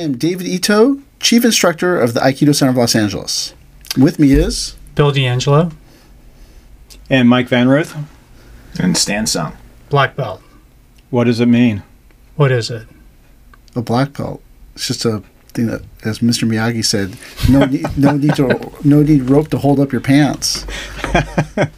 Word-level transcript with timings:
Am 0.00 0.16
David 0.16 0.46
Ito, 0.46 1.00
Chief 1.20 1.44
Instructor 1.44 1.98
of 2.00 2.14
the 2.14 2.20
Aikido 2.20 2.54
Center 2.54 2.70
of 2.70 2.76
Los 2.76 2.94
Angeles. 2.94 3.54
With 3.96 4.18
me 4.18 4.32
is 4.32 4.76
Bill 4.94 5.10
D'Angelo, 5.12 5.70
And 7.08 7.28
Mike 7.28 7.48
Van 7.48 7.68
Ruth, 7.68 7.96
And 8.78 8.96
Stan 8.96 9.26
Sung. 9.26 9.56
black 9.88 10.16
belt. 10.16 10.42
what 11.10 11.24
does 11.24 11.40
it 11.40 11.46
mean? 11.46 11.82
What 12.36 12.52
is 12.52 12.70
it? 12.70 12.86
a 13.76 13.82
black 13.82 14.12
belt. 14.16 14.42
It's 14.74 14.88
just 14.88 15.04
a 15.04 15.22
thing 15.52 15.66
that, 15.66 15.82
as 16.04 16.18
Mr. 16.20 16.48
Miyagi 16.48 16.84
said, 16.84 17.16
no 17.48 17.64
need, 17.66 17.86
no 17.96 18.16
need 18.16 18.34
to, 18.36 18.72
no 18.84 19.02
need 19.02 19.30
rope 19.30 19.48
to 19.50 19.58
hold 19.58 19.78
up 19.80 19.92
your 19.92 20.00
pants. 20.00 20.66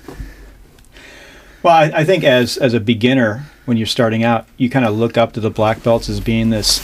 Well, 1.62 1.74
I, 1.74 2.00
I 2.00 2.04
think 2.04 2.24
as 2.24 2.56
as 2.56 2.74
a 2.74 2.80
beginner, 2.80 3.46
when 3.66 3.76
you're 3.76 3.86
starting 3.86 4.24
out, 4.24 4.48
you 4.56 4.68
kind 4.68 4.84
of 4.84 4.94
look 4.96 5.16
up 5.16 5.32
to 5.34 5.40
the 5.40 5.48
black 5.50 5.80
belts 5.84 6.08
as 6.08 6.18
being 6.18 6.50
this 6.50 6.80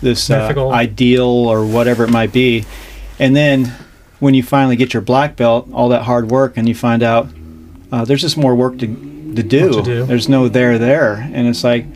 this 0.00 0.30
uh, 0.30 0.68
ideal 0.70 1.26
or 1.26 1.64
whatever 1.64 2.04
it 2.04 2.10
might 2.10 2.32
be, 2.32 2.64
and 3.18 3.34
then 3.36 3.72
when 4.18 4.34
you 4.34 4.42
finally 4.42 4.76
get 4.76 4.92
your 4.94 5.02
black 5.02 5.34
belt, 5.36 5.68
all 5.72 5.88
that 5.88 6.02
hard 6.02 6.30
work, 6.30 6.56
and 6.56 6.68
you 6.68 6.74
find 6.74 7.02
out 7.02 7.28
uh, 7.90 8.04
there's 8.04 8.20
just 8.20 8.36
more 8.36 8.54
work 8.54 8.78
to 8.78 8.86
to 8.86 9.42
do. 9.42 9.72
To 9.72 9.82
do. 9.82 10.04
There's 10.04 10.28
no 10.28 10.48
there 10.48 10.78
there, 10.78 11.14
and 11.14 11.46
it's 11.46 11.64
like 11.64 11.86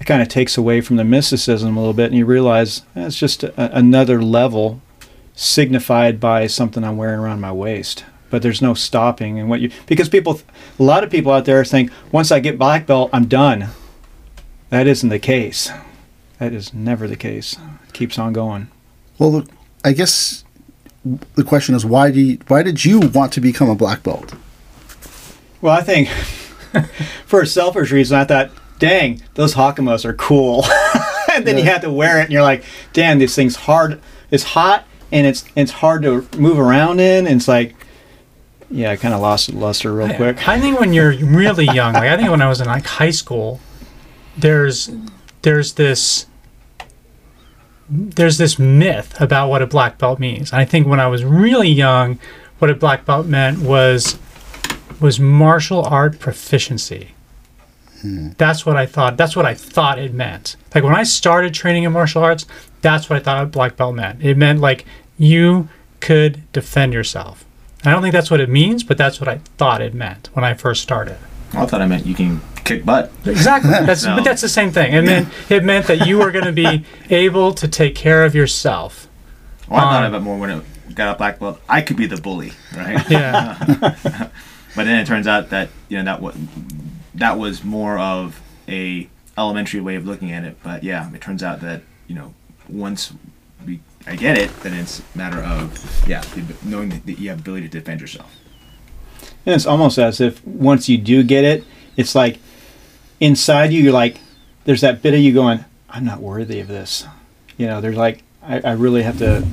it 0.00 0.04
kind 0.04 0.22
of 0.22 0.28
takes 0.28 0.58
away 0.58 0.80
from 0.80 0.96
the 0.96 1.04
mysticism 1.04 1.76
a 1.76 1.80
little 1.80 1.94
bit, 1.94 2.06
and 2.06 2.16
you 2.16 2.26
realize 2.26 2.82
eh, 2.96 3.06
it's 3.06 3.16
just 3.16 3.44
a, 3.44 3.76
another 3.76 4.22
level 4.22 4.80
signified 5.34 6.20
by 6.20 6.46
something 6.46 6.84
I'm 6.84 6.96
wearing 6.96 7.20
around 7.20 7.40
my 7.40 7.52
waist. 7.52 8.04
But 8.28 8.42
there's 8.42 8.62
no 8.62 8.74
stopping, 8.74 9.38
and 9.38 9.48
what 9.48 9.60
you 9.60 9.70
because 9.86 10.08
people, 10.08 10.40
a 10.78 10.82
lot 10.82 11.04
of 11.04 11.10
people 11.10 11.32
out 11.32 11.44
there 11.44 11.64
think 11.64 11.90
once 12.10 12.32
I 12.32 12.40
get 12.40 12.58
black 12.58 12.86
belt, 12.86 13.10
I'm 13.12 13.26
done. 13.26 13.68
That 14.70 14.86
isn't 14.86 15.08
the 15.08 15.18
case. 15.18 15.70
That 16.42 16.54
is 16.54 16.74
never 16.74 17.06
the 17.06 17.14
case. 17.14 17.56
It 17.86 17.92
keeps 17.92 18.18
on 18.18 18.32
going. 18.32 18.66
Well, 19.16 19.44
I 19.84 19.92
guess 19.92 20.42
the 21.36 21.44
question 21.44 21.76
is 21.76 21.86
why 21.86 22.10
do 22.10 22.18
you, 22.20 22.38
why 22.48 22.64
did 22.64 22.84
you 22.84 22.98
want 22.98 23.32
to 23.34 23.40
become 23.40 23.70
a 23.70 23.76
black 23.76 24.02
belt? 24.02 24.34
Well, 25.60 25.72
I 25.72 25.82
think 25.82 26.08
for 27.26 27.42
a 27.42 27.46
selfish 27.46 27.92
reason, 27.92 28.18
I 28.18 28.24
thought, 28.24 28.50
dang, 28.80 29.22
those 29.34 29.54
Hakamas 29.54 30.04
are 30.04 30.14
cool. 30.14 30.64
and 31.32 31.46
then 31.46 31.58
you 31.58 31.62
Yeah. 31.62 31.74
have 31.74 31.82
to 31.82 31.92
wear 31.92 32.18
it, 32.18 32.24
and 32.24 32.32
you're 32.32 32.42
like, 32.42 32.64
damn, 32.92 33.20
this 33.20 33.36
thing's 33.36 33.54
hard. 33.54 34.00
It's 34.32 34.42
hot, 34.42 34.84
and 35.12 35.28
it's 35.28 35.44
it's 35.54 35.70
hard 35.70 36.02
to 36.02 36.26
move 36.36 36.58
around 36.58 36.98
in. 36.98 37.28
And 37.28 37.36
it's 37.36 37.46
like, 37.46 37.76
yeah, 38.68 38.90
I 38.90 38.96
kind 38.96 39.14
of 39.14 39.20
lost 39.20 39.48
luster 39.54 39.92
real 39.92 40.12
quick. 40.12 40.48
I 40.48 40.58
think 40.58 40.80
when 40.80 40.92
you're 40.92 41.14
really 41.24 41.66
young, 41.66 41.92
like 41.94 42.10
I 42.10 42.16
think 42.16 42.30
when 42.30 42.42
I 42.42 42.48
was 42.48 42.60
in 42.60 42.66
like 42.66 42.84
high 42.84 43.12
school, 43.12 43.60
there's 44.36 44.90
there's 45.42 45.74
this 45.74 46.26
there's 47.92 48.38
this 48.38 48.58
myth 48.58 49.20
about 49.20 49.48
what 49.48 49.60
a 49.60 49.66
black 49.66 49.98
belt 49.98 50.18
means. 50.18 50.50
And 50.50 50.60
I 50.60 50.64
think 50.64 50.86
when 50.86 51.00
I 51.00 51.06
was 51.06 51.24
really 51.24 51.68
young, 51.68 52.18
what 52.58 52.70
a 52.70 52.74
black 52.74 53.04
belt 53.04 53.26
meant 53.26 53.60
was 53.60 54.18
was 55.00 55.18
martial 55.18 55.82
art 55.84 56.18
proficiency. 56.18 57.08
Hmm. 58.00 58.30
That's 58.38 58.64
what 58.64 58.76
I 58.76 58.86
thought. 58.86 59.16
That's 59.16 59.36
what 59.36 59.44
I 59.44 59.54
thought 59.54 59.98
it 59.98 60.14
meant. 60.14 60.56
Like 60.74 60.84
when 60.84 60.94
I 60.94 61.02
started 61.02 61.52
training 61.52 61.82
in 61.82 61.92
martial 61.92 62.22
arts, 62.22 62.46
that's 62.80 63.10
what 63.10 63.16
I 63.16 63.22
thought 63.22 63.42
a 63.42 63.46
black 63.46 63.76
belt 63.76 63.94
meant. 63.94 64.24
It 64.24 64.36
meant 64.36 64.60
like 64.60 64.86
you 65.18 65.68
could 66.00 66.50
defend 66.52 66.94
yourself. 66.94 67.44
I 67.84 67.90
don't 67.90 68.00
think 68.00 68.12
that's 68.12 68.30
what 68.30 68.40
it 68.40 68.48
means, 68.48 68.84
but 68.84 68.96
that's 68.96 69.20
what 69.20 69.28
I 69.28 69.38
thought 69.58 69.82
it 69.82 69.92
meant 69.92 70.30
when 70.32 70.44
I 70.44 70.54
first 70.54 70.82
started. 70.82 71.18
I 71.54 71.66
thought 71.66 71.82
I 71.82 71.86
meant 71.86 72.06
you 72.06 72.14
can 72.14 72.40
kick 72.64 72.84
butt. 72.84 73.12
Exactly. 73.24 73.70
That's 73.86 74.04
No. 74.04 74.16
but 74.16 74.24
that's 74.24 74.40
the 74.42 74.48
same 74.48 74.70
thing. 74.70 74.92
It 74.92 75.02
meant 75.02 75.28
it 75.50 75.64
meant 75.64 75.86
that 75.86 76.06
you 76.06 76.18
were 76.18 76.30
going 76.30 76.44
to 76.46 76.52
be 76.52 76.84
able 77.10 77.52
to 77.54 77.68
take 77.68 77.94
care 77.94 78.24
of 78.24 78.34
yourself. 78.34 79.08
Well, 79.68 79.80
I 79.80 79.82
thought 79.82 80.04
Um, 80.04 80.14
about 80.14 80.22
more 80.22 80.38
when 80.38 80.50
it 80.50 80.64
got 80.94 81.14
a 81.14 81.18
black 81.18 81.38
belt. 81.38 81.60
I 81.68 81.80
could 81.82 81.96
be 81.96 82.06
the 82.06 82.20
bully, 82.20 82.52
right? 82.76 83.04
Yeah. 83.10 83.56
But 84.74 84.84
then 84.84 84.98
it 85.00 85.06
turns 85.06 85.26
out 85.26 85.50
that 85.50 85.68
you 85.88 85.98
know 85.98 86.04
that 86.04 86.22
was 86.22 86.34
that 87.14 87.38
was 87.38 87.62
more 87.62 87.98
of 87.98 88.40
a 88.68 89.08
elementary 89.36 89.80
way 89.80 89.96
of 89.96 90.06
looking 90.06 90.32
at 90.32 90.44
it. 90.44 90.56
But 90.62 90.82
yeah, 90.82 91.12
it 91.12 91.20
turns 91.20 91.42
out 91.42 91.60
that 91.60 91.82
you 92.06 92.14
know 92.14 92.32
once 92.68 93.12
we 93.66 93.80
I 94.06 94.16
get 94.16 94.38
it, 94.38 94.50
then 94.62 94.72
it's 94.72 95.00
a 95.14 95.18
matter 95.18 95.38
of 95.40 96.08
yeah 96.08 96.22
knowing 96.64 96.88
that 97.04 97.18
you 97.18 97.28
have 97.28 97.40
ability 97.40 97.68
to 97.68 97.78
defend 97.78 98.00
yourself. 98.00 98.34
And 99.44 99.54
it's 99.54 99.66
almost 99.66 99.98
as 99.98 100.20
if 100.20 100.44
once 100.46 100.88
you 100.88 100.98
do 100.98 101.22
get 101.22 101.44
it, 101.44 101.64
it's 101.96 102.14
like 102.14 102.38
inside 103.20 103.72
you, 103.72 103.82
you're 103.82 103.92
like, 103.92 104.18
there's 104.64 104.80
that 104.82 105.02
bit 105.02 105.14
of 105.14 105.20
you 105.20 105.32
going, 105.32 105.64
I'm 105.88 106.04
not 106.04 106.20
worthy 106.20 106.60
of 106.60 106.68
this. 106.68 107.06
You 107.56 107.66
know, 107.66 107.80
there's 107.80 107.96
like, 107.96 108.22
I, 108.42 108.60
I 108.60 108.72
really 108.72 109.02
have 109.02 109.18
to 109.18 109.46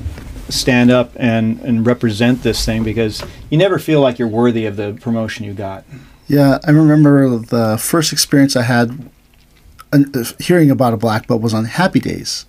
stand 0.48 0.90
up 0.90 1.12
and, 1.16 1.60
and 1.60 1.86
represent 1.86 2.42
this 2.42 2.64
thing 2.64 2.82
because 2.82 3.22
you 3.50 3.58
never 3.58 3.78
feel 3.78 4.00
like 4.00 4.18
you're 4.18 4.28
worthy 4.28 4.66
of 4.66 4.76
the 4.76 4.98
promotion 5.00 5.44
you 5.44 5.52
got. 5.52 5.84
Yeah, 6.26 6.58
I 6.64 6.70
remember 6.70 7.38
the 7.38 7.76
first 7.78 8.12
experience 8.12 8.56
I 8.56 8.62
had 8.62 9.10
uh, 9.92 10.24
hearing 10.38 10.70
about 10.70 10.94
a 10.94 10.96
black 10.96 11.26
belt 11.26 11.42
was 11.42 11.54
on 11.54 11.64
Happy 11.64 12.00
Days. 12.00 12.46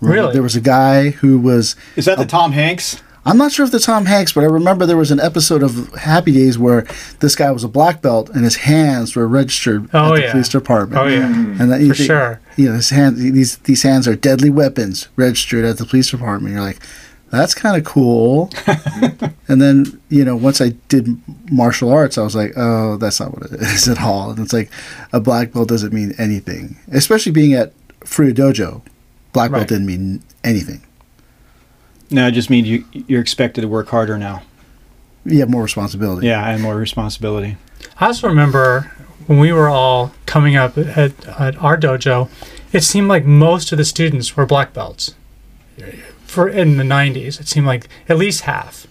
Really? 0.00 0.32
There 0.32 0.42
was 0.42 0.56
a 0.56 0.60
guy 0.60 1.10
who 1.10 1.38
was 1.38 1.74
Is 1.96 2.04
that 2.04 2.18
the 2.18 2.26
Tom 2.26 2.52
Hanks? 2.52 3.02
I'm 3.26 3.36
not 3.36 3.50
sure 3.52 3.66
if 3.66 3.72
the 3.72 3.80
Tom 3.80 4.06
Hanks, 4.06 4.32
but 4.32 4.44
I 4.44 4.46
remember 4.46 4.86
there 4.86 4.96
was 4.96 5.10
an 5.10 5.18
episode 5.20 5.62
of 5.62 5.92
Happy 5.94 6.30
Days 6.32 6.58
where 6.58 6.86
this 7.20 7.34
guy 7.34 7.50
was 7.50 7.64
a 7.64 7.68
black 7.68 8.00
belt 8.00 8.30
and 8.30 8.44
his 8.44 8.56
hands 8.56 9.16
were 9.16 9.26
registered 9.26 9.90
Oh, 9.92 10.12
at 10.12 10.16
the 10.16 10.22
yeah. 10.22 10.30
police 10.32 10.48
department. 10.48 11.02
Oh 11.02 11.06
yeah. 11.08 11.28
Mm-hmm. 11.28 11.60
and 11.60 11.72
that 11.72 11.80
you 11.80 11.88
For 11.88 11.94
think- 11.94 12.06
sure. 12.06 12.40
You 12.56 12.68
know, 12.70 12.74
his 12.76 12.90
hands 12.90 13.18
these 13.20 13.56
these 13.58 13.82
hands 13.82 14.06
are 14.08 14.14
deadly 14.16 14.48
weapons 14.48 15.08
registered 15.16 15.64
at 15.64 15.76
the 15.78 15.84
police 15.84 16.10
department. 16.10 16.54
You're 16.54 16.62
like, 16.62 16.78
that's 17.30 17.52
kind 17.54 17.76
of 17.76 17.84
cool. 17.84 18.50
and 19.48 19.60
then 19.60 20.00
you 20.08 20.24
know, 20.24 20.36
once 20.36 20.60
I 20.60 20.70
did 20.88 21.08
martial 21.50 21.90
arts, 21.92 22.16
I 22.18 22.22
was 22.22 22.36
like, 22.36 22.52
oh, 22.56 22.96
that's 22.96 23.18
not 23.20 23.32
what 23.34 23.50
it 23.50 23.60
is 23.60 23.88
at 23.88 24.00
all. 24.00 24.30
And 24.30 24.38
it's 24.38 24.52
like 24.52 24.70
a 25.12 25.18
black 25.20 25.52
belt 25.52 25.68
doesn't 25.68 25.92
mean 25.92 26.14
anything, 26.18 26.76
especially 26.92 27.32
being 27.32 27.54
at 27.54 27.72
Furuya 28.00 28.32
Dojo. 28.34 28.82
Black 29.32 29.50
belt 29.50 29.62
Right. 29.62 29.68
didn't 29.68 29.86
mean 29.86 30.22
anything. 30.44 30.80
No, 32.10 32.28
it 32.28 32.32
just 32.32 32.50
means 32.50 32.68
you, 32.68 32.84
you're 32.92 33.20
expected 33.20 33.62
to 33.62 33.68
work 33.68 33.88
harder 33.88 34.16
now. 34.18 34.42
You 35.24 35.40
have 35.40 35.50
more 35.50 35.62
responsibility. 35.62 36.26
Yeah, 36.28 36.48
and 36.48 36.62
more 36.62 36.76
responsibility. 36.76 37.56
I 37.98 38.06
also 38.06 38.28
remember 38.28 38.92
when 39.26 39.38
we 39.40 39.52
were 39.52 39.68
all 39.68 40.12
coming 40.24 40.54
up 40.56 40.78
at, 40.78 41.26
at 41.26 41.56
our 41.56 41.76
dojo, 41.76 42.28
it 42.72 42.82
seemed 42.82 43.08
like 43.08 43.24
most 43.24 43.72
of 43.72 43.78
the 43.78 43.84
students 43.84 44.36
were 44.36 44.46
black 44.46 44.72
belts. 44.72 45.14
For 46.24 46.48
in 46.48 46.76
the 46.76 46.84
90s, 46.84 47.40
it 47.40 47.48
seemed 47.48 47.66
like 47.66 47.88
at 48.08 48.18
least 48.18 48.42
half. 48.42 48.86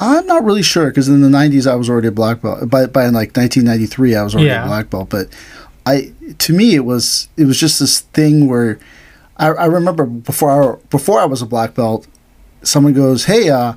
I'm 0.00 0.26
not 0.26 0.44
really 0.44 0.62
sure 0.62 0.86
because 0.88 1.08
in 1.08 1.22
the 1.22 1.28
'90s 1.28 1.68
I 1.68 1.74
was 1.74 1.90
already 1.90 2.06
a 2.06 2.12
black 2.12 2.40
belt. 2.40 2.70
By 2.70 2.86
by 2.86 3.06
like 3.06 3.36
1993 3.36 4.14
I 4.14 4.22
was 4.22 4.32
already 4.34 4.46
Yeah. 4.48 4.62
a 4.64 4.68
black 4.68 4.90
belt. 4.90 5.08
But 5.10 5.26
I 5.84 6.12
to 6.38 6.52
me 6.52 6.76
it 6.76 6.84
was 6.84 7.26
it 7.36 7.46
was 7.46 7.58
just 7.58 7.80
this 7.80 7.98
thing 8.00 8.46
where 8.46 8.78
I, 9.38 9.48
I 9.48 9.66
remember 9.66 10.04
before 10.04 10.50
I, 10.74 10.76
before 10.90 11.20
I 11.20 11.24
was 11.24 11.42
a 11.42 11.46
black 11.46 11.74
belt, 11.74 12.06
someone 12.62 12.92
goes, 12.92 13.24
"Hey, 13.26 13.48
uh, 13.50 13.74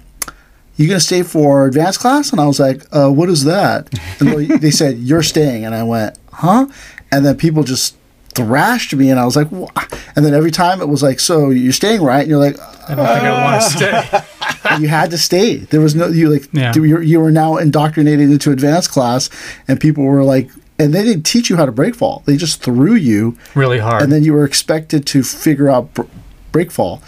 you 0.77 0.87
gonna 0.87 0.99
stay 0.99 1.23
for 1.23 1.65
advanced 1.67 1.99
class?" 1.99 2.31
And 2.31 2.39
I 2.41 2.47
was 2.47 2.59
like, 2.59 2.83
uh, 2.91 3.09
"What 3.09 3.29
is 3.29 3.43
that?" 3.43 3.89
And 4.19 4.29
they- 4.29 4.57
they 4.57 4.71
said, 4.71 4.97
"You're 4.99 5.23
staying," 5.23 5.65
and 5.65 5.75
I 5.75 5.83
went, 5.83 6.17
"Huh?" 6.33 6.67
And 7.11 7.25
then 7.25 7.35
people 7.37 7.63
just 7.63 7.95
thrashed 8.33 8.95
me, 8.95 9.09
and 9.09 9.19
I 9.19 9.25
was 9.25 9.35
like, 9.35 9.51
"Wha-" 9.51 9.67
and 10.15 10.25
then 10.25 10.33
every 10.33 10.51
time 10.51 10.81
it 10.81 10.87
was 10.89 11.03
like, 11.03 11.19
"So 11.19 11.49
you're 11.49 11.73
staying, 11.73 12.01
right?" 12.01 12.21
And 12.21 12.29
you're 12.29 12.39
like, 12.39 12.57
I 12.89 12.95
don't 12.95 13.05
think 13.05 13.23
I 13.23 13.43
want 13.43 13.61
to 13.61 13.69
stay. 13.69 14.79
you 14.81 14.87
had 14.87 15.11
to 15.11 15.17
stay. 15.17 15.57
There 15.57 15.81
was 15.81 15.93
no 15.95 16.07
you 16.07 16.29
like 16.29 16.47
Yeah. 16.53 16.73
you, 16.75 16.99
you 17.01 17.19
were 17.19 17.31
now 17.31 17.57
indoctrinated 17.57 18.31
into 18.31 18.51
advanced 18.51 18.89
class, 18.91 19.29
and 19.67 19.79
people 19.79 20.03
were 20.05 20.23
like, 20.23 20.49
and 20.81 20.93
they 20.93 21.03
didn't 21.03 21.23
teach 21.23 21.49
you 21.49 21.57
how 21.57 21.65
to 21.65 21.71
break 21.71 21.95
fall. 21.95 22.23
They 22.25 22.37
just 22.37 22.61
threw 22.63 22.95
you, 22.95 23.37
Really 23.55 23.79
hard. 23.79 24.01
and 24.01 24.11
then 24.11 24.23
you 24.23 24.33
were 24.33 24.45
expected 24.45 25.05
to 25.07 25.23
figure 25.23 25.69
out 25.69 25.93
br- 25.93 26.03
break 26.51 26.71
fall. 26.71 27.01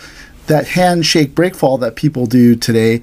That 0.47 0.67
handshake 0.69 1.33
break 1.35 1.55
fall 1.55 1.77
that 1.79 1.95
people 1.95 2.25
do 2.25 2.55
today, 2.55 3.01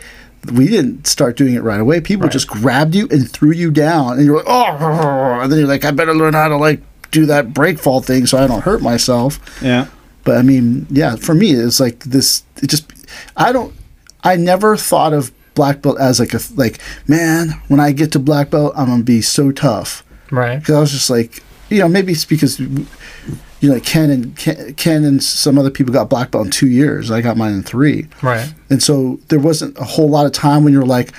we 0.52 0.68
didn't 0.68 1.06
start 1.06 1.36
doing 1.36 1.54
it 1.54 1.62
right 1.62 1.80
away. 1.80 2.00
People 2.00 2.24
Right. 2.24 2.32
just 2.32 2.48
grabbed 2.48 2.94
you 2.94 3.08
and 3.10 3.28
threw 3.30 3.50
you 3.52 3.70
down, 3.70 4.16
and 4.18 4.24
you're 4.26 4.36
like, 4.36 4.46
oh, 4.48 5.40
and 5.42 5.50
then 5.50 5.58
you're 5.58 5.68
like, 5.68 5.84
I 5.84 5.90
better 5.90 6.14
learn 6.14 6.34
how 6.34 6.48
to 6.48 6.56
like 6.56 6.80
do 7.10 7.26
that 7.26 7.52
break 7.52 7.78
fall 7.78 8.00
thing 8.00 8.26
so 8.26 8.38
I 8.38 8.46
don't 8.46 8.62
hurt 8.62 8.80
myself. 8.82 9.40
Yeah. 9.62 9.86
But 10.24 10.36
I 10.36 10.42
mean, 10.42 10.86
yeah, 10.90 11.16
for 11.16 11.34
me, 11.34 11.52
it's 11.52 11.80
like 11.80 12.00
this. 12.04 12.42
It 12.62 12.68
just, 12.70 12.84
I 13.36 13.52
don't, 13.52 13.72
I 14.22 14.36
never 14.36 14.76
thought 14.76 15.12
of 15.14 15.32
black 15.54 15.82
belt 15.82 15.98
as 15.98 16.20
like 16.20 16.34
a 16.34 16.40
like, 16.56 16.78
man, 17.08 17.60
when 17.68 17.80
I 17.80 17.92
get 17.92 18.12
to 18.12 18.18
black 18.18 18.50
belt, 18.50 18.72
I'm 18.76 18.86
gonna 18.86 19.02
be 19.02 19.22
so 19.22 19.50
tough. 19.50 20.04
Right. 20.30 20.58
Because 20.58 20.74
I 20.74 20.80
was 20.80 20.92
just 20.92 21.10
like, 21.10 21.42
you 21.68 21.78
know, 21.78 21.88
maybe 21.88 22.12
it's 22.12 22.24
because, 22.24 22.58
you 22.58 22.68
know, 23.62 23.74
like 23.74 23.84
Ken 23.84 24.10
and 24.10 24.36
Ken, 24.36 24.74
Ken 24.74 25.04
and 25.04 25.22
some 25.22 25.58
other 25.58 25.70
people 25.70 25.92
got 25.92 26.08
black 26.10 26.30
belt 26.30 26.46
in 26.46 26.50
two 26.50 26.68
years. 26.68 27.10
I 27.10 27.20
got 27.20 27.36
mine 27.36 27.52
in 27.52 27.62
three, 27.62 28.08
Right. 28.22 28.52
and 28.70 28.82
so 28.82 29.20
there 29.28 29.38
wasn't 29.38 29.78
a 29.78 29.84
whole 29.84 30.08
lot 30.08 30.26
of 30.26 30.32
time 30.32 30.64
when 30.64 30.72
you're 30.72 30.84
like, 30.84 31.12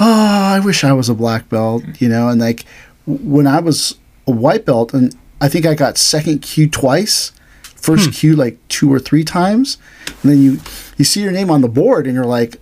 oh, 0.00 0.54
I 0.54 0.60
wish 0.60 0.84
I 0.84 0.92
was 0.92 1.08
a 1.08 1.14
black 1.14 1.48
belt, 1.48 1.84
you 2.00 2.08
know. 2.08 2.28
And 2.28 2.40
like 2.40 2.64
when 3.06 3.46
I 3.46 3.60
was 3.60 3.96
a 4.26 4.32
white 4.32 4.64
belt, 4.64 4.92
and 4.94 5.14
I 5.40 5.48
think 5.48 5.66
I 5.66 5.74
got 5.74 5.98
second 5.98 6.42
kyu 6.42 6.68
twice, 6.68 7.32
first 7.62 8.06
hmm. 8.06 8.10
kyu 8.12 8.36
like 8.36 8.58
two 8.68 8.92
or 8.92 8.98
three 8.98 9.24
times, 9.24 9.78
and 10.22 10.32
then 10.32 10.42
you 10.42 10.60
you 10.96 11.04
see 11.04 11.22
your 11.22 11.32
name 11.32 11.50
on 11.50 11.60
the 11.60 11.68
board, 11.68 12.06
and 12.06 12.14
you're 12.14 12.26
like, 12.26 12.58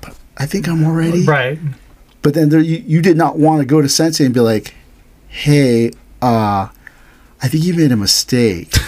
"But 0.00 0.16
I 0.36 0.46
think 0.46 0.68
I'm 0.68 0.84
already 0.84 1.24
Right. 1.24 1.58
but 2.22 2.34
then 2.34 2.48
there, 2.48 2.60
you, 2.60 2.82
you 2.86 3.00
did 3.02 3.16
not 3.16 3.38
want 3.38 3.60
to 3.60 3.66
go 3.66 3.80
to 3.80 3.88
sensei 3.88 4.24
and 4.24 4.34
be 4.34 4.40
like, 4.40 4.74
hey, 5.34 5.90
uh, 6.22 6.68
I 7.42 7.48
think 7.48 7.64
you 7.64 7.74
made 7.74 7.92
a 7.92 7.96
mistake. 7.96 8.72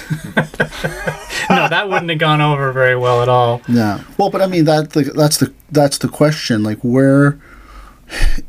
No, 1.49 1.69
that 1.69 1.89
wouldn't 1.89 2.11
have 2.11 2.19
gone 2.19 2.41
over 2.41 2.73
very 2.73 2.97
well 2.97 3.23
at 3.23 3.29
all. 3.29 3.63
no. 3.69 4.01
Well, 4.19 4.31
but 4.31 4.43
I 4.43 4.47
mean 4.49 4.65
that 4.65 4.91
the, 4.91 5.05
that's 5.05 5.37
the 5.39 5.53
that's 5.71 5.99
the 5.99 6.09
question. 6.09 6.65
Like 6.65 6.79
where, 6.79 7.39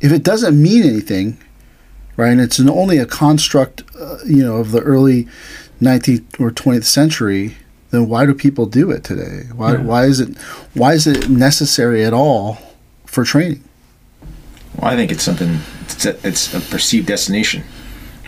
if 0.01 0.11
it 0.11 0.23
doesn't 0.23 0.59
mean 0.59 0.81
anything, 0.83 1.37
right? 2.15 2.31
And 2.31 2.41
it's 2.41 2.57
an, 2.57 2.69
only 2.69 2.97
a 2.97 3.05
construct, 3.05 3.83
uh, 3.99 4.17
you 4.25 4.43
know, 4.43 4.57
of 4.57 4.71
the 4.71 4.81
early 4.81 5.27
19th 5.79 6.39
or 6.41 6.49
20th 6.49 6.85
century. 6.85 7.55
Then 7.91 8.09
why 8.09 8.25
do 8.25 8.33
people 8.33 8.65
do 8.65 8.89
it 8.89 9.03
today? 9.03 9.47
Why 9.55 9.73
Yeah. 9.73 9.81
why 9.83 10.05
is 10.05 10.19
it 10.19 10.35
why 10.73 10.93
is 10.93 11.05
it 11.05 11.29
necessary 11.29 12.03
at 12.03 12.13
all 12.13 12.57
for 13.05 13.23
training? 13.23 13.63
Well, 14.75 14.91
I 14.91 14.95
think 14.95 15.11
it's 15.11 15.23
something. 15.23 15.59
It's 15.83 16.05
a, 16.05 16.27
it's 16.27 16.53
a 16.55 16.59
perceived 16.61 17.05
destination. 17.07 17.63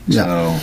Yeah. 0.10 0.26
So 0.26 0.60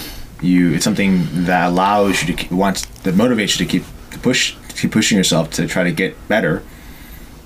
you, 0.46 0.74
it's 0.74 0.84
something 0.84 1.44
that 1.44 1.68
allows 1.68 2.22
you 2.22 2.34
to 2.34 2.54
wants 2.54 2.84
that 3.04 3.14
motivates 3.14 3.58
you 3.58 3.66
to 3.66 3.70
keep 3.70 3.84
to 4.10 4.18
push, 4.18 4.56
keep 4.74 4.92
pushing 4.92 5.16
yourself 5.16 5.50
to 5.52 5.66
try 5.66 5.84
to 5.84 5.92
get 5.92 6.28
better. 6.28 6.62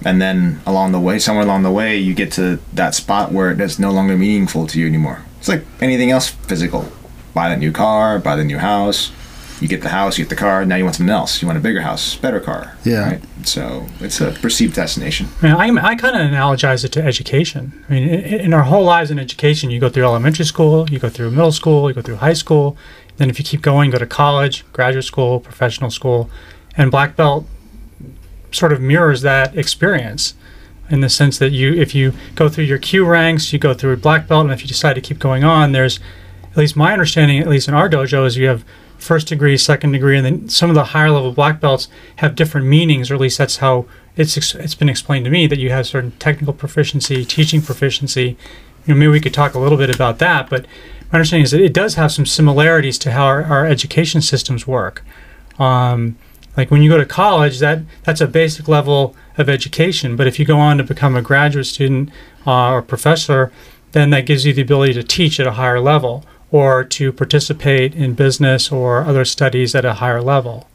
And 0.04 0.20
then 0.20 0.60
along 0.66 0.92
the 0.92 1.00
way, 1.00 1.18
somewhere 1.18 1.44
along 1.44 1.62
the 1.62 1.70
way, 1.70 1.98
you 1.98 2.14
get 2.14 2.32
to 2.32 2.58
that 2.72 2.94
spot 2.94 3.32
where 3.32 3.50
it 3.50 3.60
is 3.60 3.78
no 3.78 3.90
longer 3.90 4.16
meaningful 4.16 4.66
to 4.68 4.80
you 4.80 4.86
anymore. 4.86 5.22
It's 5.38 5.48
like 5.48 5.64
anything 5.80 6.10
else 6.10 6.28
physical. 6.28 6.90
Buy 7.34 7.50
that 7.50 7.58
new 7.58 7.70
car, 7.70 8.18
buy 8.18 8.34
the 8.36 8.44
new 8.44 8.58
house. 8.58 9.12
You 9.60 9.68
get 9.68 9.82
the 9.82 9.90
house, 9.90 10.18
you 10.18 10.24
get 10.24 10.30
the 10.30 10.36
car. 10.36 10.64
Now 10.64 10.76
you 10.76 10.84
want 10.84 10.96
something 10.96 11.12
else. 11.12 11.42
You 11.42 11.46
want 11.46 11.58
a 11.58 11.60
bigger 11.60 11.82
house, 11.82 12.16
better 12.16 12.40
car. 12.40 12.76
Yeah. 12.84 13.18
So 13.44 13.86
it's 14.00 14.20
a 14.20 14.32
perceived 14.32 14.74
destination. 14.74 15.28
I, 15.42 15.70
mean, 15.70 15.78
I, 15.78 15.88
I 15.88 15.94
kind 15.96 16.16
of 16.16 16.22
analogize 16.22 16.84
it 16.84 16.92
to 16.92 17.02
education. 17.02 17.84
I 17.88 17.92
mean, 17.92 18.08
in, 18.08 18.40
in 18.40 18.54
our 18.54 18.62
whole 18.62 18.84
lives 18.84 19.10
in 19.10 19.18
education, 19.18 19.70
you 19.70 19.78
go 19.78 19.88
through 19.88 20.04
elementary 20.04 20.46
school, 20.46 20.88
you 20.90 20.98
go 20.98 21.08
through 21.08 21.30
middle 21.30 21.52
school, 21.52 21.88
you 21.88 21.94
go 21.94 22.02
through 22.02 22.16
high 22.16 22.32
school. 22.32 22.76
Then, 23.18 23.28
if 23.28 23.38
you 23.38 23.44
keep 23.44 23.60
going, 23.60 23.90
go 23.90 23.98
to 23.98 24.06
college, 24.06 24.64
graduate 24.72 25.04
school, 25.04 25.40
professional 25.40 25.90
school, 25.90 26.30
and 26.76 26.90
black 26.90 27.16
belt 27.16 27.46
sort 28.52 28.72
of 28.72 28.80
mirrors 28.80 29.22
that 29.22 29.56
experience 29.56 30.34
in 30.88 31.00
the 31.00 31.08
sense 31.08 31.38
that 31.38 31.50
you, 31.50 31.72
if 31.74 31.94
you 31.94 32.12
go 32.34 32.48
through 32.48 32.64
your 32.64 32.78
kyu 32.78 33.04
ranks, 33.04 33.52
you 33.52 33.58
go 33.58 33.72
through 33.72 33.96
black 33.96 34.26
belt, 34.26 34.44
and 34.44 34.52
if 34.52 34.60
you 34.62 34.66
decide 34.66 34.94
to 34.94 35.00
keep 35.00 35.18
going 35.18 35.44
on, 35.44 35.72
there's 35.72 36.00
at 36.50 36.56
least 36.56 36.76
my 36.76 36.92
understanding, 36.92 37.38
at 37.38 37.46
least 37.46 37.68
in 37.68 37.74
our 37.74 37.88
dojo, 37.88 38.26
is 38.26 38.36
you 38.36 38.48
have 38.48 38.64
first 39.00 39.28
degree, 39.28 39.56
second 39.56 39.92
degree, 39.92 40.16
and 40.16 40.24
then 40.24 40.48
some 40.48 40.70
of 40.70 40.74
the 40.74 40.84
higher 40.84 41.10
level 41.10 41.32
black 41.32 41.60
belts 41.60 41.88
have 42.16 42.34
different 42.34 42.66
meanings, 42.66 43.10
or 43.10 43.14
at 43.14 43.20
least 43.20 43.38
that's 43.38 43.56
how 43.56 43.86
it's 44.16 44.36
it's 44.54 44.74
been 44.74 44.88
explained 44.88 45.24
to 45.24 45.30
me 45.30 45.46
that 45.46 45.58
you 45.58 45.70
have 45.70 45.86
certain 45.86 46.12
technical 46.12 46.52
proficiency, 46.52 47.24
teaching 47.24 47.62
proficiency. 47.62 48.36
You 48.86 48.94
know, 48.94 49.00
maybe 49.00 49.12
we 49.12 49.20
could 49.20 49.34
talk 49.34 49.54
a 49.54 49.58
little 49.58 49.78
bit 49.78 49.94
about 49.94 50.18
that, 50.18 50.48
but 50.48 50.66
my 51.10 51.16
understanding 51.18 51.44
is 51.44 51.50
that 51.50 51.60
it 51.60 51.74
does 51.74 51.94
have 51.94 52.12
some 52.12 52.26
similarities 52.26 52.98
to 52.98 53.12
how 53.12 53.24
our, 53.24 53.44
our 53.44 53.66
education 53.66 54.22
systems 54.22 54.66
work. 54.66 55.04
Um, 55.58 56.16
like 56.56 56.70
when 56.70 56.82
you 56.82 56.90
go 56.90 56.98
to 56.98 57.06
college, 57.06 57.58
that 57.58 57.80
that's 58.04 58.20
a 58.20 58.26
basic 58.26 58.68
level 58.68 59.16
of 59.38 59.48
education. 59.48 60.16
But 60.16 60.26
if 60.26 60.38
you 60.38 60.44
go 60.44 60.58
on 60.58 60.78
to 60.78 60.84
become 60.84 61.16
a 61.16 61.22
graduate 61.22 61.66
student 61.66 62.10
uh, 62.46 62.72
or 62.72 62.82
professor, 62.82 63.52
then 63.92 64.10
that 64.10 64.26
gives 64.26 64.44
you 64.46 64.52
the 64.52 64.62
ability 64.62 64.94
to 64.94 65.02
teach 65.02 65.40
at 65.40 65.46
a 65.46 65.52
higher 65.52 65.80
level 65.80 66.24
or 66.52 66.82
to 66.84 67.12
participate 67.12 67.94
in 67.94 68.14
business 68.14 68.72
or 68.72 69.02
other 69.04 69.24
studies 69.24 69.74
at 69.74 69.84
a 69.84 69.94
higher 69.94 70.20
level. 70.22 70.68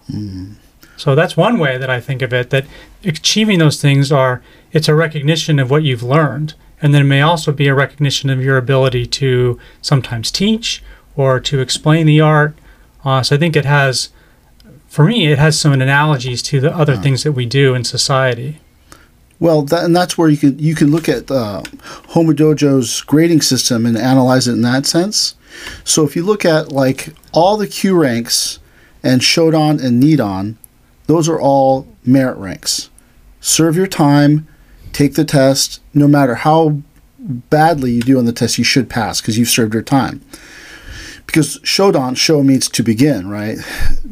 So 0.97 1.15
that's 1.15 1.35
one 1.35 1.59
way 1.59 1.77
that 1.77 1.89
I 1.89 1.99
think 1.99 2.21
of 2.21 2.33
it. 2.33 2.49
That 2.49 2.65
achieving 3.03 3.59
those 3.59 3.81
things 3.81 4.11
are 4.11 4.41
it's 4.71 4.87
a 4.87 4.95
recognition 4.95 5.59
of 5.59 5.69
what 5.69 5.83
you've 5.83 6.03
learned, 6.03 6.53
and 6.81 6.93
then 6.93 7.01
it 7.01 7.05
may 7.05 7.21
also 7.21 7.51
be 7.51 7.67
a 7.67 7.75
recognition 7.75 8.29
of 8.29 8.41
your 8.41 8.57
ability 8.57 9.05
to 9.07 9.59
sometimes 9.81 10.31
teach 10.31 10.81
or 11.17 11.39
to 11.41 11.59
explain 11.59 12.05
the 12.05 12.21
art. 12.21 12.57
Uh, 13.03 13.21
so 13.21 13.35
I 13.35 13.39
think 13.39 13.55
it 13.55 13.65
has, 13.65 14.09
for 14.87 15.05
me, 15.05 15.27
it 15.27 15.37
has 15.37 15.59
some 15.59 15.73
analogies 15.73 16.41
to 16.43 16.59
the 16.59 16.75
other 16.75 16.95
things 16.95 17.23
that 17.23 17.33
we 17.33 17.45
do 17.45 17.75
in 17.75 17.83
society. 17.83 18.59
Well, 19.39 19.63
that, 19.63 19.83
and 19.83 19.95
that's 19.95 20.17
where 20.17 20.29
you 20.29 20.37
can 20.37 20.57
you 20.59 20.75
can 20.75 20.91
look 20.91 21.09
at 21.09 21.29
uh, 21.29 21.61
Hombu 22.13 22.33
Dojo's 22.33 23.01
grading 23.01 23.41
system 23.41 23.85
and 23.85 23.97
analyze 23.97 24.47
it 24.47 24.53
in 24.53 24.61
that 24.61 24.85
sense. 24.85 25.35
So 25.83 26.05
if 26.05 26.15
you 26.15 26.23
look 26.23 26.45
at 26.45 26.71
like 26.71 27.13
all 27.31 27.57
the 27.57 27.67
kyu 27.67 27.95
ranks 27.95 28.59
and 29.03 29.21
Shodan 29.21 29.83
and 29.83 30.01
Nidan, 30.01 30.55
those 31.07 31.29
are 31.29 31.39
all 31.39 31.87
merit 32.03 32.37
ranks. 32.37 32.89
Serve 33.39 33.75
your 33.75 33.87
time, 33.87 34.47
take 34.91 35.13
the 35.13 35.25
test. 35.25 35.81
No 35.93 36.07
matter 36.07 36.35
how 36.35 36.81
badly 37.19 37.91
you 37.91 38.01
do 38.01 38.17
on 38.17 38.25
the 38.25 38.33
test, 38.33 38.57
you 38.57 38.63
should 38.63 38.89
pass 38.89 39.21
because 39.21 39.37
you've 39.37 39.49
served 39.49 39.73
your 39.73 39.83
time. 39.83 40.21
Because 41.25 41.59
Shodan, 41.59 42.15
show 42.15 42.43
means 42.43 42.69
to 42.69 42.83
begin, 42.83 43.27
right? 43.27 43.57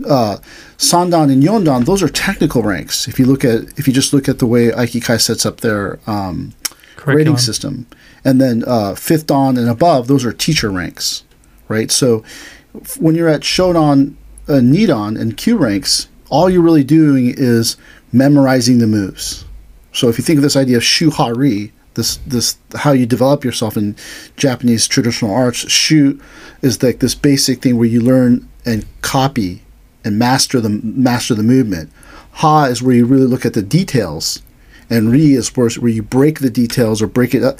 Uh, 0.07 0.37
Sandan 0.77 1.31
and 1.31 1.43
Yondan, 1.43 1.85
those 1.85 2.03
are 2.03 2.09
technical 2.09 2.63
ranks. 2.63 3.07
If 3.07 3.19
you 3.19 3.25
look 3.25 3.45
at, 3.45 3.77
if 3.77 3.87
you 3.87 3.93
just 3.93 4.13
look 4.13 4.27
at 4.27 4.39
the 4.39 4.47
way 4.47 4.69
Aikikai 4.69 5.21
sets 5.21 5.45
up 5.45 5.61
their 5.61 5.99
um, 6.07 6.53
grading 6.95 7.37
system, 7.37 7.87
and 8.25 8.41
then 8.41 8.63
uh, 8.65 8.95
fifth 8.95 9.27
dan 9.27 9.57
and 9.57 9.69
above, 9.69 10.07
those 10.07 10.25
are 10.25 10.33
teacher 10.33 10.69
ranks, 10.71 11.23
right? 11.67 11.91
So 11.91 12.23
when 12.99 13.15
you're 13.15 13.29
at 13.29 13.41
Shodan, 13.41 14.15
uh, 14.47 14.53
Nidan, 14.53 15.19
and 15.19 15.37
kyu 15.37 15.57
ranks, 15.57 16.07
all 16.29 16.49
you're 16.49 16.61
really 16.61 16.83
doing 16.83 17.33
is 17.35 17.77
memorizing 18.11 18.79
the 18.79 18.87
moves. 18.87 19.45
So 19.91 20.09
if 20.09 20.17
you 20.17 20.23
think 20.23 20.37
of 20.37 20.43
this 20.43 20.55
idea 20.55 20.77
of 20.77 20.83
shuhari, 20.83 21.71
this 21.93 22.17
this 22.25 22.57
how 22.75 22.91
you 22.91 23.05
develop 23.05 23.43
yourself 23.43 23.77
in 23.77 23.95
Japanese 24.35 24.87
traditional 24.87 25.33
arts, 25.33 25.69
shu 25.71 26.19
is 26.61 26.81
like 26.81 26.99
this 26.99 27.15
basic 27.15 27.61
thing 27.61 27.77
where 27.77 27.87
you 27.87 28.01
learn 28.01 28.47
and 28.65 28.85
copy 29.01 29.61
and 30.03 30.17
master 30.17 30.59
the 30.59 30.69
master 30.69 31.35
the 31.35 31.43
movement. 31.43 31.91
Ha 32.37 32.65
is 32.65 32.81
where 32.81 32.95
you 32.95 33.05
really 33.05 33.27
look 33.27 33.45
at 33.45 33.53
the 33.53 33.61
details, 33.61 34.41
and 34.89 35.11
ri 35.11 35.33
is 35.33 35.55
where, 35.55 35.69
where 35.69 35.91
you 35.91 36.01
break 36.01 36.39
the 36.39 36.49
details 36.49 37.01
or 37.01 37.07
break 37.07 37.35
it 37.35 37.43
up. 37.43 37.59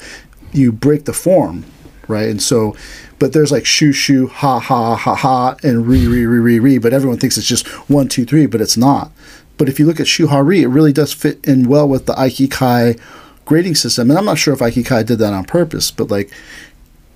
You 0.52 0.72
break 0.72 1.04
the 1.04 1.12
form, 1.12 1.64
right? 2.08 2.28
And 2.28 2.42
so, 2.42 2.76
but 3.24 3.32
there's 3.32 3.50
like 3.50 3.64
shu 3.64 3.90
shu 3.90 4.26
ha 4.26 4.58
ha 4.58 4.94
ha 4.94 5.14
ha 5.14 5.56
and 5.62 5.86
ri 5.86 6.06
ri 6.06 6.26
ri 6.26 6.40
ri 6.40 6.58
ri. 6.58 6.76
But 6.76 6.92
everyone 6.92 7.16
thinks 7.16 7.38
it's 7.38 7.48
just 7.48 7.66
one 7.88 8.06
two 8.06 8.26
three, 8.26 8.44
but 8.44 8.60
it's 8.60 8.76
not. 8.76 9.12
But 9.56 9.66
if 9.66 9.78
you 9.78 9.86
look 9.86 9.98
at 9.98 10.06
shu 10.06 10.26
ha 10.26 10.40
ri, 10.40 10.60
it 10.60 10.66
really 10.66 10.92
does 10.92 11.14
fit 11.14 11.42
in 11.42 11.66
well 11.66 11.88
with 11.88 12.04
the 12.04 12.12
Aikikai 12.12 13.00
grading 13.46 13.76
system. 13.76 14.10
And 14.10 14.18
I'm 14.18 14.26
not 14.26 14.36
sure 14.36 14.52
if 14.52 14.60
Aikikai 14.60 15.06
did 15.06 15.20
that 15.20 15.32
on 15.32 15.46
purpose, 15.46 15.90
but 15.90 16.10
like 16.10 16.34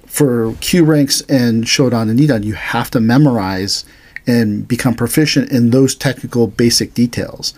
for 0.07 0.55
kyu 0.63 0.83
ranks 0.83 1.21
and 1.29 1.65
Shodan 1.65 2.09
and 2.09 2.19
Nidan, 2.19 2.43
you 2.43 2.55
have 2.55 2.91
to 2.93 3.01
memorize 3.01 3.85
and 4.27 4.67
become 4.67 4.95
proficient 4.95 5.53
in 5.53 5.73
those 5.73 5.95
technical 5.95 6.47
basic 6.47 6.95
details. 6.95 7.53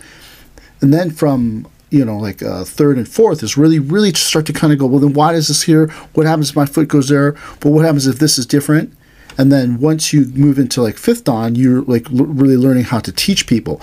And 0.81 0.93
then 0.93 1.09
from 1.09 1.67
you 1.91 2.03
know 2.03 2.17
like 2.17 2.41
uh, 2.41 2.63
third 2.63 2.97
and 2.97 3.07
fourth 3.07 3.43
is 3.43 3.57
really 3.57 3.77
really 3.79 4.11
start 4.13 4.45
to 4.47 4.53
kind 4.53 4.73
of 4.73 4.79
go 4.79 4.87
well 4.87 4.99
then 4.99 5.13
why 5.13 5.33
is 5.33 5.47
this 5.47 5.63
here? 5.63 5.87
What 6.13 6.25
happens 6.25 6.49
if 6.49 6.55
my 6.55 6.65
foot 6.65 6.87
goes 6.87 7.09
there? 7.09 7.33
But 7.59 7.69
what 7.69 7.85
happens 7.85 8.07
if 8.07 8.17
this 8.19 8.37
is 8.39 8.45
different? 8.45 8.93
And 9.37 9.51
then 9.51 9.79
once 9.79 10.11
you 10.11 10.25
move 10.25 10.59
into 10.59 10.81
like 10.81 10.97
fifth 10.97 11.25
dan, 11.25 11.55
you're 11.55 11.83
like 11.83 12.09
l- 12.11 12.25
really 12.25 12.57
learning 12.57 12.85
how 12.85 12.99
to 12.99 13.11
teach 13.11 13.47
people. 13.47 13.81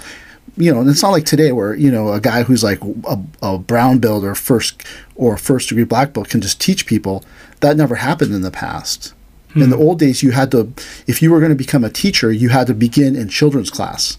You 0.56 0.74
know, 0.74 0.80
and 0.80 0.90
it's 0.90 1.02
not 1.02 1.10
like 1.10 1.24
today 1.24 1.52
where 1.52 1.74
you 1.74 1.90
know 1.90 2.12
a 2.12 2.20
guy 2.20 2.42
who's 2.42 2.64
like 2.64 2.80
a, 2.82 3.22
a 3.42 3.58
brown 3.58 3.98
belt 3.98 4.24
or 4.24 4.34
first 4.34 4.82
or 5.14 5.36
first 5.36 5.68
degree 5.68 5.84
black 5.84 6.12
belt 6.12 6.28
can 6.28 6.40
just 6.40 6.60
teach 6.60 6.86
people. 6.86 7.24
That 7.60 7.76
never 7.76 7.96
happened 7.96 8.34
in 8.34 8.42
the 8.42 8.50
past. 8.50 9.14
In 9.56 9.70
the 9.70 9.76
old 9.76 9.98
days, 9.98 10.22
you 10.22 10.32
had 10.32 10.52
to, 10.52 10.72
if 11.08 11.20
you 11.22 11.32
were 11.32 11.40
going 11.40 11.50
to 11.50 11.56
become 11.56 11.82
a 11.82 11.90
teacher, 11.90 12.30
you 12.30 12.50
had 12.50 12.66
to 12.68 12.74
begin 12.74 13.16
in 13.16 13.28
children's 13.28 13.70
class, 13.70 14.18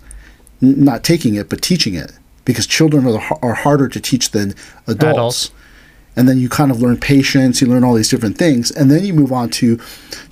N- 0.61 0.83
not 0.83 1.03
taking 1.03 1.35
it 1.35 1.47
but 1.49 1.61
teaching 1.61 1.93
it, 1.93 2.11
because 2.49 2.65
children 2.65 3.05
are, 3.05 3.11
the, 3.11 3.37
are 3.43 3.53
harder 3.53 3.87
to 3.87 3.99
teach 3.99 4.31
than 4.31 4.55
adults. 4.87 5.03
Adults. 5.03 5.51
and 6.15 6.27
then 6.27 6.39
you 6.39 6.49
kind 6.49 6.71
of 6.71 6.81
learn 6.81 6.97
patience. 6.97 7.61
You 7.61 7.67
learn 7.67 7.83
all 7.83 7.93
these 7.93 8.09
different 8.09 8.39
things, 8.39 8.71
and 8.71 8.89
then 8.89 9.05
you 9.05 9.13
move 9.13 9.31
on 9.31 9.51
to 9.51 9.79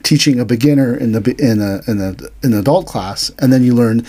teaching 0.02 0.40
a 0.40 0.46
beginner 0.46 0.98
in 0.98 1.12
the 1.12 1.22
in 1.38 1.62
a 1.62 1.74
in 1.88 2.02
a 2.02 2.16
in 2.44 2.54
an 2.54 2.60
adult 2.60 2.88
class, 2.88 3.30
and 3.38 3.54
then 3.54 3.64
you 3.64 3.76
learn. 3.76 4.04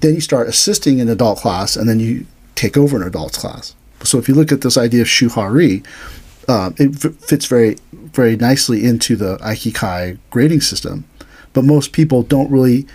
Then 0.00 0.14
you 0.14 0.22
start 0.22 0.48
assisting 0.48 1.00
in 1.00 1.10
adult 1.10 1.40
class, 1.40 1.76
and 1.76 1.86
then 1.86 2.00
you 2.00 2.24
take 2.54 2.78
over 2.78 2.96
an 2.96 3.02
adult 3.02 3.34
class. 3.34 3.74
So 4.04 4.16
if 4.16 4.26
you 4.26 4.34
look 4.34 4.50
at 4.52 4.62
this 4.62 4.78
idea 4.78 5.02
of 5.02 5.08
shuhari, 5.08 5.84
uh, 6.48 6.70
it 6.78 7.04
f- 7.04 7.14
fits 7.16 7.44
very 7.44 7.76
very 7.92 8.36
nicely 8.36 8.86
into 8.86 9.16
the 9.16 9.36
Aikikai 9.50 10.16
grading 10.30 10.62
system, 10.62 11.04
but 11.52 11.62
most 11.64 11.92
people 11.92 12.22
don't 12.22 12.50
really. 12.50 12.86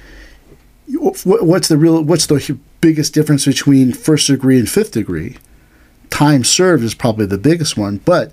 Wh- 0.88 1.25
What's 1.44 1.68
the 1.68 1.77
real? 1.77 2.01
What's 2.04 2.27
the 2.27 2.58
biggest 2.82 3.13
difference 3.13 3.46
between 3.46 3.92
first 3.94 4.27
degree 4.27 4.60
and 4.60 4.70
fifth 4.70 4.92
degree? 4.92 5.38
Time 6.10 6.44
served 6.44 6.84
is 6.84 6.94
probably 6.94 7.25
the 7.25 7.38
biggest 7.38 7.75
one, 7.77 7.98
but 7.98 8.32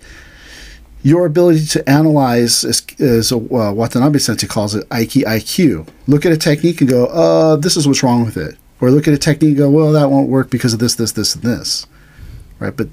your 1.02 1.26
ability 1.26 1.66
to 1.66 1.88
analyze, 1.90 2.64
as, 2.64 2.86
as 3.00 3.32
uh, 3.32 3.36
Watanabe 3.38 4.18
Sensei 4.18 4.46
calls 4.46 4.74
it, 4.76 4.88
Aiki 4.90 5.24
IQ. 5.24 5.88
Look 6.06 6.24
at 6.24 6.30
a 6.30 6.36
technique 6.36 6.80
and 6.80 6.88
go, 6.88 7.06
uh, 7.06 7.56
this 7.56 7.76
is 7.76 7.88
what's 7.88 8.04
wrong 8.04 8.24
with 8.24 8.36
it. 8.36 8.56
Or 8.80 8.90
look 8.90 9.08
at 9.08 9.14
a 9.14 9.18
technique 9.18 9.50
and 9.50 9.58
go, 9.58 9.70
well, 9.70 9.90
that 9.92 10.10
won't 10.10 10.28
work 10.28 10.48
because 10.50 10.72
of 10.72 10.78
this, 10.78 10.94
this, 10.94 11.12
this, 11.12 11.34
and 11.34 11.42
this. 11.42 11.86
Right? 12.60 12.76
But 12.76 12.88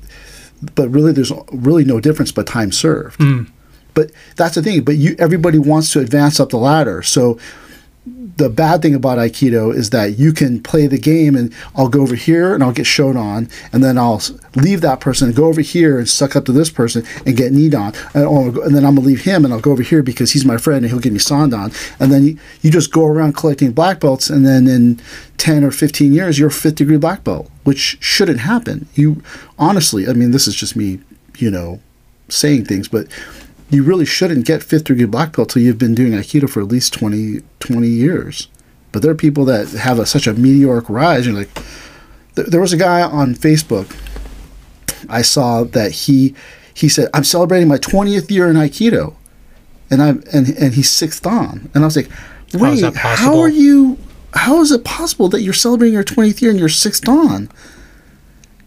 but 0.75 0.89
really 0.89 1.13
there's 1.13 1.31
really 1.53 1.85
no 1.85 1.99
difference 2.01 2.31
but 2.33 2.45
time 2.47 2.71
served. 2.71 3.21
But 3.93 4.11
that's 4.35 4.55
the 4.55 4.61
thing. 4.61 4.83
But 4.83 4.95
you 4.97 5.15
everybody 5.19 5.57
wants 5.57 5.91
to 5.93 5.99
advance 5.99 6.39
up 6.39 6.49
the 6.49 6.57
ladder. 6.57 7.01
So 7.03 7.37
the 8.05 8.49
bad 8.49 8.81
thing 8.81 8.95
about 8.95 9.17
Aikido 9.17 9.73
is 9.73 9.89
that 9.89 10.17
you 10.17 10.31
can 10.31 10.63
play 10.63 10.87
the 10.87 10.97
game 10.97 11.35
and 11.35 11.53
I'll 11.75 11.89
go 11.89 12.01
over 12.01 12.15
here 12.15 12.53
and 12.53 12.63
I'll 12.63 12.71
get 12.71 12.85
shodan, 12.85 13.51
and 13.73 13.83
then 13.83 13.97
I'll 13.97 14.21
leave 14.55 14.81
that 14.81 14.99
person 14.99 15.27
and 15.27 15.35
go 15.35 15.45
over 15.45 15.61
here 15.61 15.99
and 15.99 16.07
suck 16.07 16.35
up 16.35 16.45
to 16.45 16.51
this 16.51 16.69
person 16.69 17.05
and 17.25 17.35
get 17.35 17.51
nidan, 17.51 17.95
and, 18.15 18.25
or, 18.25 18.65
and 18.65 18.75
then 18.75 18.85
I'm 18.85 18.95
gonna 18.95 19.07
leave 19.07 19.23
him 19.23 19.43
and 19.45 19.53
I'll 19.53 19.59
go 19.59 19.71
over 19.71 19.83
here 19.83 20.01
because 20.01 20.31
he's 20.31 20.45
my 20.45 20.57
friend 20.57 20.83
and 20.83 20.91
he'll 20.91 21.01
get 21.01 21.13
me 21.13 21.19
sandan, 21.19 21.73
and 21.99 22.11
then 22.11 22.23
you, 22.25 22.39
you 22.61 22.71
just 22.71 22.91
go 22.91 23.05
around 23.05 23.35
collecting 23.35 23.71
black 23.73 23.99
belts, 23.99 24.29
and 24.29 24.45
then 24.45 24.67
in 24.67 24.99
10 25.37 25.63
or 25.63 25.71
15 25.71 26.13
years 26.13 26.39
you're 26.39 26.49
a 26.49 26.51
fifth 26.51 26.75
degree 26.75 26.97
black 26.97 27.23
belt, 27.23 27.49
which 27.63 27.97
shouldn't 27.99 28.39
happen. 28.39 28.87
You 28.95 29.21
honestly, 29.57 30.07
I 30.07 30.13
mean, 30.13 30.31
this 30.31 30.47
is 30.47 30.55
just 30.55 30.75
me, 30.75 30.99
you 31.37 31.51
know, 31.51 31.79
saying 32.29 32.65
things, 32.65 32.87
but 32.87 33.07
you 33.69 33.83
really 33.83 34.05
shouldn't 34.05 34.45
get 34.45 34.63
fifth 34.63 34.85
degree 34.85 35.05
black 35.05 35.35
belt 35.35 35.49
till 35.49 35.61
you've 35.61 35.77
been 35.77 35.95
doing 35.95 36.13
aikido 36.13 36.49
for 36.49 36.61
at 36.61 36.67
least 36.67 36.93
20, 36.93 37.41
20 37.59 37.87
years. 37.87 38.47
But 38.91 39.01
there 39.01 39.11
are 39.11 39.15
people 39.15 39.45
that 39.45 39.69
have 39.69 39.99
a, 39.99 40.05
such 40.05 40.25
a 40.25 40.33
meteoric 40.33 40.89
rise 40.89 41.27
you're 41.27 41.35
like 41.35 41.53
th- 42.35 42.47
there 42.47 42.61
was 42.61 42.73
a 42.73 42.77
guy 42.77 43.01
on 43.01 43.35
facebook 43.35 43.95
i 45.07 45.21
saw 45.21 45.63
that 45.63 45.91
he 45.91 46.33
he 46.73 46.89
said 46.89 47.07
i'm 47.13 47.23
celebrating 47.23 47.67
my 47.67 47.77
20th 47.77 48.31
year 48.31 48.49
in 48.49 48.55
aikido. 48.55 49.15
And 49.91 50.01
i'm 50.01 50.23
and, 50.33 50.49
and 50.49 50.73
he's 50.73 50.89
sixth 50.89 51.21
dan. 51.21 51.69
And 51.73 51.83
i 51.83 51.87
was 51.87 51.95
like 51.95 52.09
wait 52.53 52.73
is 52.73 52.81
that 52.81 52.95
how 52.95 53.39
are 53.39 53.49
you 53.49 53.97
how 54.33 54.61
is 54.61 54.71
it 54.71 54.83
possible 54.83 55.29
that 55.29 55.41
you're 55.41 55.53
celebrating 55.53 55.93
your 55.93 56.03
20th 56.03 56.41
year 56.41 56.51
and 56.51 56.59
you're 56.59 56.69
sixth 56.69 57.03
dan? 57.03 57.49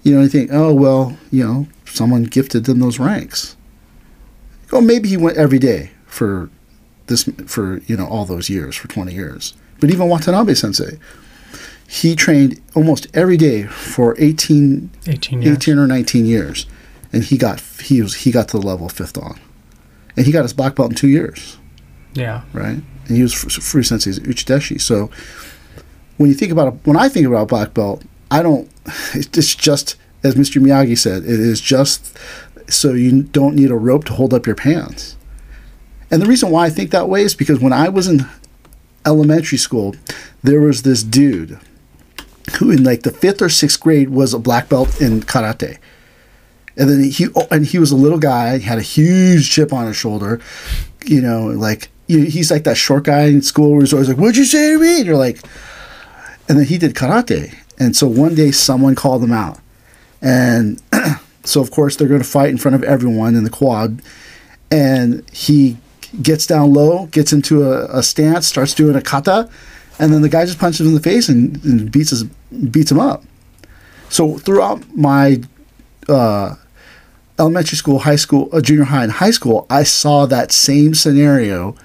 You 0.03 0.15
know 0.15 0.23
you 0.23 0.29
think 0.29 0.51
oh 0.53 0.73
well 0.73 1.17
you 1.33 1.45
know 1.45 1.67
someone 1.85 2.25
gifted 2.25 2.65
them 2.65 2.79
those 2.79 2.99
ranks 2.99 3.57
Oh, 4.73 4.81
maybe 4.81 5.09
he 5.09 5.17
went 5.17 5.37
every 5.37 5.59
day 5.59 5.91
for 6.07 6.51
this 7.07 7.25
for 7.47 7.79
you 7.87 7.97
know 7.97 8.07
all 8.07 8.25
those 8.25 8.49
years 8.49 8.75
for 8.77 8.89
20 8.89 9.13
years. 9.13 9.55
But 9.81 9.91
even 9.91 10.09
Watanabe 10.09 10.55
Sensei, 10.55 10.99
he 11.89 12.15
trained 12.17 12.61
almost 12.75 13.07
every 13.15 13.37
day 13.37 13.65
for 13.65 14.15
18, 14.19 14.91
18 15.09 15.43
years. 15.43 15.57
18 15.57 15.79
or 15.79 15.87
19 15.87 16.25
years, 16.27 16.67
and 17.13 17.25
he 17.25 17.37
got 17.37 17.61
he 17.61 18.01
was 18.01 18.15
he 18.15 18.31
got 18.31 18.49
to 18.49 18.59
the 18.61 18.67
level 18.67 18.87
of 18.87 18.93
fifth 18.93 19.15
dan, 19.15 19.39
and 20.17 20.25
he 20.27 20.33
got 20.33 20.43
his 20.43 20.53
black 20.53 20.75
belt 20.77 20.91
in 20.91 20.97
two 20.97 21.09
years, 21.09 21.59
Yeah. 22.15 22.43
right? 22.53 22.81
And 23.09 23.17
he 23.17 23.23
was 23.23 23.35
Furuya 23.35 23.85
Sensei's 23.85 24.21
Uchideshi. 24.21 24.81
So 24.81 25.11
when 26.17 26.29
you 26.31 26.35
think 26.37 26.53
about 26.53 26.69
it, 26.69 26.75
when 26.85 26.97
I 26.97 27.09
think 27.09 27.27
about 27.27 27.49
black 27.49 27.75
belt, 27.75 28.03
I 28.31 28.43
don't. 28.43 28.71
It's 29.15 29.55
just 29.55 29.97
as 30.25 30.37
Mr. 30.37 30.63
Miyagi 30.63 30.97
said, 30.97 31.25
it 31.25 31.41
is 31.41 31.61
just 31.61 32.17
so 32.71 32.93
you 32.93 33.23
don't 33.23 33.57
need 33.57 33.71
a 33.71 33.77
rope 33.77 34.05
to 34.05 34.13
hold 34.13 34.35
up 34.35 34.47
your 34.47 34.57
pants. 34.57 35.17
And 36.11 36.21
the 36.21 36.27
reason 36.27 36.51
why 36.51 36.67
I 36.67 36.71
think 36.71 36.91
that 36.91 37.09
way 37.09 37.23
is 37.23 37.35
because 37.35 37.59
when 37.59 37.73
I 37.73 37.89
was 37.89 38.07
in 38.07 38.27
elementary 39.07 39.59
school, 39.59 39.95
there 40.43 40.61
was 40.61 40.83
this 40.83 41.03
dude 41.03 41.59
who, 42.59 42.71
in 42.71 42.85
like 42.85 43.03
the 43.03 43.11
fifth 43.11 43.41
or 43.41 43.49
sixth 43.49 43.81
grade, 43.81 44.11
was 44.11 44.35
a 44.35 44.39
black 44.39 44.69
belt 44.69 45.01
in 45.01 45.21
karate. 45.21 45.79
And 46.77 46.89
then 46.89 47.05
he 47.05 47.29
oh, 47.35 47.47
and 47.51 47.67
he 47.67 47.79
was 47.79 47.93
a 47.93 47.97
little 47.97 48.19
guy, 48.19 48.59
had 48.59 48.79
a 48.79 48.83
huge 48.83 49.51
chip 49.51 49.73
on 49.73 49.87
his 49.87 49.97
shoulder, 49.97 50.41
you 51.05 51.21
know, 51.21 51.47
like 51.47 51.91
he's 52.07 52.51
like 52.51 52.65
that 52.65 52.77
short 52.77 53.05
guy 53.05 53.25
in 53.25 53.43
school 53.43 53.73
where 53.73 53.81
he's 53.81 53.93
always 53.93 54.09
like, 54.09 54.19
"What'd 54.19 54.37
you 54.37 54.45
say 54.45 54.73
to 54.73 54.79
me?" 54.79 54.99
And 54.99 55.07
you're 55.07 55.17
like, 55.17 55.41
and 56.49 56.59
then 56.59 56.67
he 56.67 56.79
did 56.79 56.95
karate. 56.95 57.55
And 57.79 57.97
so 57.97 58.07
one 58.07 58.35
day 58.35 58.51
someone 58.51 58.95
called 58.95 59.23
him 59.23 59.33
out, 59.33 59.59
and 60.21 60.81
so 61.45 61.61
of 61.61 61.71
course 61.71 61.97
they're 61.97 62.09
going 62.09 62.23
to 62.23 62.29
fight 62.29 62.51
in 62.51 62.59
front 62.59 62.75
of 62.75 62.83
everyone 62.85 63.37
in 63.37 63.45
the 63.45 63.51
quad, 63.51 64.03
and 64.71 65.29
he 65.31 65.77
gets 66.21 66.47
down 66.47 66.73
low, 66.73 67.07
gets 67.07 67.33
into 67.33 67.63
a, 67.65 67.99
a 67.99 68.03
stance, 68.03 68.47
starts 68.47 68.75
doing 68.75 68.97
a 68.97 69.03
kata, 69.03 69.49
and 69.99 70.13
then 70.13 70.23
the 70.23 70.29
guy 70.29 70.45
just 70.45 70.59
punches 70.59 70.81
him 70.81 70.89
in 70.89 70.95
the 70.95 71.01
face 71.01 71.29
and, 71.29 71.63
and 71.65 71.93
beats 71.93 72.11
his 72.11 72.25
beats 72.25 72.91
him 72.91 73.01
up. 73.01 73.23
So 74.09 74.37
throughout 74.39 74.85
my 74.95 75.43
uh, 76.09 76.57
elementary 77.39 77.77
school, 77.77 78.01
high 78.01 78.17
school, 78.17 78.49
uh, 78.53 78.61
junior 78.61 78.85
high, 78.85 79.05
and 79.05 79.13
high 79.13 79.31
school, 79.31 79.67
I 79.71 79.85
saw 79.85 80.27
that 80.27 80.53
same 80.53 80.95
scenario 80.95 81.77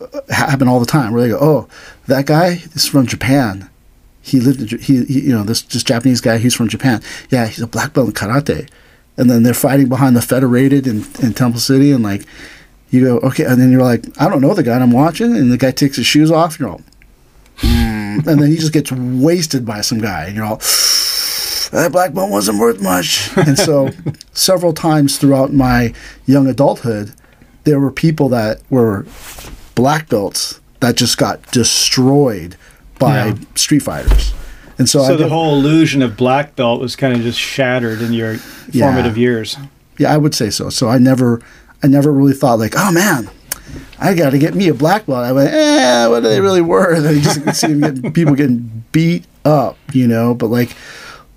uh, 0.00 0.20
happen 0.30 0.68
all 0.68 0.80
the 0.80 0.86
time. 0.86 1.12
Where 1.12 1.22
they 1.22 1.28
go, 1.28 1.38
"Oh, 1.40 1.68
that 2.06 2.26
guy 2.26 2.62
is 2.74 2.86
from 2.86 3.06
Japan. 3.06 3.68
He 4.22 4.40
lived 4.40 4.72
in, 4.72 4.78
he, 4.78 5.04
he 5.04 5.20
you 5.20 5.36
know, 5.36 5.42
this 5.42 5.62
this 5.62 5.82
Japanese 5.82 6.20
guy. 6.20 6.38
He's 6.38 6.54
from 6.54 6.68
Japan. 6.68 7.02
Yeah, 7.30 7.46
he's 7.46 7.60
a 7.60 7.66
black 7.66 7.92
belt 7.92 8.08
in 8.08 8.14
karate." 8.14 8.68
And 9.18 9.28
then 9.28 9.42
they're 9.42 9.52
fighting 9.52 9.90
behind 9.90 10.16
the 10.16 10.22
Federated 10.22 10.86
in, 10.86 11.04
in 11.22 11.34
Temple 11.34 11.60
City, 11.60 11.92
and 11.92 12.02
like, 12.02 12.24
you 12.92 13.04
go, 13.04 13.18
okay, 13.18 13.44
and 13.44 13.60
then 13.60 13.70
you're 13.70 13.82
like, 13.82 14.04
I 14.20 14.28
don't 14.28 14.40
know 14.40 14.54
the 14.54 14.62
guy, 14.62 14.78
I'm 14.78 14.90
watching, 14.90 15.36
and 15.36 15.50
the 15.50 15.58
guy 15.58 15.70
takes 15.70 15.96
his 15.96 16.06
shoes 16.06 16.30
off, 16.30 16.52
and 16.52 16.60
you're 16.60 16.70
all, 16.70 16.80
mm, 17.58 18.26
and 18.26 18.40
then 18.40 18.48
he 18.50 18.56
just 18.56 18.72
gets 18.72 18.92
wasted 18.92 19.66
by 19.66 19.80
some 19.80 19.98
guy, 19.98 20.26
and 20.26 20.36
you're 20.36 20.44
all, 20.44 20.56
that 21.72 21.90
black 21.90 22.12
belt 22.12 22.30
wasn't 22.30 22.58
worth 22.58 22.82
much. 22.82 23.30
And 23.36 23.58
so, 23.58 23.90
several 24.32 24.74
times 24.74 25.18
throughout 25.18 25.52
my 25.52 25.94
young 26.26 26.46
adulthood, 26.46 27.14
there 27.64 27.80
were 27.80 27.90
people 27.90 28.28
that 28.28 28.60
were 28.68 29.06
black 29.74 30.08
belts 30.08 30.60
that 30.80 30.96
just 30.96 31.16
got 31.16 31.50
destroyed 31.50 32.56
by 33.02 33.26
Yeah. 33.26 33.34
street 33.54 33.82
fighters. 33.82 34.32
And 34.78 34.88
so, 34.88 35.04
So 35.04 35.14
I 35.14 35.16
the 35.16 35.28
whole 35.28 35.54
illusion 35.54 36.02
of 36.02 36.16
black 36.16 36.56
belt 36.56 36.80
was 36.80 36.96
kind 36.96 37.14
of 37.14 37.20
just 37.22 37.38
shattered 37.38 38.00
in 38.00 38.12
your 38.12 38.38
Yeah. 38.70 38.86
formative 38.86 39.16
years. 39.18 39.56
Yeah, 39.98 40.12
I 40.12 40.16
would 40.16 40.34
say 40.34 40.50
so. 40.50 40.70
So 40.70 40.88
I 40.88 40.98
never, 40.98 41.40
I 41.82 41.86
never 41.88 42.10
really 42.12 42.32
thought 42.32 42.58
like, 42.58 42.74
oh 42.76 42.90
man, 42.90 43.28
I 44.00 44.14
got 44.14 44.30
to 44.30 44.38
get 44.38 44.54
me 44.54 44.68
a 44.68 44.74
black 44.74 45.06
belt. 45.06 45.24
I 45.24 45.32
went, 45.32 45.52
eh, 45.52 46.06
what 46.06 46.24
are 46.24 46.28
they 46.28 46.40
really 46.40 46.60
worth? 46.62 47.04
And 47.04 47.16
you 47.16 47.22
just 47.22 47.60
see 47.60 47.68
them 47.74 47.80
getting, 47.80 48.12
people 48.12 48.34
getting 48.34 48.84
beat 48.92 49.24
up, 49.44 49.76
you 49.92 50.08
know. 50.08 50.34
But 50.34 50.46
like, 50.48 50.74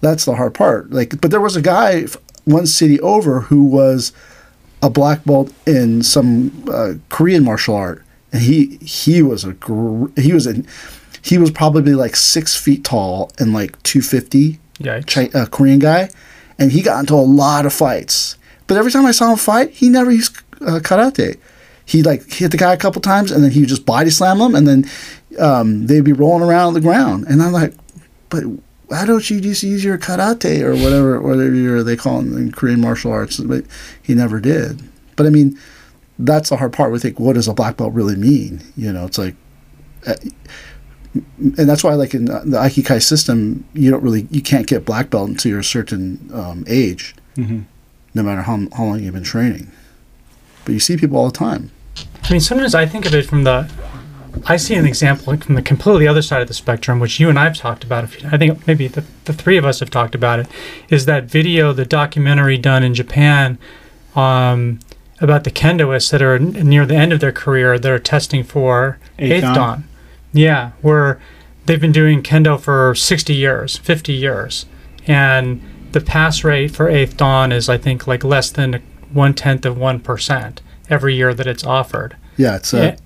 that's 0.02 0.26
the 0.26 0.36
hard 0.36 0.54
part. 0.54 0.92
Like, 0.92 1.20
but 1.22 1.30
there 1.32 1.42
was 1.42 1.56
a 1.56 1.62
guy 1.62 2.06
one 2.46 2.66
city 2.68 3.00
over 3.02 3.42
who 3.42 3.64
was 3.66 4.12
a 4.82 4.90
black 4.90 5.26
belt 5.26 5.52
in 5.68 6.02
some 6.04 6.52
uh, 6.72 6.94
Korean 7.10 7.44
martial 7.44 7.76
art, 7.76 8.04
and 8.32 8.42
he 8.44 8.78
he 8.82 9.22
was 9.22 9.44
a 9.44 9.54
gr- 9.54 10.08
he 10.16 10.32
was 10.34 10.48
a 10.48 10.64
he 11.26 11.40
was 11.40 11.50
probably 11.50 11.96
like 11.96 12.16
six 12.16 12.56
feet 12.56 12.84
tall 12.84 13.32
and 13.40 13.52
like 13.52 13.82
two 13.82 14.02
fifty. 14.02 14.60
Yikes. 14.80 15.08
Chi- 15.08 15.40
uh, 15.40 15.48
Korean 15.48 15.80
guy, 15.80 16.10
and 16.60 16.72
he 16.72 16.84
got 16.84 17.00
into 17.00 17.16
a 17.16 17.26
lot 17.26 17.66
of 17.66 17.74
fights. 17.74 18.38
But 18.68 18.78
every 18.78 18.92
time 18.92 19.08
I 19.08 19.12
saw 19.12 19.32
him 19.32 19.38
fight, 19.38 19.72
he 19.72 19.90
never 19.90 20.12
used 20.12 20.38
uh, 20.62 20.80
karate. 20.84 21.40
He 21.84 22.04
like 22.04 22.32
hit 22.32 22.52
the 22.52 22.58
guy 22.58 22.74
a 22.74 22.78
couple 22.78 23.02
times, 23.02 23.32
and 23.32 23.44
then 23.44 23.50
he 23.50 23.62
would 23.62 23.70
just 23.70 23.88
body 23.88 24.12
slam 24.12 24.38
them, 24.38 24.54
and 24.54 24.68
then 24.68 24.90
um, 25.40 25.88
they'd 25.88 26.04
be 26.04 26.14
rolling 26.14 26.48
around 26.48 26.68
on 26.68 26.74
the 26.76 26.82
ground. 26.82 27.26
And 27.28 27.42
I'm 27.42 27.52
like, 27.52 27.74
but 28.30 28.44
why 28.88 29.06
don't 29.06 29.28
you 29.28 29.42
just 29.42 29.64
use 29.64 29.84
your 29.84 29.98
karate 29.98 30.62
or 30.62 30.76
whatever, 30.76 31.20
whatever 31.22 31.82
they 31.82 31.96
call 31.96 32.20
it 32.20 32.28
in 32.28 32.52
Korean 32.52 32.82
martial 32.82 33.12
arts? 33.12 33.40
But 33.40 33.66
he 34.04 34.14
never 34.14 34.40
did. 34.40 34.80
But 35.16 35.26
I 35.26 35.30
mean, 35.30 35.58
that's 36.20 36.50
the 36.50 36.58
hard 36.58 36.74
part. 36.74 36.92
We 36.92 37.00
think, 37.00 37.20
what 37.20 37.34
does 37.34 37.48
a 37.48 37.54
black 37.54 37.78
belt 37.78 37.94
really 37.94 38.16
mean? 38.16 38.62
You 38.76 38.94
know, 38.94 39.06
it's 39.06 39.18
like 39.18 39.36
and 41.16 41.70
that's 41.70 41.84
why 41.84 41.94
like 41.94 42.14
in 42.14 42.26
the 42.26 42.40
the 42.46 42.58
aikikai 42.58 43.02
system 43.02 43.64
you 43.74 43.90
don't 43.92 44.04
really 44.04 44.28
you 44.32 44.42
can't 44.42 44.68
get 44.68 44.86
black 44.86 45.10
belt 45.10 45.30
until 45.30 45.50
you're 45.52 45.60
a 45.60 45.64
certain 45.64 46.30
um, 46.34 46.64
age 46.68 47.16
Mhm. 47.38 47.64
no 48.14 48.24
matter 48.24 48.42
how, 48.44 48.58
how 48.78 48.84
long 48.86 49.00
you've 49.02 49.14
been 49.14 49.24
training 49.24 49.72
but 50.64 50.72
you 50.74 50.80
see 50.80 50.96
people 50.98 51.18
all 51.18 51.28
the 51.30 51.38
time 51.38 51.72
I 52.28 52.32
mean, 52.32 52.42
sometimes 52.42 52.74
I 52.76 52.86
think 52.86 53.06
of 53.06 53.14
it 53.14 53.26
from 53.26 53.44
the. 53.46 53.70
I 54.48 54.58
see 54.58 54.74
an 54.76 54.86
example 54.86 55.32
like, 55.32 55.46
from 55.46 55.56
the 55.56 55.62
completely 55.62 56.08
other 56.10 56.22
side 56.24 56.42
of 56.42 56.48
the 56.50 56.54
spectrum, 56.56 57.00
which 57.00 57.20
you 57.22 57.30
and 57.30 57.40
I 57.40 57.46
have 57.46 57.56
talked 57.56 57.84
about. 57.86 58.04
A 58.04 58.08
few, 58.08 58.28
I 58.30 58.38
think 58.38 58.66
maybe 58.68 58.88
the, 58.90 59.04
the 59.26 59.32
three 59.32 59.56
of 59.58 59.64
us 59.64 59.80
have 59.80 59.90
talked 59.92 60.14
about 60.16 60.40
it. 60.40 60.48
Is 60.90 61.06
that 61.06 61.26
video, 61.26 61.72
the 61.72 61.86
documentary 61.86 62.58
done 62.58 62.84
in 62.84 62.94
Japan, 62.96 63.58
um, 64.16 64.80
about 65.22 65.46
the 65.46 65.52
kendoists 65.52 66.12
that 66.12 66.22
are 66.22 66.36
n- 66.36 66.52
near 66.68 66.86
the 66.86 66.96
end 66.96 67.14
of 67.14 67.22
their 67.22 67.32
career 67.32 67.80
that 67.80 67.90
are 67.92 68.00
testing 68.00 68.44
for 68.44 68.98
Eighth 69.20 69.32
eighth, 69.32 69.42
Dan? 69.44 69.54
dan. 69.56 69.84
Yeah, 70.36 70.72
where 70.82 71.20
they've 71.66 71.80
been 71.80 71.92
doing 71.94 72.22
kendo 72.22 72.60
for 72.60 72.94
60 72.94 73.34
years, 73.34 73.78
50 73.78 74.14
years, 74.14 74.66
and 75.08 75.62
the 75.94 76.02
pass 76.02 76.44
rate 76.44 76.72
for 76.72 76.90
eighth 76.90 77.16
dan 77.18 77.52
is 77.54 77.70
I 77.70 77.78
think 77.78 78.06
like 78.06 78.24
less 78.24 78.52
than 78.52 78.82
one 79.14 79.34
tenth 79.34 79.66
of 79.66 79.78
one 79.78 80.00
percent 80.02 80.62
every 80.90 81.16
year 81.16 81.34
that 81.34 81.48
it's 81.48 81.64
offered. 81.64 82.18
Yeah, 82.38 82.58
it's 82.58 82.74
at 82.74 83.00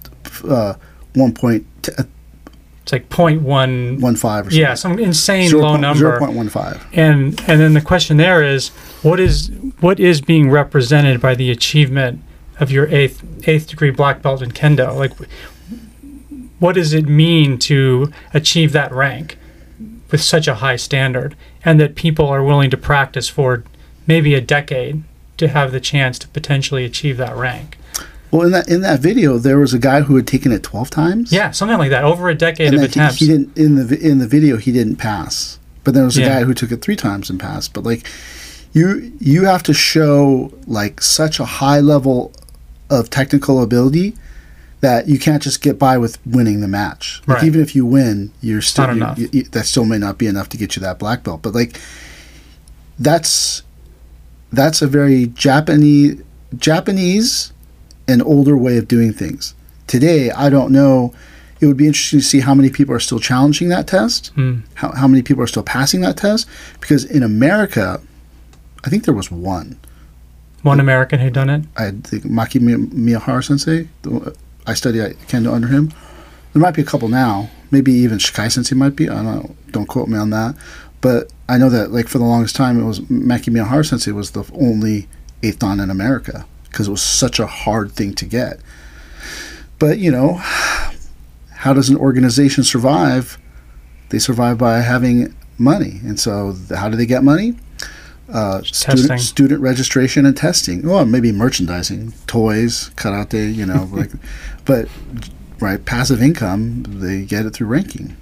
uh, 0.48 0.74
one 1.14 1.34
point 1.34 1.68
It's 1.84 2.92
like 2.92 3.10
0.1 3.10 4.02
one 4.02 4.16
five 4.16 4.48
or 4.48 4.50
something. 4.50 4.60
Yeah, 4.60 4.74
some 4.74 4.98
insane 4.98 5.50
Zero 5.50 5.62
low 5.62 5.70
point- 5.72 5.82
number. 5.82 6.00
Zero 6.00 6.18
point 6.20 6.34
one 6.34 6.50
five. 6.50 6.84
And 6.94 7.40
and 7.48 7.62
then 7.62 7.74
the 7.74 7.82
question 7.82 8.18
there 8.18 8.42
is 8.44 8.70
what 9.04 9.20
is 9.20 9.52
what 9.82 10.00
is 10.00 10.20
being 10.22 10.50
represented 10.50 11.22
by 11.22 11.36
the 11.36 11.52
achievement 11.52 12.24
of 12.60 12.72
your 12.72 12.88
eighth 12.88 13.24
eighth 13.48 13.68
degree 13.68 13.92
black 13.92 14.24
belt 14.24 14.42
in 14.42 14.52
kendo? 14.52 14.96
Like 14.96 15.12
what 16.60 16.75
does 16.75 16.94
it 16.94 17.08
mean 17.08 17.58
to 17.60 18.12
achieve 18.34 18.72
that 18.74 18.92
rank 18.94 19.38
with 20.12 20.22
such 20.22 20.48
a 20.48 20.56
high 20.56 20.75
standard 20.75 21.36
and 21.63 21.80
that 21.80 21.96
people 21.96 22.28
are 22.28 22.44
willing 22.44 22.70
to 22.70 22.78
practice 22.78 23.30
for 23.30 23.63
maybe 24.08 24.34
a 24.34 24.42
decade 24.42 25.04
to 25.38 25.48
have 25.48 25.72
the 25.72 25.80
chance 25.80 26.20
to 26.20 26.28
potentially 26.30 26.84
achieve 26.86 27.18
that 27.18 27.36
rank? 27.36 27.78
Well, 28.32 28.44
in 28.44 28.51
that 28.51 28.68
in 28.70 28.82
that 28.82 29.00
video, 29.00 29.38
there 29.39 29.58
was 29.58 29.74
a 29.74 29.80
guy 29.80 30.01
who 30.01 30.16
had 30.16 30.28
taken 30.28 30.51
it 30.51 30.62
twelve 30.62 30.89
times. 30.92 31.32
Yeah, 31.32 31.50
something 31.51 31.78
like 31.80 31.89
that 31.89 32.04
over 32.04 32.30
a 32.30 32.36
decade 32.36 32.68
and 32.74 32.75
of 32.84 32.94
that 32.94 33.13
he- 33.16 33.25
he 33.25 33.32
didn't 33.32 33.58
in 33.58 33.75
the 33.88 33.98
in 34.00 34.20
the 34.20 34.28
video 34.28 34.58
he 34.58 34.72
didn't 34.72 34.98
pass. 34.98 35.58
But 35.84 35.94
there 35.96 36.04
was 36.04 36.18
a 36.18 36.22
Yeah. 36.22 36.30
guy 36.39 36.44
who 36.44 36.54
took 36.54 36.72
it 36.72 36.82
three 36.84 36.96
times 36.96 37.32
and 37.32 37.39
passed. 37.39 37.74
But 37.74 37.86
like, 37.86 38.06
you 38.72 39.12
you 39.20 39.46
have 39.46 39.63
to 39.63 39.74
show 39.74 40.54
like 40.68 41.01
such 41.01 41.39
a 41.39 41.46
high 41.46 41.80
level 41.80 42.32
of 42.92 43.10
technical 43.10 43.63
ability 43.63 44.13
that 44.82 45.08
you 45.10 45.20
can't 45.20 45.44
just 45.44 45.62
get 45.62 45.78
by 45.78 45.98
with 45.98 46.18
winning 46.26 46.62
the 46.62 46.68
match. 46.68 47.22
Like 47.28 47.38
Right. 47.40 47.48
even 47.48 47.62
if 47.62 47.76
you 47.76 47.86
win, 47.86 48.32
you're 48.42 48.62
still 48.62 48.94
not 48.96 49.18
you- 49.18 49.30
you- 49.32 49.44
that 49.52 49.66
still 49.66 49.84
may 49.86 49.98
not 49.98 50.18
be 50.18 50.26
enough 50.28 50.48
to 50.50 50.58
get 50.58 50.76
you 50.76 50.82
that 50.82 50.98
black 51.00 51.24
belt. 51.24 51.42
But 51.42 51.54
like, 51.54 51.78
that's 52.98 53.64
that's 54.52 54.82
a 54.82 54.88
very 54.88 55.28
Japanese 55.28 56.22
Japanese 56.58 57.52
and 58.08 58.22
older 58.24 58.58
way 58.58 58.78
of 58.78 58.88
doing 58.88 59.14
things. 59.14 59.54
Today, 59.88 60.32
I 60.32 60.50
don't 60.50 60.72
know. 60.72 61.14
It 61.62 61.68
would 61.68 61.78
be 61.78 61.86
interesting 61.88 62.20
to 62.20 62.26
see 62.26 62.40
how 62.40 62.56
many 62.56 62.70
people 62.70 62.96
are 62.96 63.00
still 63.02 63.20
challenging 63.20 63.70
that 63.70 63.86
test, 63.86 64.32
Hmm. 64.36 64.60
how, 64.76 64.92
how 64.94 65.08
many 65.08 65.22
people 65.22 65.44
are 65.44 65.48
still 65.48 65.62
passing 65.64 66.02
that 66.02 66.16
test. 66.18 66.48
Because 66.80 67.04
in 67.04 67.22
America, 67.22 68.00
I 68.86 68.90
think 68.90 69.04
there 69.04 69.14
was 69.14 69.30
one. 69.30 69.76
One 70.64 70.80
American 70.80 71.20
who 71.20 71.30
done 71.30 71.50
it. 71.50 71.64
I 71.78 71.92
think 72.04 72.24
Maki 72.24 72.60
Miyahara 72.62 73.44
sensei. 73.44 73.88
I 74.70 74.74
study 74.76 75.00
kendo 75.28 75.52
under 75.52 75.68
him. 75.68 75.92
There 76.54 76.62
might 76.62 76.76
be 76.76 76.82
a 76.82 76.86
couple 76.86 77.10
now. 77.10 77.50
Maybe 77.72 77.92
even 77.92 78.18
Shikai 78.18 78.52
sensei 78.52 78.76
might 78.76 78.96
be. 78.96 79.10
I 79.10 79.16
don't 79.16 79.26
know. 79.26 79.56
Don't 79.72 79.88
quote 79.88 80.08
me 80.08 80.18
on 80.18 80.30
that. 80.30 80.56
But 81.02 81.32
I 81.48 81.58
know 81.58 81.70
that 81.70 81.92
like 81.92 82.08
for 82.08 82.18
the 82.18 82.26
longest 82.26 82.56
time, 82.56 82.80
it 82.80 82.86
was 82.86 83.00
Maki 83.02 83.54
Miyahara 83.54 83.86
sensei 83.86 84.12
was 84.12 84.32
the 84.32 84.50
only 84.54 85.08
eighth 85.44 85.60
dan 85.60 85.80
in 85.80 85.90
America 85.90 86.46
because 86.66 86.88
it 86.88 86.92
was 86.92 87.02
such 87.02 87.40
a 87.40 87.48
hard 87.48 87.92
thing 87.92 88.14
to 88.16 88.26
get. 88.26 88.60
But 89.80 89.98
you 90.00 90.12
know, 90.12 90.34
how 91.54 91.74
does 91.74 91.90
an 91.90 91.98
organization 91.98 92.64
survive? 92.64 93.38
They 94.10 94.20
survive 94.20 94.58
by 94.58 94.80
having 94.80 95.36
money, 95.58 96.00
and 96.04 96.20
so 96.20 96.56
how 96.76 96.90
do 96.90 96.98
they 96.98 97.06
get 97.06 97.24
money? 97.24 97.56
Uh, 98.32 98.62
student, 98.62 99.20
student 99.20 99.60
registration 99.60 100.26
and 100.26 100.38
testing. 100.38 100.88
Well, 100.88 101.04
maybe 101.06 101.32
merchandising, 101.32 102.14
toys, 102.28 102.92
karate, 102.96 103.54
you 103.54 103.66
know, 103.66 103.90
like, 103.92 104.12
but 104.66 104.88
right, 105.60 105.84
passive 105.84 106.22
income. 106.22 106.84
They 106.88 107.24
get 107.24 107.46
it 107.46 107.52
through 107.52 107.68
ranking. 107.68 108.15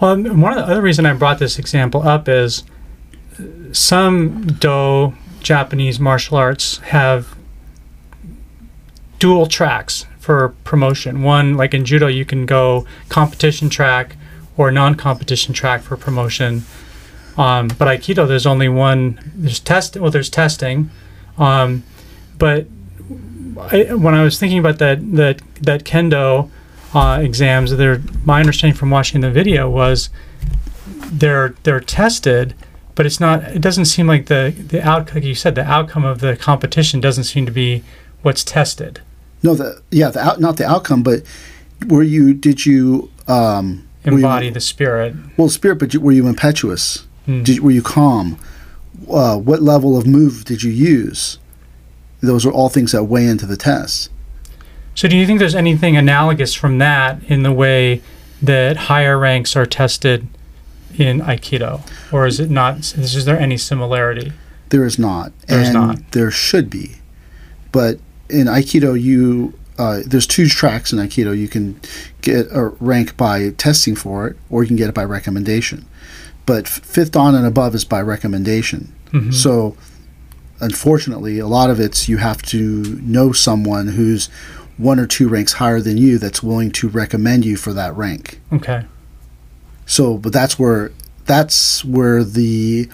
Well, 0.00 0.16
one 0.16 0.52
of 0.52 0.58
the 0.58 0.72
other 0.72 0.82
reason 0.82 1.06
I 1.06 1.14
brought 1.14 1.38
this 1.38 1.58
example 1.58 2.06
up 2.06 2.28
is 2.28 2.64
uh, 3.38 3.44
some 3.72 4.46
Do 4.46 5.14
Japanese 5.40 5.98
martial 5.98 6.36
arts 6.36 6.78
have 6.78 7.34
dual 9.18 9.46
tracks 9.46 10.06
for 10.18 10.50
promotion. 10.64 11.22
One, 11.22 11.56
like 11.56 11.74
in 11.74 11.84
judo, 11.84 12.06
you 12.06 12.24
can 12.24 12.46
go 12.46 12.86
competition 13.08 13.68
track 13.68 14.16
or 14.56 14.70
non-competition 14.70 15.54
track 15.54 15.82
for 15.82 15.96
promotion. 15.96 16.64
Um, 17.36 17.68
but 17.68 17.88
Aikido, 17.88 18.26
there's 18.28 18.46
only 18.46 18.68
one. 18.68 19.18
There's 19.34 19.60
test. 19.60 19.96
Well, 19.96 20.10
there's 20.10 20.28
testing, 20.30 20.90
um, 21.38 21.82
but 22.38 22.66
I, 23.58 23.94
when 23.94 24.14
I 24.14 24.22
was 24.22 24.38
thinking 24.38 24.58
about 24.58 24.78
that 24.78 24.98
that 25.14 25.40
that 25.62 25.84
kendo 25.84 26.50
uh, 26.94 27.20
exams, 27.22 27.74
there 27.76 28.00
my 28.24 28.40
understanding 28.40 28.76
from 28.76 28.90
watching 28.90 29.22
the 29.22 29.30
video 29.30 29.70
was 29.70 30.10
they're 31.10 31.54
they're 31.62 31.80
tested, 31.80 32.54
but 32.94 33.06
it's 33.06 33.18
not. 33.20 33.44
It 33.44 33.60
doesn't 33.62 33.86
seem 33.86 34.06
like 34.06 34.26
the 34.26 34.54
the 34.68 34.86
outcome. 34.86 35.14
Like 35.16 35.24
you 35.24 35.34
said 35.34 35.54
the 35.54 35.64
outcome 35.64 36.04
of 36.04 36.20
the 36.20 36.36
competition 36.36 37.00
doesn't 37.00 37.24
seem 37.24 37.46
to 37.46 37.52
be 37.52 37.82
what's 38.22 38.44
tested. 38.44 39.00
No, 39.42 39.54
the 39.54 39.82
yeah, 39.90 40.10
the 40.10 40.20
out, 40.20 40.40
not 40.40 40.56
the 40.58 40.66
outcome, 40.66 41.02
but 41.02 41.22
were 41.88 42.02
you? 42.02 42.34
Did 42.34 42.66
you 42.66 43.10
um, 43.26 43.88
were 44.04 44.12
you- 44.12 44.16
Embody 44.18 44.50
the 44.50 44.60
spirit. 44.60 45.14
well, 45.36 45.48
spirit, 45.48 45.78
but 45.78 45.94
you, 45.94 46.00
were 46.00 46.12
you 46.12 46.28
impetuous? 46.28 47.06
Hmm. 47.26 47.42
Did, 47.42 47.60
were 47.60 47.70
you 47.70 47.82
calm? 47.82 48.38
Uh, 49.10 49.36
what 49.36 49.62
level 49.62 49.96
of 49.96 50.06
move 50.06 50.44
did 50.44 50.62
you 50.62 50.70
use? 50.70 51.38
Those 52.20 52.46
are 52.46 52.52
all 52.52 52.68
things 52.68 52.92
that 52.92 53.04
weigh 53.04 53.26
into 53.26 53.46
the 53.46 53.56
test. 53.56 54.10
So, 54.94 55.08
do 55.08 55.16
you 55.16 55.26
think 55.26 55.38
there's 55.38 55.54
anything 55.54 55.96
analogous 55.96 56.54
from 56.54 56.78
that 56.78 57.22
in 57.24 57.42
the 57.42 57.52
way 57.52 58.02
that 58.42 58.76
higher 58.76 59.18
ranks 59.18 59.56
are 59.56 59.66
tested 59.66 60.26
in 60.98 61.20
Aikido, 61.20 61.80
or 62.12 62.26
is 62.26 62.38
it 62.38 62.50
not? 62.50 62.78
Is 62.96 63.24
there 63.24 63.38
any 63.38 63.56
similarity? 63.56 64.32
There 64.68 64.84
is 64.84 64.98
not. 64.98 65.32
There's 65.46 65.68
and 65.68 65.74
not. 65.74 66.12
There 66.12 66.30
should 66.30 66.68
be, 66.68 66.96
but 67.72 67.98
in 68.28 68.46
Aikido, 68.46 69.00
you 69.00 69.54
uh, 69.78 70.00
there's 70.06 70.26
two 70.26 70.46
tracks 70.46 70.92
in 70.92 70.98
Aikido. 70.98 71.36
You 71.36 71.48
can 71.48 71.80
get 72.20 72.46
a 72.50 72.66
rank 72.80 73.16
by 73.16 73.50
testing 73.50 73.96
for 73.96 74.26
it, 74.26 74.36
or 74.50 74.62
you 74.62 74.68
can 74.68 74.76
get 74.76 74.88
it 74.88 74.94
by 74.94 75.04
recommendation. 75.04 75.86
But 76.46 76.66
fifth 76.68 77.12
dan 77.12 77.34
and 77.34 77.46
above 77.46 77.74
is 77.74 77.84
by 77.84 78.00
recommendation. 78.02 78.92
Mhm. 79.12 79.32
So, 79.32 79.76
unfortunately, 80.60 81.38
a 81.38 81.46
lot 81.46 81.70
of 81.70 81.78
it's 81.80 82.08
you 82.08 82.16
have 82.18 82.42
to 82.42 83.00
know 83.02 83.32
someone 83.32 83.88
who's 83.88 84.28
one 84.78 84.98
or 84.98 85.06
two 85.06 85.28
ranks 85.28 85.54
higher 85.54 85.80
than 85.80 85.96
you 85.98 86.18
that's 86.18 86.42
willing 86.42 86.70
to 86.72 86.88
recommend 86.88 87.44
you 87.44 87.56
for 87.56 87.72
that 87.74 87.96
rank. 87.96 88.40
Okay. 88.52 88.84
So, 89.86 90.16
but 90.16 90.32
that's 90.32 90.58
where 90.58 90.90
that's 91.26 91.84
where 91.84 92.24
the 92.24 92.88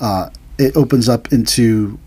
uh, 0.00 0.30
it 0.58 0.76
opens 0.76 1.08
up 1.08 1.32
into 1.32 1.98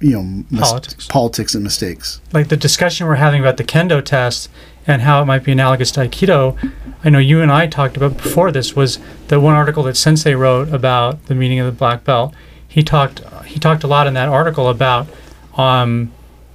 you 0.00 0.12
know 0.12 0.44
mis- 0.50 0.68
Politics. 0.68 1.06
politics 1.06 1.54
and 1.54 1.62
mistakes. 1.62 2.20
like 2.32 2.48
the 2.48 2.56
discussion 2.56 3.06
we're 3.06 3.16
having 3.16 3.40
about 3.40 3.56
the 3.58 3.64
kendo 3.64 4.04
test 4.04 4.48
and 4.86 5.02
how 5.02 5.22
it 5.22 5.26
might 5.26 5.44
be 5.44 5.52
analogous 5.52 5.90
to 5.92 6.00
aikido 6.00 6.56
i 7.04 7.10
know 7.10 7.18
you 7.18 7.42
and 7.42 7.52
i 7.52 7.66
talked 7.66 7.96
about 7.96 8.16
before 8.16 8.50
this 8.50 8.74
was 8.74 8.98
the 9.28 9.38
one 9.38 9.54
article 9.54 9.82
that 9.82 9.96
sensei 9.96 10.34
wrote 10.34 10.68
about 10.72 11.24
the 11.26 11.34
meaning 11.34 11.58
of 11.60 11.66
the 11.66 11.72
black 11.78 12.02
belt 12.04 12.34
he 12.66 12.82
talked 12.82 13.20
he 13.44 13.58
talked 13.60 13.84
a 13.84 13.86
lot 13.86 14.06
in 14.06 14.14
that 14.14 14.28
article 14.28 14.68
about 14.68 15.06
um, 15.56 16.10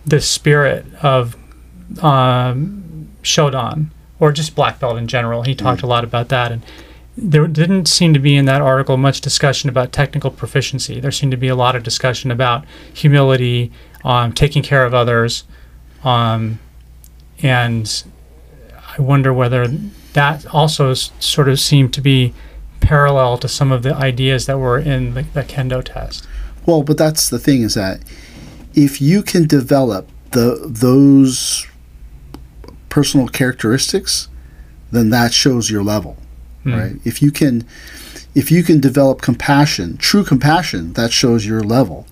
the 0.05 0.19
spirit 0.21 0.85
of 1.03 1.35
um, 2.01 3.09
shodan 3.21 3.87
or 4.19 4.31
just 4.31 4.55
black 4.55 4.79
belt 4.79 4.97
in 4.97 5.07
general 5.07 5.43
he 5.43 5.53
talked 5.53 5.81
a 5.81 5.87
lot 5.87 6.03
about 6.03 6.29
that 6.29 6.51
and 6.51 6.63
there 7.17 7.47
didn't 7.47 7.87
seem 7.87 8.13
to 8.13 8.19
be 8.19 8.35
in 8.35 8.45
that 8.45 8.61
article 8.61 8.97
much 8.97 9.21
discussion 9.21 9.69
about 9.69 9.91
technical 9.91 10.29
proficiency. 10.29 10.99
There 10.99 11.11
seemed 11.11 11.31
to 11.31 11.37
be 11.37 11.47
a 11.47 11.55
lot 11.55 11.75
of 11.75 11.83
discussion 11.83 12.31
about 12.31 12.65
humility, 12.93 13.71
um, 14.03 14.33
taking 14.33 14.63
care 14.63 14.85
of 14.85 14.93
others, 14.93 15.45
um, 16.03 16.59
and 17.41 18.03
I 18.97 19.01
wonder 19.01 19.33
whether 19.33 19.67
that 20.13 20.45
also 20.53 20.91
s- 20.91 21.11
sort 21.19 21.49
of 21.49 21.59
seemed 21.59 21.93
to 21.93 22.01
be 22.01 22.33
parallel 22.79 23.37
to 23.39 23.47
some 23.47 23.71
of 23.71 23.83
the 23.83 23.93
ideas 23.95 24.45
that 24.45 24.59
were 24.59 24.77
in 24.77 25.13
the, 25.13 25.23
the 25.23 25.43
kendo 25.43 25.83
test. 25.83 26.27
Well, 26.65 26.83
but 26.83 26.97
that's 26.97 27.29
the 27.29 27.39
thing 27.39 27.61
is 27.61 27.73
that 27.75 28.01
if 28.73 29.01
you 29.01 29.21
can 29.21 29.47
develop 29.47 30.09
the 30.31 30.65
those 30.67 31.65
personal 32.89 33.27
characteristics, 33.27 34.27
then 34.91 35.09
that 35.09 35.33
shows 35.33 35.69
your 35.69 35.83
level, 35.83 36.17
right? 36.73 36.95
If 37.05 37.21
you 37.21 37.31
can 37.31 37.65
if 38.33 38.51
you 38.51 38.63
can 38.63 38.79
develop 38.81 39.21
compassion, 39.21 39.97
true 39.97 40.23
compassion, 40.23 40.93
that 40.93 41.11
shows 41.11 41.45
your 41.45 41.61
level. 41.61 42.05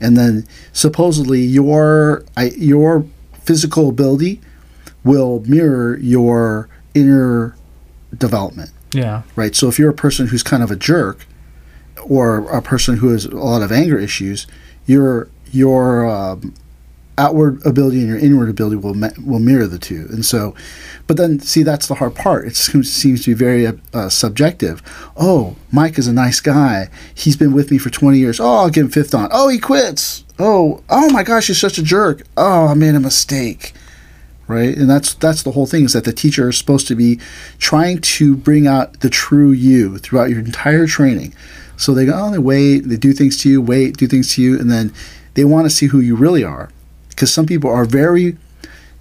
And 0.00 0.16
then 0.16 0.46
supposedly 0.72 1.42
your 1.42 2.24
I, 2.36 2.50
your 2.56 3.04
physical 3.44 3.88
ability 3.88 4.40
will 5.04 5.40
mirror 5.46 5.96
your 5.98 6.68
inner 6.94 7.54
development 8.16 8.70
Yeah. 8.92 9.22
right? 9.36 9.54
So 9.54 9.68
if 9.68 9.78
you're 9.78 9.90
a 9.90 9.94
person 9.94 10.28
who's 10.28 10.42
kind 10.42 10.62
of 10.62 10.70
a 10.70 10.76
jerk, 10.76 11.26
or 12.04 12.48
a 12.50 12.62
person 12.62 12.98
who 12.98 13.10
has 13.10 13.24
a 13.26 13.36
lot 13.36 13.60
of 13.62 13.70
anger 13.72 13.98
issues, 13.98 14.46
your 14.86 15.28
your 15.50 16.06
um, 16.08 16.54
outward 17.18 17.64
ability 17.66 17.98
and 17.98 18.08
your 18.08 18.18
inward 18.18 18.48
ability 18.48 18.76
will 18.76 18.94
will 19.24 19.40
mirror 19.40 19.66
the 19.66 19.78
two. 19.78 20.06
And 20.10 20.24
so, 20.24 20.54
but 21.06 21.16
then 21.16 21.40
see 21.40 21.62
that's 21.62 21.86
the 21.86 21.96
hard 21.96 22.14
part. 22.14 22.46
It 22.46 22.56
seems 22.56 22.90
seems 22.90 23.24
to 23.24 23.30
be 23.30 23.34
very 23.34 23.66
uh, 23.66 23.72
uh, 23.92 24.08
subjective. 24.08 24.82
Oh, 25.16 25.56
Mike 25.70 25.98
is 25.98 26.06
a 26.06 26.12
nice 26.12 26.40
guy. 26.40 26.88
He's 27.14 27.36
been 27.36 27.52
with 27.52 27.70
me 27.70 27.78
for 27.78 27.90
20 27.90 28.18
years. 28.18 28.40
Oh, 28.40 28.58
I'll 28.60 28.70
give 28.70 28.86
him 28.86 28.90
fifth 28.90 29.10
dan. 29.10 29.28
Oh, 29.32 29.48
he 29.48 29.58
quits. 29.58 30.24
Oh, 30.38 30.82
oh 30.88 31.10
my 31.10 31.24
gosh, 31.24 31.48
he's 31.48 31.60
such 31.60 31.78
a 31.78 31.82
jerk. 31.82 32.22
Oh, 32.36 32.68
I 32.68 32.74
made 32.74 32.94
a 32.94 33.00
mistake. 33.00 33.74
Right, 34.46 34.74
and 34.74 34.88
that's 34.88 35.12
that's 35.12 35.42
the 35.42 35.52
whole 35.52 35.66
thing 35.66 35.84
is 35.84 35.92
that 35.92 36.04
the 36.04 36.12
teacher 36.12 36.48
is 36.48 36.56
supposed 36.56 36.88
to 36.88 36.94
be 36.94 37.20
trying 37.58 38.00
to 38.00 38.34
bring 38.34 38.66
out 38.66 39.00
the 39.00 39.10
true 39.10 39.52
you 39.52 39.98
throughout 39.98 40.30
your 40.30 40.38
entire 40.38 40.86
training. 40.86 41.34
So 41.76 41.92
they 41.92 42.06
go, 42.06 42.12
oh, 42.14 42.30
they 42.30 42.38
wait, 42.38 42.80
they 42.80 42.96
do 42.96 43.12
things 43.12 43.36
to 43.42 43.50
you, 43.50 43.60
wait, 43.60 43.98
do 43.98 44.06
things 44.06 44.34
to 44.34 44.42
you, 44.42 44.58
and 44.58 44.70
then 44.70 44.92
they 45.34 45.44
want 45.44 45.66
to 45.66 45.70
see 45.70 45.86
who 45.86 46.00
you 46.00 46.16
really 46.16 46.42
are. 46.42 46.70
Because 47.18 47.34
some 47.34 47.46
people 47.46 47.68
are 47.68 47.84
very, 47.84 48.36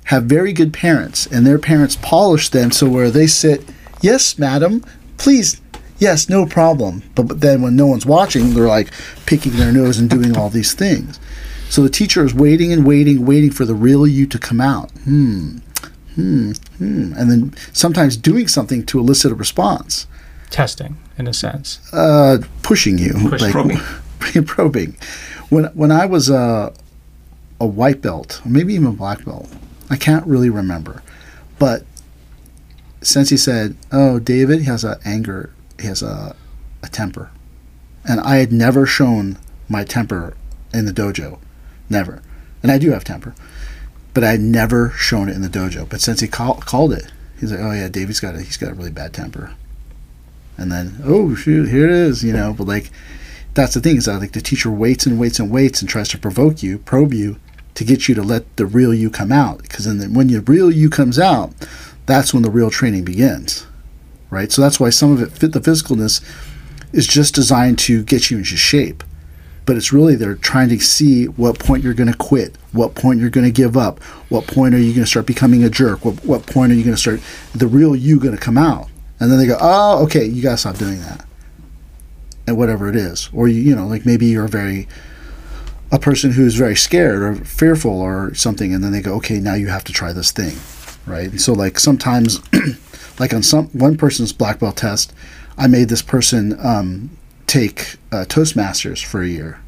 have 0.05 0.23
very 0.23 0.51
good 0.51 0.73
parents, 0.73 1.27
and 1.27 1.45
their 1.45 1.59
parents 1.59 1.95
polish 2.01 2.49
them 2.49 2.71
so 2.71 2.89
where 2.89 3.11
they 3.11 3.27
sit, 3.27 3.63
yes, 4.01 4.39
madam, 4.39 4.83
please, 5.17 5.61
yes, 5.99 6.27
no 6.27 6.47
problem. 6.47 7.03
But, 7.13 7.27
but 7.27 7.41
then 7.41 7.61
when 7.61 7.75
no 7.75 7.85
one's 7.85 8.07
watching, 8.07 8.55
they're 8.55 8.65
like 8.67 8.89
picking 9.27 9.51
their 9.57 9.71
nose 9.71 9.99
and 9.99 10.09
doing 10.09 10.35
all 10.35 10.49
these 10.49 10.73
things. 10.73 11.19
So 11.69 11.83
the 11.83 11.91
teacher 11.91 12.25
is 12.25 12.33
waiting 12.33 12.73
and 12.73 12.87
waiting, 12.87 13.23
waiting 13.23 13.51
for 13.51 13.65
the 13.65 13.75
real 13.75 14.07
you 14.07 14.25
to 14.25 14.39
come 14.39 14.59
out. 14.59 14.89
Hmm, 15.03 15.57
hmm, 16.15 16.53
hmm. 16.79 17.13
And 17.15 17.29
then 17.29 17.53
sometimes 17.71 18.17
doing 18.17 18.47
something 18.47 18.83
to 18.87 18.97
elicit 18.99 19.31
a 19.31 19.35
response 19.35 20.07
Testing, 20.49 20.97
in 21.19 21.27
a 21.27 21.33
sense. 21.35 21.79
uh, 21.93 22.39
pushing 22.63 22.97
you, 22.97 23.13
Pushing. 23.29 23.51
Probing. 23.51 23.79
probing. 24.47 24.97
When 25.49 25.65
when 25.75 25.91
I 25.91 26.07
was 26.07 26.31
a 26.31 26.73
a 27.59 27.65
white 27.65 28.01
belt, 28.01 28.41
or 28.45 28.49
maybe 28.49 28.73
even 28.73 28.87
a 28.87 28.91
black 28.91 29.25
belt, 29.25 29.49
I 29.89 29.95
can't 29.95 30.25
really 30.25 30.49
remember, 30.49 31.01
but 31.59 31.85
Sensei 33.01 33.37
said, 33.37 33.75
"Oh, 33.91 34.19
David, 34.19 34.59
he 34.59 34.65
has 34.65 34.83
a 34.83 34.99
anger, 35.05 35.51
he 35.79 35.87
has 35.87 36.01
a 36.01 36.35
a 36.83 36.89
temper," 36.89 37.29
and 38.07 38.19
I 38.19 38.37
had 38.37 38.51
never 38.51 38.85
shown 38.85 39.37
my 39.69 39.83
temper 39.83 40.35
in 40.73 40.85
the 40.85 40.93
dojo, 40.93 41.39
never, 41.89 42.21
and 42.61 42.71
I 42.71 42.77
do 42.77 42.91
have 42.91 43.03
temper, 43.03 43.33
but 44.13 44.23
I 44.23 44.31
had 44.31 44.41
never 44.41 44.91
shown 44.91 45.29
it 45.29 45.35
in 45.35 45.41
the 45.41 45.49
dojo. 45.49 45.87
But 45.87 46.01
Sensei 46.01 46.27
call, 46.27 46.55
called 46.55 46.93
it, 46.93 47.11
he's 47.39 47.51
like, 47.51 47.61
"Oh 47.61 47.71
yeah, 47.71 47.87
David's 47.87 48.19
got 48.19 48.35
a 48.35 48.41
he's 48.41 48.57
got 48.57 48.71
a 48.71 48.75
really 48.75 48.91
bad 48.91 49.13
temper." 49.13 49.51
and 50.57 50.71
then 50.71 50.99
oh 51.05 51.35
shoot 51.35 51.69
here 51.69 51.85
it 51.85 51.91
is 51.91 52.23
you 52.23 52.33
know? 52.33 52.53
But 52.53 52.67
like 52.67 52.91
that's 53.53 53.73
the 53.73 53.79
thing 53.79 53.97
is 53.97 54.05
that 54.05 54.19
like 54.19 54.33
the 54.33 54.41
teacher 54.41 54.69
waits 54.69 55.05
and 55.05 55.19
waits 55.19 55.39
and 55.39 55.49
waits 55.49 55.81
and 55.81 55.89
tries 55.89 56.09
to 56.09 56.17
provoke 56.17 56.61
you 56.61 56.79
probe 56.79 57.13
you 57.13 57.37
to 57.77 57.85
get 57.85 58.07
you 58.07 58.15
to 58.15 58.21
let 58.21 58.57
the 58.57 58.65
real 58.65 58.93
you 58.93 59.09
come 59.09 59.31
out. 59.31 59.61
Because 59.61 59.85
then 59.85 60.13
when 60.13 60.29
your 60.29 60.41
real 60.41 60.69
you 60.69 60.89
comes 60.89 61.17
out 61.17 61.53
that's 62.05 62.33
when 62.33 62.43
the 62.43 62.49
real 62.49 62.69
training 62.69 63.03
begins 63.03 63.67
right? 64.29 64.51
So 64.51 64.61
that's 64.61 64.79
why 64.79 64.89
some 64.89 65.11
of 65.11 65.21
it 65.21 65.31
fit 65.31 65.53
the 65.53 65.59
physicalness 65.59 66.23
is 66.93 67.07
just 67.07 67.35
designed 67.35 67.79
to 67.79 68.03
get 68.03 68.31
you 68.31 68.37
into 68.37 68.57
shape. 68.57 69.03
But 69.65 69.75
it's 69.75 69.91
really 69.91 70.15
they're 70.15 70.35
trying 70.35 70.69
to 70.69 70.79
see 70.79 71.25
what 71.25 71.59
point 71.59 71.83
you're 71.83 71.93
going 71.93 72.11
to 72.11 72.17
quit 72.17 72.57
what 72.71 72.95
point 72.95 73.19
you're 73.19 73.29
going 73.29 73.45
to 73.45 73.51
give 73.51 73.75
up 73.75 74.01
what 74.29 74.47
point 74.47 74.73
are 74.73 74.77
you 74.77 74.93
going 74.93 75.03
to 75.03 75.09
start 75.09 75.25
becoming 75.25 75.63
a 75.63 75.69
jerk 75.69 76.05
what, 76.05 76.23
what 76.23 76.45
point 76.45 76.71
are 76.71 76.75
you 76.75 76.83
going 76.83 76.95
to 76.95 77.01
start 77.01 77.21
the 77.53 77.67
real 77.67 77.95
you 77.95 78.19
going 78.19 78.35
to 78.35 78.41
come 78.41 78.57
out. 78.57 78.87
And 79.19 79.31
then 79.31 79.39
they 79.39 79.47
go, 79.47 79.57
"Oh, 79.59 80.03
okay, 80.03 80.23
you 80.23 80.43
gotta 80.43 80.57
stop 80.57 80.77
doing 80.77 81.01
that," 81.01 81.25
and 82.45 82.55
whatever 82.55 82.87
it 82.87 82.95
is, 82.95 83.31
or 83.33 83.47
you, 83.47 83.59
you 83.59 83.75
know, 83.75 83.87
like 83.87 84.05
maybe 84.05 84.27
you're 84.27 84.47
very 84.47 84.87
a 85.91 85.99
person 85.99 86.31
who's 86.31 86.55
very 86.55 86.75
scared 86.75 87.21
or 87.21 87.35
fearful 87.35 87.99
or 87.99 88.33
something, 88.33 88.73
and 88.73 88.83
then 88.83 88.91
they 88.91 89.01
go, 89.01 89.15
"Okay, 89.15 89.39
now 89.39 89.53
you 89.53 89.67
have 89.67 89.83
to 89.85 89.93
try 89.93 90.11
this 90.13 90.31
thing," 90.31 90.57
right? 91.05 91.29
And 91.29 91.41
so, 91.41 91.53
like 91.53 91.79
sometimes, 91.79 92.41
like 93.19 93.33
on 93.33 93.43
some 93.43 93.67
one 93.67 93.97
person's 93.97 94.33
black 94.33 94.59
belt 94.59 94.77
test, 94.77 95.13
I 95.57 95.67
made 95.67 95.89
this 95.89 96.01
person 96.01 96.57
um, 96.65 97.09
take 97.47 97.95
uh, 98.11 98.25
Toastmasters 98.27 99.03
for 99.03 99.21
a 99.21 99.27
year 99.27 99.59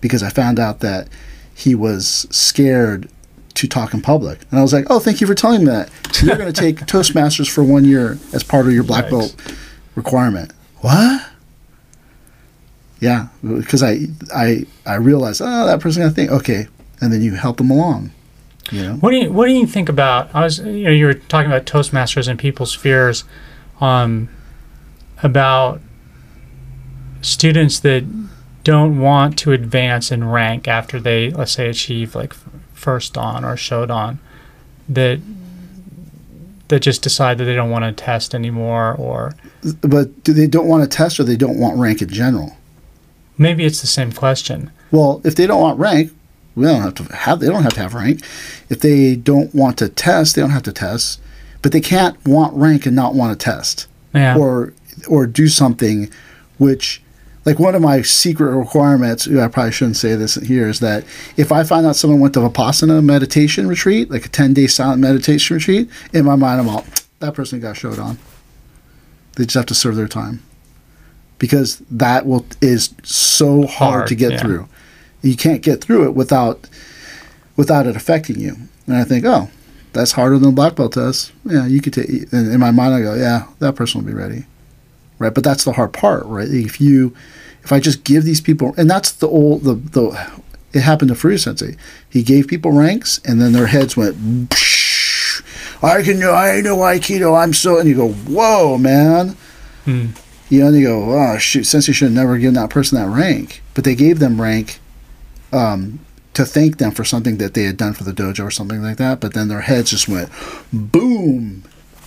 because 0.00 0.22
I 0.22 0.30
found 0.30 0.58
out 0.58 0.80
that 0.80 1.08
he 1.54 1.74
was 1.74 2.26
scared 2.30 3.08
to 3.54 3.68
talk 3.68 3.92
in 3.92 4.00
public. 4.00 4.40
And 4.50 4.58
I 4.58 4.62
was 4.62 4.72
like, 4.72 4.86
oh, 4.88 4.98
thank 5.00 5.20
you 5.20 5.26
for 5.26 5.34
telling 5.34 5.60
me 5.60 5.66
that. 5.66 5.90
You're 6.22 6.36
going 6.38 6.50
to 6.52 6.58
take 6.58 6.76
Toastmasters 6.86 7.50
for 7.50 7.62
one 7.62 7.84
year 7.84 8.18
as 8.32 8.42
part 8.42 8.66
of 8.66 8.72
your 8.72 8.84
black 8.84 9.06
Yikes. 9.06 9.10
belt 9.10 9.56
requirement. 9.94 10.52
What? 10.78 11.29
Yeah, 13.00 13.28
because 13.42 13.82
I 13.82 14.06
I 14.34 14.66
I 14.86 14.96
realized, 14.96 15.40
oh, 15.42 15.66
that 15.66 15.80
person 15.80 16.02
got 16.02 16.10
to 16.10 16.14
think, 16.14 16.30
okay, 16.30 16.68
and 17.00 17.12
then 17.12 17.22
you 17.22 17.34
help 17.34 17.56
them 17.56 17.70
along. 17.70 18.12
You 18.70 18.82
know, 18.82 18.94
What 18.96 19.10
do 19.10 19.16
you 19.16 19.32
What 19.32 19.46
do 19.46 19.52
you 19.52 19.66
think 19.66 19.88
about? 19.88 20.32
I 20.34 20.42
was, 20.44 20.58
you 20.58 20.84
know, 20.84 20.90
you 20.90 21.06
were 21.06 21.14
talking 21.14 21.50
about 21.50 21.64
Toastmasters 21.64 22.28
and 22.28 22.38
people's 22.38 22.74
fears, 22.74 23.24
um, 23.80 24.28
about 25.22 25.80
students 27.22 27.80
that 27.80 28.04
don't 28.64 28.98
want 29.00 29.38
to 29.38 29.52
advance 29.52 30.12
in 30.12 30.24
rank 30.28 30.68
after 30.68 31.00
they, 31.00 31.30
let's 31.30 31.52
say, 31.52 31.68
achieve 31.68 32.14
like 32.14 32.34
first 32.74 33.16
on 33.16 33.44
or 33.44 33.56
shodan, 33.56 34.18
that 34.88 35.20
that 36.68 36.80
just 36.80 37.02
decide 37.02 37.38
that 37.38 37.44
they 37.44 37.54
don't 37.54 37.70
want 37.70 37.84
to 37.84 38.04
test 38.04 38.34
anymore, 38.34 38.94
or 38.94 39.34
but 39.80 40.22
do 40.22 40.32
they 40.32 40.46
don't 40.46 40.68
want 40.68 40.82
to 40.82 40.96
test 40.96 41.18
or 41.18 41.24
they 41.24 41.36
don't 41.36 41.58
want 41.58 41.78
rank 41.78 42.02
in 42.02 42.08
general? 42.08 42.56
Maybe 43.40 43.64
it's 43.64 43.80
the 43.80 43.86
same 43.86 44.12
question. 44.12 44.70
Well, 44.90 45.22
if 45.24 45.34
they 45.34 45.46
don't 45.46 45.62
want 45.62 45.78
rank, 45.78 46.12
we 46.54 46.66
don't 46.66 46.82
have 46.82 46.94
to 46.96 47.04
have. 47.16 47.40
They 47.40 47.46
don't 47.46 47.62
have 47.62 47.72
to 47.72 47.80
have 47.80 47.94
rank. 47.94 48.22
If 48.68 48.80
they 48.80 49.16
don't 49.16 49.54
want 49.54 49.78
to 49.78 49.88
test, 49.88 50.36
they 50.36 50.42
don't 50.42 50.50
have 50.50 50.64
to 50.64 50.72
test. 50.72 51.22
But 51.62 51.72
they 51.72 51.80
can't 51.80 52.22
want 52.26 52.54
rank 52.54 52.84
and 52.84 52.94
not 52.94 53.14
want 53.14 53.32
to 53.38 53.42
test. 53.42 53.86
Yeah. 54.14 54.36
or 54.36 54.74
or 55.08 55.26
do 55.26 55.48
something 55.48 56.10
which 56.58 57.00
like 57.46 57.58
one 57.58 57.74
of 57.74 57.80
my 57.80 58.02
secret 58.02 58.54
requirements 58.54 59.26
I 59.28 59.48
probably 59.48 59.72
shouldn't 59.72 59.96
say 59.96 60.16
this 60.16 60.34
here 60.34 60.68
is 60.68 60.80
that 60.80 61.04
if 61.36 61.52
I 61.52 61.62
find 61.62 61.86
out 61.86 61.96
someone 61.96 62.20
went 62.20 62.34
to 62.34 62.40
Vipassana 62.40 63.02
meditation 63.02 63.68
retreat 63.68 64.10
like 64.10 64.26
a 64.26 64.28
10 64.28 64.52
day 64.52 64.66
silent 64.66 65.00
meditation 65.00 65.54
retreat 65.54 65.88
in 66.12 66.24
my 66.24 66.34
mind 66.34 66.60
I'm 66.60 66.68
all 66.68 66.84
that 67.20 67.34
person 67.34 67.60
got 67.60 67.76
shodan 67.76 68.16
they 69.36 69.44
just 69.44 69.54
have 69.54 69.66
to 69.66 69.74
serve 69.74 69.94
their 69.96 70.08
time 70.08 70.42
because 71.40 71.78
that 71.90 72.24
will 72.24 72.46
is 72.60 72.94
so 73.02 73.66
hard, 73.66 73.92
Hard, 73.92 74.08
to 74.08 74.14
get 74.14 74.32
yeah. 74.32 74.38
through 74.38 74.68
you 75.22 75.36
can't 75.36 75.62
get 75.62 75.82
through 75.82 76.04
it 76.04 76.14
without 76.14 76.68
without 77.56 77.88
it 77.88 77.96
affecting 77.96 78.38
you 78.38 78.56
and 78.86 78.96
I 78.96 79.02
think 79.02 79.24
oh 79.24 79.50
that's 79.92 80.12
harder 80.12 80.38
than 80.38 80.50
a 80.50 80.52
black 80.52 80.76
belt 80.76 80.92
test. 80.92 81.32
Yeah, 81.44 81.66
you 81.66 81.80
could 81.80 81.92
take. 81.92 82.08
And 82.32 82.52
in 82.52 82.60
my 82.60 82.70
mind, 82.70 82.94
I 82.94 83.00
go, 83.02 83.14
yeah, 83.14 83.46
that 83.58 83.74
person 83.74 84.00
will 84.00 84.06
be 84.06 84.16
ready, 84.16 84.44
right? 85.18 85.34
But 85.34 85.44
that's 85.44 85.64
the 85.64 85.72
hard 85.72 85.92
part, 85.92 86.24
right? 86.26 86.48
If 86.48 86.80
you, 86.80 87.14
if 87.62 87.72
I 87.72 87.80
just 87.80 88.04
give 88.04 88.24
these 88.24 88.40
people, 88.40 88.74
and 88.76 88.88
that's 88.88 89.12
the 89.12 89.28
old 89.28 89.64
the 89.64 89.74
the, 89.74 90.42
it 90.72 90.80
happened 90.80 91.08
to 91.08 91.14
Furuya 91.14 91.40
Sensei. 91.40 91.76
He 92.08 92.22
gave 92.22 92.46
people 92.46 92.72
ranks, 92.72 93.20
and 93.24 93.40
then 93.40 93.52
their 93.52 93.66
heads 93.66 93.96
went. 93.96 94.16
I 95.82 96.02
can 96.02 96.18
know. 96.18 96.34
I 96.34 96.60
know 96.60 96.76
Aikido. 96.76 97.40
I'm 97.40 97.52
so. 97.52 97.78
And 97.78 97.88
you 97.88 97.94
go, 97.96 98.10
whoa, 98.10 98.76
man. 98.76 99.36
Hmm. 99.84 100.08
You 100.50 100.60
know, 100.60 100.66
and 100.66 100.76
you 100.76 100.86
go, 100.86 101.18
oh 101.18 101.38
shoot, 101.38 101.64
Sensei 101.64 101.92
should 101.92 102.06
have 102.06 102.14
never 102.14 102.36
given 102.36 102.54
that 102.54 102.70
person 102.70 102.98
that 102.98 103.08
rank. 103.08 103.62
But 103.74 103.84
they 103.84 103.94
gave 103.94 104.18
them 104.18 104.40
rank. 104.40 104.78
Um, 105.52 106.00
to 106.34 106.44
thank 106.44 106.78
them 106.78 106.92
for 106.92 107.04
something 107.04 107.38
that 107.38 107.54
they 107.54 107.64
had 107.64 107.76
done 107.76 107.92
for 107.92 108.04
the 108.04 108.12
dojo 108.12 108.44
or 108.44 108.50
something 108.50 108.82
like 108.82 108.98
that, 108.98 109.20
but 109.20 109.34
then 109.34 109.48
their 109.48 109.62
heads 109.62 109.90
just 109.90 110.08
went 110.08 110.30
boom, 110.72 111.64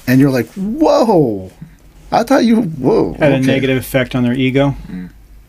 and 0.08 0.19
you're 0.21 0.32
like, 0.32 0.47
"Whoa!" 0.53 1.51
I 2.12 2.23
thought 2.23 2.45
you 2.45 2.62
whoa. 2.62 3.13
Had 3.15 3.34
a 3.34 3.39
negative 3.39 3.77
effect 3.77 4.15
on 4.15 4.23
their 4.23 4.34
ego. 4.34 4.75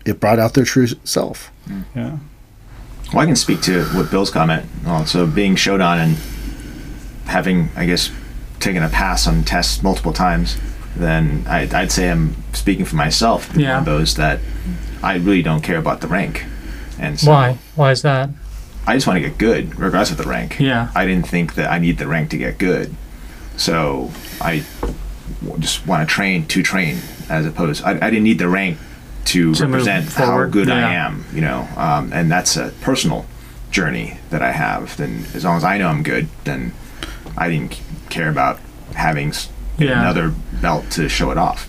It 0.04 0.18
brought 0.18 0.38
out 0.38 0.54
their 0.54 0.64
true 0.64 0.87
self. 1.04 1.50
Yeah. 1.94 2.18
Well, 3.12 3.22
I 3.22 3.26
can 3.26 3.37
speak 3.37 3.61
to 3.62 3.85
what 3.87 4.11
Bill's 4.11 4.30
comment. 4.30 4.66
Also, 4.87 5.26
being 5.26 5.54
shodan 5.57 5.98
and 5.98 6.16
having, 7.26 7.68
I 7.76 7.87
guess, 7.87 8.11
taken 8.61 8.83
a 8.83 8.88
pass 8.88 9.26
on 9.26 9.44
tests 9.44 9.83
multiple 9.83 10.12
times, 10.12 10.57
then 10.96 11.44
I, 11.48 11.68
I'd 11.72 11.92
say 11.92 12.11
I'm 12.11 12.37
speaking 12.52 12.85
for 12.85 12.96
myself. 12.96 13.50
Yeah. 13.57 13.83
Those 13.83 14.14
that 14.16 14.40
I 15.02 15.16
really 15.16 15.42
don't 15.42 15.62
care 15.62 15.78
about 15.78 16.00
the 16.00 16.07
rank. 16.09 16.44
And 16.98 17.18
so 17.18 17.30
Why? 17.30 17.59
Why 17.74 17.90
is 17.90 18.02
that? 18.02 18.30
I 18.87 18.94
just 18.94 19.07
want 19.07 19.16
to 19.22 19.28
get 19.28 19.38
good, 19.38 19.78
regardless 19.78 20.11
of 20.11 20.18
the 20.18 20.24
rank. 20.28 20.59
Yeah. 20.61 20.90
I 20.94 21.07
didn't 21.07 21.26
think 21.26 21.54
that 21.54 21.70
I 21.70 21.78
need 21.78 21.98
the 21.98 22.07
rank 22.07 22.30
to 22.30 22.38
get 22.38 22.59
good. 22.59 22.94
So 23.57 24.11
I 24.40 24.64
w- 25.42 25.59
just 25.61 25.87
want 25.87 26.07
to 26.09 26.12
train 26.12 26.46
to 26.46 26.62
train 26.62 26.98
as 27.28 27.46
opposed 27.46 27.83
I, 27.85 27.92
I 27.92 28.11
didn't 28.11 28.24
need 28.24 28.38
the 28.38 28.48
rank 28.48 28.78
to, 29.26 29.54
To 29.54 29.64
represent 29.66 30.12
how 30.12 30.44
good 30.46 30.68
I 30.68 30.92
am, 30.94 31.24
you 31.33 31.40
know. 31.40 31.66
Um, 31.76 32.12
and 32.12 32.30
that's 32.30 32.57
a 32.57 32.72
personal 32.83 33.24
journey 33.70 34.18
that 34.30 34.42
I 34.42 34.52
have. 34.52 34.96
Then 34.98 35.24
as 35.35 35.44
long 35.44 35.57
as 35.57 35.64
I 35.64 35.78
know 35.78 35.88
I'm 35.88 36.02
good, 36.02 36.28
then 36.44 36.72
I 37.37 37.48
didn't 37.48 37.80
care 38.11 38.28
about 38.28 38.61
having 38.94 39.33
Yeah. 39.78 40.00
another 40.00 40.32
belt 40.60 40.90
to 40.92 41.08
show 41.08 41.30
it 41.30 41.38
off. 41.38 41.68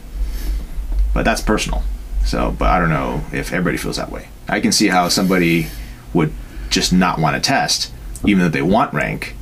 But 1.13 1.23
that's 1.25 1.41
personal. 1.41 1.83
So, 2.25 2.55
but 2.57 2.69
I 2.69 2.79
don't 2.79 2.89
know 2.89 3.23
if 3.31 3.51
everybody 3.53 3.77
feels 3.77 3.97
that 3.97 4.11
way. 4.11 4.27
I 4.47 4.59
can 4.59 4.71
see 4.71 4.87
how 4.87 5.09
somebody 5.09 5.67
would 6.13 6.31
just 6.69 6.91
not 6.91 7.19
want 7.19 7.35
to 7.35 7.41
test 7.41 7.91
even 8.25 8.39
though 8.43 8.49
they 8.49 8.61
want 8.61 8.93
rank, 8.93 9.35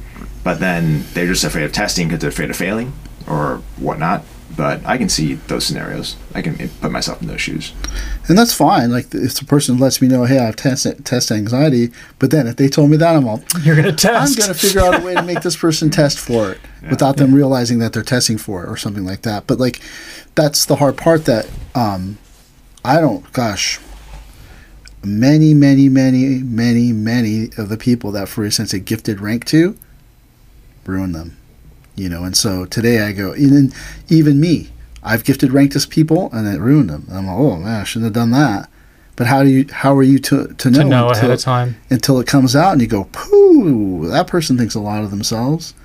but 0.43 0.59
then 0.59 1.05
they're 1.13 1.27
just 1.27 1.43
afraid 1.43 1.63
of 1.63 1.71
testing 1.71 2.07
because 2.07 2.19
they're 2.19 2.29
afraid 2.29 2.49
of 2.49 2.55
failing 2.55 2.93
or 3.27 3.61
whatnot. 3.77 4.23
But 4.55 4.85
I 4.85 4.97
can 4.97 5.09
see 5.09 5.35
those 5.35 5.65
scenarios. 5.65 6.15
I 6.35 6.43
can 6.43 6.69
put 6.79 6.91
myself 6.91 7.21
in 7.21 7.27
those 7.27 7.41
shoes. 7.41 7.73
and 8.27 8.37
that's 8.37 8.53
fine. 8.53 8.91
Like 8.91 9.13
if 9.13 9.35
the 9.35 9.45
person 9.45 9.77
lets 9.79 10.01
me 10.01 10.07
know, 10.07 10.25
hey, 10.25 10.37
I 10.37 10.45
have 10.45 10.55
test 10.55 10.87
test 11.05 11.31
anxiety, 11.31 11.91
but 12.19 12.29
then 12.29 12.47
if 12.47 12.57
they 12.57 12.67
told 12.67 12.91
me 12.91 12.97
that, 12.97 13.15
I'm 13.15 13.27
all, 13.27 13.43
You're 13.63 13.75
gonna 13.75 13.91
test. 13.91 14.37
I'm 14.37 14.41
gonna 14.41 14.53
figure 14.53 14.81
out 14.81 15.01
a 15.01 15.03
way 15.03 15.15
to 15.15 15.23
make 15.23 15.41
this 15.41 15.55
person 15.55 15.89
test 15.91 16.19
for 16.19 16.51
it 16.51 16.59
without 16.89 17.17
them 17.17 17.33
realizing 17.33 17.79
that 17.79 17.93
they're 17.93 18.03
testing 18.03 18.37
for 18.37 18.63
it 18.63 18.69
or 18.69 18.77
something 18.77 19.05
like 19.05 19.23
that. 19.23 19.47
But 19.47 19.59
like, 19.59 19.79
that's 20.35 20.65
the 20.65 20.75
hard 20.75 20.97
part 20.97 21.25
that 21.25 21.49
um, 21.73 22.17
I 22.85 22.99
don't. 23.01 23.31
Gosh, 23.33 23.79
many, 25.03 25.53
many, 25.53 25.89
many, 25.89 26.39
many, 26.39 26.91
many 26.93 27.49
of 27.57 27.69
the 27.69 27.77
people 27.77 28.11
that, 28.11 28.29
for 28.29 28.43
instance, 28.43 28.73
a 28.73 28.79
gifted 28.79 29.19
rank 29.19 29.45
to, 29.45 29.77
ruin 30.85 31.11
them. 31.11 31.37
You 31.95 32.09
know, 32.09 32.23
and 32.23 32.35
so 32.35 32.65
today 32.65 33.01
I 33.01 33.11
go, 33.11 33.35
even 33.35 33.71
even 34.09 34.39
me, 34.39 34.69
I've 35.03 35.23
gifted 35.23 35.51
rank 35.51 35.73
to 35.73 35.87
people 35.87 36.29
and 36.33 36.47
it 36.47 36.59
ruined 36.59 36.89
them. 36.89 37.07
I'm 37.11 37.27
like, 37.27 37.37
oh 37.37 37.57
man, 37.57 37.81
I 37.81 37.83
shouldn't 37.83 38.05
have 38.05 38.13
done 38.13 38.31
that. 38.31 38.69
But 39.15 39.27
how 39.27 39.43
do 39.43 39.49
you? 39.49 39.67
How 39.71 39.95
are 39.95 40.03
you 40.03 40.17
to 40.19 40.47
to 40.55 40.71
know, 40.71 40.79
to 40.79 40.83
know 40.85 41.09
ahead 41.09 41.25
until- 41.25 41.33
of 41.33 41.39
time. 41.41 41.75
until 41.91 42.19
it 42.19 42.25
comes 42.25 42.55
out 42.55 42.71
and 42.71 42.81
you 42.81 42.87
go, 42.87 43.03
pooh, 43.11 44.07
that 44.09 44.25
person 44.25 44.57
thinks 44.57 44.73
a 44.73 44.79
lot 44.79 45.03
of 45.03 45.11
themselves, 45.11 45.75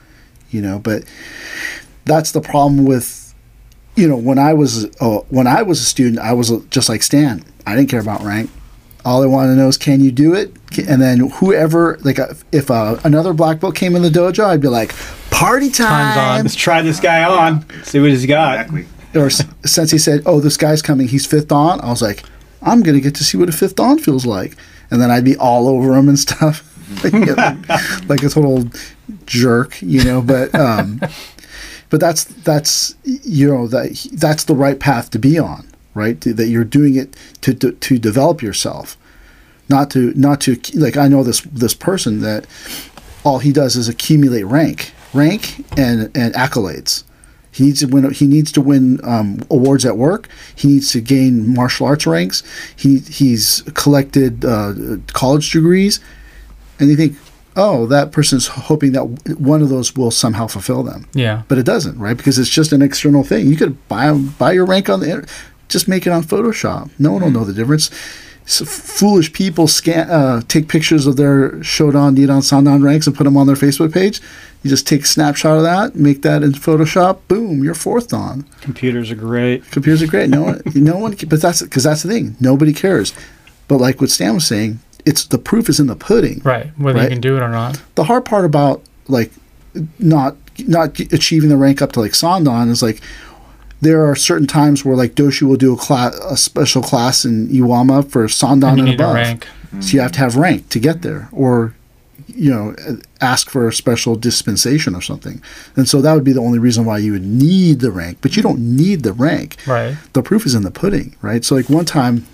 you 0.50 0.62
know. 0.62 0.78
But 0.78 1.04
that's 2.06 2.32
the 2.32 2.40
problem 2.40 2.86
with, 2.86 3.34
you 3.96 4.08
know, 4.08 4.16
when 4.16 4.38
I 4.38 4.54
was 4.54 4.86
uh, 5.02 5.18
when 5.28 5.46
I 5.46 5.60
was 5.60 5.78
a 5.82 5.84
student, 5.84 6.20
I 6.20 6.32
was 6.32 6.50
just 6.70 6.88
like 6.88 7.02
Stan. 7.02 7.44
I 7.66 7.76
didn't 7.76 7.90
care 7.90 8.00
about 8.00 8.22
rank. 8.22 8.48
All 9.04 9.22
I 9.22 9.26
wanted 9.26 9.50
to 9.50 9.56
know 9.56 9.68
is, 9.68 9.76
can 9.76 10.00
you 10.00 10.10
do 10.10 10.32
it? 10.34 10.52
And 10.88 11.00
then 11.00 11.30
whoever, 11.30 11.98
like, 12.02 12.18
if 12.50 12.70
uh, 12.70 12.98
another 13.04 13.32
black 13.32 13.60
belt 13.60 13.74
came 13.74 13.94
in 13.94 14.02
the 14.02 14.08
dojo, 14.10 14.44
I'd 14.44 14.60
be 14.60 14.68
like, 14.68 14.92
party 15.38 15.70
Time's 15.70 16.14
time. 16.14 16.38
on. 16.38 16.42
Let's 16.42 16.55
try 16.55 16.83
this 16.83 17.01
guy 17.01 17.24
on. 17.24 17.64
See 17.85 18.01
what 18.01 18.11
he's 18.11 18.27
got. 18.27 18.61
Exactly. 18.61 18.87
Or 19.14 19.31
Sensei 19.31 19.98
said, 19.98 20.22
oh, 20.27 20.40
this 20.40 20.57
guy's 20.57 20.83
coming, 20.83 21.09
he's 21.09 21.27
fifth 21.27 21.48
dan. 21.48 21.81
I 21.81 21.88
was 21.88 22.03
like, 22.03 22.24
I'm 22.62 22.83
gonna 22.83 23.01
get 23.01 23.14
to 23.16 23.24
see 23.24 23.38
what 23.38 23.48
a 23.48 23.53
fifth 23.53 23.77
dan 23.77 23.98
feels 23.98 24.27
like, 24.27 24.57
and 24.90 25.01
then 25.01 25.11
I'd 25.11 25.24
be 25.24 25.37
all 25.37 25.68
over 25.68 25.96
him 25.96 26.09
and 26.09 26.18
stuff, 26.18 26.64
like, 27.05 28.09
like 28.09 28.22
a 28.22 28.29
total 28.29 28.64
jerk, 29.27 29.81
you 29.81 30.05
know. 30.05 30.20
But 30.20 30.55
um, 30.55 31.01
but 31.90 32.01
that's 32.01 32.24
that's 32.24 32.96
you 33.05 33.48
know 33.48 33.66
that 33.68 34.09
that's 34.12 34.44
the 34.44 34.55
right 34.55 34.79
path 34.79 35.11
to 35.11 35.18
be 35.18 35.38
on, 35.38 35.68
right? 35.94 36.20
To, 36.20 36.35
that 36.35 36.48
you're 36.48 36.64
doing 36.64 36.96
it 36.96 37.16
to, 37.42 37.55
to 37.55 37.72
to 37.72 37.98
develop 37.98 38.42
yourself, 38.42 38.96
not 39.68 39.90
to 39.92 40.12
not 40.14 40.40
to 40.42 40.61
like 40.74 40.96
I 40.96 41.09
know 41.09 41.22
this 41.22 41.40
this 41.42 41.74
person 41.74 42.20
that 42.20 42.46
all 43.24 43.38
he 43.38 43.53
does 43.53 43.77
is 43.77 43.88
accumulate 43.88 44.44
rank, 44.44 44.92
rank 45.14 45.64
and 45.78 46.16
and 46.16 46.34
accolades. 46.34 47.04
He 47.50 47.64
needs 47.64 47.80
to 47.80 47.86
win. 47.88 48.10
He 48.12 48.26
needs 48.26 48.52
to 48.52 48.60
win 48.60 49.00
um, 49.02 49.40
awards 49.50 49.84
at 49.84 49.96
work. 49.96 50.28
He 50.54 50.68
needs 50.68 50.92
to 50.92 51.00
gain 51.00 51.54
martial 51.54 51.86
arts 51.86 52.06
ranks. 52.06 52.42
He 52.76 52.98
he's 52.98 53.62
collected 53.74 54.44
uh, 54.44 54.74
college 55.08 55.50
degrees, 55.50 55.98
and 56.78 56.88
you 56.88 56.96
think, 56.96 57.16
oh, 57.56 57.86
that 57.86 58.12
person's 58.12 58.46
hoping 58.46 58.92
that 58.92 59.02
one 59.38 59.62
of 59.62 59.70
those 59.70 59.96
will 59.96 60.10
somehow 60.10 60.46
fulfill 60.46 60.82
them. 60.82 61.08
Yeah. 61.14 61.42
But 61.48 61.58
it 61.58 61.64
doesn't, 61.64 61.98
right? 61.98 62.16
Because 62.16 62.38
it's 62.38 62.50
just 62.50 62.72
an 62.72 62.82
external 62.82 63.24
thing. 63.24 63.48
You 63.48 63.56
could 63.56 63.88
buy 63.88 64.12
buy 64.12 64.52
your 64.52 64.66
rank 64.66 64.88
on 64.88 65.00
the 65.00 65.06
internet. 65.06 65.30
Just 65.68 65.88
make 65.88 66.06
it 66.06 66.10
on 66.10 66.22
Photoshop. 66.22 66.90
No 66.98 67.12
one 67.12 67.22
will 67.22 67.30
know 67.30 67.44
the 67.44 67.52
difference. 67.52 67.90
Foolish 68.48 69.32
people 69.34 69.68
scan, 69.68 70.08
uh, 70.11 70.40
take 70.48 70.68
pictures 70.68 71.06
of 71.06 71.16
their 71.16 71.50
Shodan, 71.61 72.16
Nidan, 72.16 72.40
Sandan 72.42 72.82
ranks 72.82 73.06
and 73.06 73.14
put 73.14 73.24
them 73.24 73.37
on 73.37 73.46
their 73.46 73.56
Facebook 73.56 73.92
page. 73.92 74.20
You 74.62 74.70
just 74.70 74.87
take 74.87 75.02
a 75.02 75.06
snapshot 75.06 75.58
of 75.58 75.62
that, 75.64 75.94
make 75.94 76.22
that 76.22 76.42
in 76.42 76.52
Photoshop. 76.52 77.18
Boom, 77.28 77.62
you're 77.62 77.74
fourth 77.74 78.08
dan. 78.08 78.44
Computers 78.62 79.11
are 79.11 79.14
great. 79.16 79.70
Computers 79.70 80.02
are 80.02 80.06
great. 80.06 80.30
No 80.30 80.42
one, 80.44 80.62
no 80.74 80.96
one. 80.96 81.14
But 81.28 81.42
that's 81.42 81.62
because 81.62 81.84
that's 81.84 82.02
the 82.02 82.08
thing. 82.08 82.37
Nobody 82.40 82.72
cares. 82.72 83.12
But 83.68 83.76
like 83.78 84.00
what 84.00 84.08
Stan 84.11 84.34
was 84.34 84.46
saying, 84.46 84.78
it's 85.04 85.26
the 85.26 85.38
proof 85.38 85.68
is 85.68 85.78
in 85.78 85.87
the 85.87 85.94
pudding 85.96 86.40
Right. 86.42 86.68
Whether 86.78 86.98
Right. 87.00 87.04
you 87.04 87.11
can 87.11 87.20
do 87.20 87.37
it 87.37 87.40
or 87.42 87.48
not. 87.50 87.80
the 87.96 88.04
hard 88.04 88.24
part 88.24 88.44
about 88.46 88.82
like 89.08 89.30
not 89.98 90.37
not 90.66 90.98
achieving 91.12 91.50
the 91.50 91.56
rank 91.56 91.80
up 91.82 91.92
to 91.92 92.00
like 92.00 92.12
Sandan 92.12 92.68
is 92.70 92.82
like 92.82 93.00
there 93.80 94.04
are 94.08 94.16
certain 94.16 94.46
times 94.46 94.84
where 94.84 94.96
like 94.96 95.14
Doshu 95.14 95.42
will 95.42 95.56
do 95.56 95.72
a 95.74 95.76
class 95.76 96.14
a 96.30 96.36
special 96.36 96.82
class 96.82 97.24
in 97.24 97.48
Iwama 97.48 98.08
for 98.10 98.26
Sandan 98.26 98.52
And 98.54 98.64
and, 98.64 98.78
you 98.78 98.84
need 98.84 99.00
a 99.00 99.04
above. 99.04 99.14
rank. 99.14 99.46
So 99.80 99.92
you 99.94 100.00
have 100.00 100.12
to 100.12 100.18
have 100.18 100.34
rank 100.36 100.68
to 100.70 100.78
get 100.80 101.02
there, 101.02 101.28
or 101.30 101.74
you 102.26 102.50
know, 102.50 102.74
ask 103.20 103.48
for 103.50 103.68
a 103.68 103.72
special 103.72 104.14
dispensation 104.16 104.94
or 104.94 105.00
something. 105.00 105.40
And 105.76 105.88
so 105.88 106.00
that 106.00 106.12
would 106.14 106.24
be 106.24 106.32
the 106.32 106.40
only 106.40 106.58
reason 106.58 106.84
why 106.84 106.98
you 106.98 107.12
would 107.12 107.24
need 107.24 107.80
the 107.80 107.90
rank. 107.90 108.18
But 108.20 108.36
you 108.36 108.42
don't 108.42 108.60
need 108.60 109.02
the 109.02 109.12
rank 109.12 109.56
Right. 109.66 109.96
the 110.14 110.22
proof 110.22 110.46
is 110.46 110.54
in 110.54 110.62
the 110.62 110.70
pudding, 110.70 111.16
right? 111.22 111.44
So 111.44 111.54
like 111.54 111.68
one 111.68 111.84
time, 111.84 112.26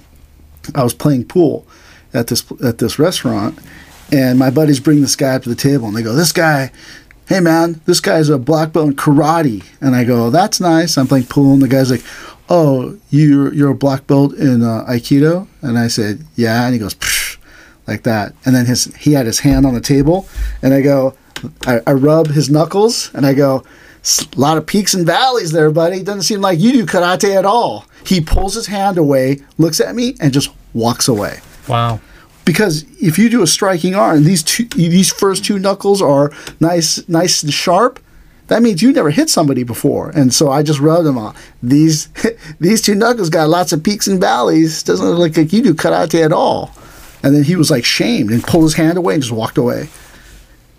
I 0.75 0.83
was 0.85 0.95
playing 0.95 1.25
pool 1.27 1.67
at 2.15 2.29
this 2.29 2.45
at 2.65 2.79
this 2.79 2.99
restaurant, 2.99 3.59
and 4.13 4.39
my 4.39 4.51
buddies 4.51 4.81
bring 4.81 5.01
this 5.01 5.17
guy 5.17 5.35
up 5.35 5.43
to 5.43 5.49
the 5.49 5.55
table, 5.57 5.87
and 5.89 5.97
they 5.97 6.03
go, 6.03 6.15
"This 6.15 6.33
guy, 6.33 6.71
hey 7.29 7.41
man, 7.41 7.81
this 7.87 8.01
guy's 8.01 8.29
a 8.29 8.39
black 8.39 8.73
belt 8.73 8.89
in 8.89 8.97
karate." 8.97 9.65
And 9.81 9.95
I 9.95 10.05
go, 10.05 10.31
"That's 10.31 10.61
nice." 10.61 10.97
I'm 10.97 11.07
playing 11.07 11.27
pool, 11.27 11.53
and 11.55 11.63
the 11.63 11.69
guy's 11.69 11.91
like, 11.91 12.05
"Oh, 12.49 12.99
you're 13.11 13.53
you're 13.53 13.71
a 13.71 13.75
black 13.75 14.07
belt 14.07 14.35
in 14.35 14.63
uh, 14.63 14.85
aikido?" 14.89 15.47
And 15.63 15.79
I 15.79 15.89
said, 15.89 16.25
"Yeah." 16.37 16.65
And 16.65 16.75
he 16.75 16.79
goes, 16.81 16.95
Psh, 16.95 17.39
like 17.87 18.03
that, 18.05 18.35
and 18.45 18.55
then 18.55 18.67
his 18.67 18.95
he 18.97 19.13
had 19.13 19.27
his 19.27 19.41
hand 19.41 19.67
on 19.67 19.75
the 19.75 19.81
table, 19.81 20.27
and 20.63 20.73
I 20.75 20.81
go, 20.81 21.15
I, 21.67 21.81
I 21.87 21.93
rub 21.93 22.29
his 22.29 22.49
knuckles, 22.51 23.11
and 23.15 23.27
I 23.27 23.35
go. 23.35 23.65
A 24.07 24.39
lot 24.39 24.59
of 24.59 24.67
peaks 24.67 24.93
and 24.93 25.07
valleys 25.07 25.51
there, 25.53 25.71
buddy. 25.71 26.03
Doesn't 26.03 26.25
seem 26.25 26.43
like 26.43 26.59
you 26.59 26.73
do 26.73 26.85
karate 26.85 27.35
at 27.35 27.47
all. 27.47 27.87
He 28.05 28.21
pulls 28.21 28.53
his 28.55 28.67
hand 28.67 28.99
away, 28.99 29.41
looks 29.57 29.81
at 29.81 29.95
me, 29.95 30.15
and 30.21 30.31
just 30.31 30.51
walks 30.75 31.09
away. 31.09 31.41
Wow. 31.69 32.01
Because 32.45 32.85
if 33.01 33.19
you 33.19 33.29
do 33.31 33.43
a 33.43 33.47
striking 33.47 33.95
arm, 33.95 34.25
these 34.25 34.43
two, 34.43 34.65
these 34.67 35.11
first 35.13 35.45
two 35.45 35.59
knuckles 35.59 36.03
are 36.03 36.31
nice, 36.61 37.07
nice 37.09 37.43
and 37.43 37.53
sharp. 37.53 37.99
That 38.49 38.63
means 38.63 38.83
you 38.83 38.93
never 38.93 39.09
hit 39.11 39.31
somebody 39.31 39.63
before, 39.63 40.11
and 40.11 40.33
so 40.35 40.51
I 40.51 40.63
just 40.63 40.79
rubbed 40.79 41.07
them 41.07 41.17
on. 41.17 41.35
These, 41.63 42.09
these 42.61 42.83
two 42.83 42.95
knuckles 42.95 43.31
got 43.31 43.49
lots 43.49 43.73
of 43.73 43.83
peaks 43.83 44.07
and 44.07 44.21
valleys. 44.21 44.83
Doesn't 44.83 45.07
look 45.07 45.35
like 45.39 45.53
you 45.53 45.63
do 45.63 45.73
karate 45.73 46.23
at 46.23 46.33
all. 46.33 46.71
And 47.23 47.35
then 47.35 47.45
he 47.45 47.57
was 47.57 47.71
like 47.71 47.87
shamed 47.87 48.31
and 48.31 48.43
pulled 48.43 48.65
his 48.65 48.75
hand 48.75 48.99
away 48.99 49.15
and 49.15 49.23
just 49.23 49.33
walked 49.33 49.57
away. 49.57 49.89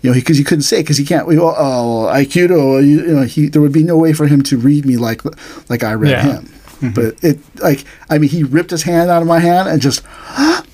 You 0.02 0.10
know, 0.10 0.14
because 0.14 0.38
he, 0.38 0.44
couldn't 0.44 0.62
say 0.62 0.82
because 0.82 0.96
he 0.96 1.04
can't. 1.04 1.26
We 1.26 1.34
go, 1.34 1.52
oh, 1.58 2.08
aikido. 2.12 2.80
You, 2.86 3.00
you 3.00 3.06
know, 3.16 3.22
he 3.22 3.48
there 3.48 3.60
would 3.60 3.72
be 3.72 3.82
no 3.82 3.96
way 3.96 4.12
for 4.12 4.28
him 4.28 4.42
to 4.44 4.56
read 4.56 4.86
me 4.86 4.96
like 4.96 5.22
like 5.68 5.82
I 5.82 5.94
read 5.94 6.10
Yeah. 6.10 6.22
him. 6.22 6.44
Mm-hmm. 6.44 6.90
But 6.90 7.24
it 7.24 7.40
like 7.60 7.84
I 8.08 8.18
mean, 8.18 8.30
he 8.30 8.44
ripped 8.44 8.70
his 8.70 8.84
hand 8.84 9.10
out 9.10 9.22
of 9.22 9.26
my 9.26 9.40
hand 9.40 9.68
and 9.68 9.82
just 9.82 10.04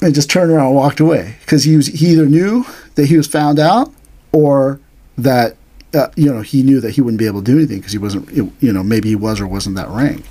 and 0.00 0.14
just 0.14 0.30
turned 0.30 0.50
around 0.50 0.66
and 0.66 0.76
walked 0.76 1.00
away 1.00 1.36
because 1.40 1.64
he 1.64 1.76
was 1.76 1.88
he 1.88 2.08
either 2.08 2.26
knew 2.26 2.64
that 2.94 3.06
he 3.06 3.16
was 3.16 3.26
found 3.26 3.58
out 3.58 3.92
or 4.32 4.80
that 5.16 5.56
uh, 5.94 6.08
you 6.16 6.32
know 6.32 6.40
he 6.40 6.62
knew 6.62 6.80
that 6.80 6.92
he 6.92 7.00
wouldn't 7.00 7.18
be 7.18 7.26
able 7.26 7.42
to 7.42 7.50
do 7.50 7.58
anything 7.58 7.78
because 7.78 7.92
he 7.92 7.98
wasn't 7.98 8.30
you 8.32 8.72
know 8.72 8.82
maybe 8.82 9.08
he 9.08 9.16
was 9.16 9.40
or 9.40 9.46
wasn't 9.46 9.76
that 9.76 9.88
rank. 9.88 10.24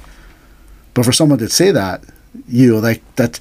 But 0.93 1.05
for 1.05 1.11
someone 1.11 1.37
to 1.37 1.47
say 1.47 1.69
that, 1.69 2.03
you 2.47 2.73
know, 2.73 2.79
like 2.79 3.03
that, 3.17 3.39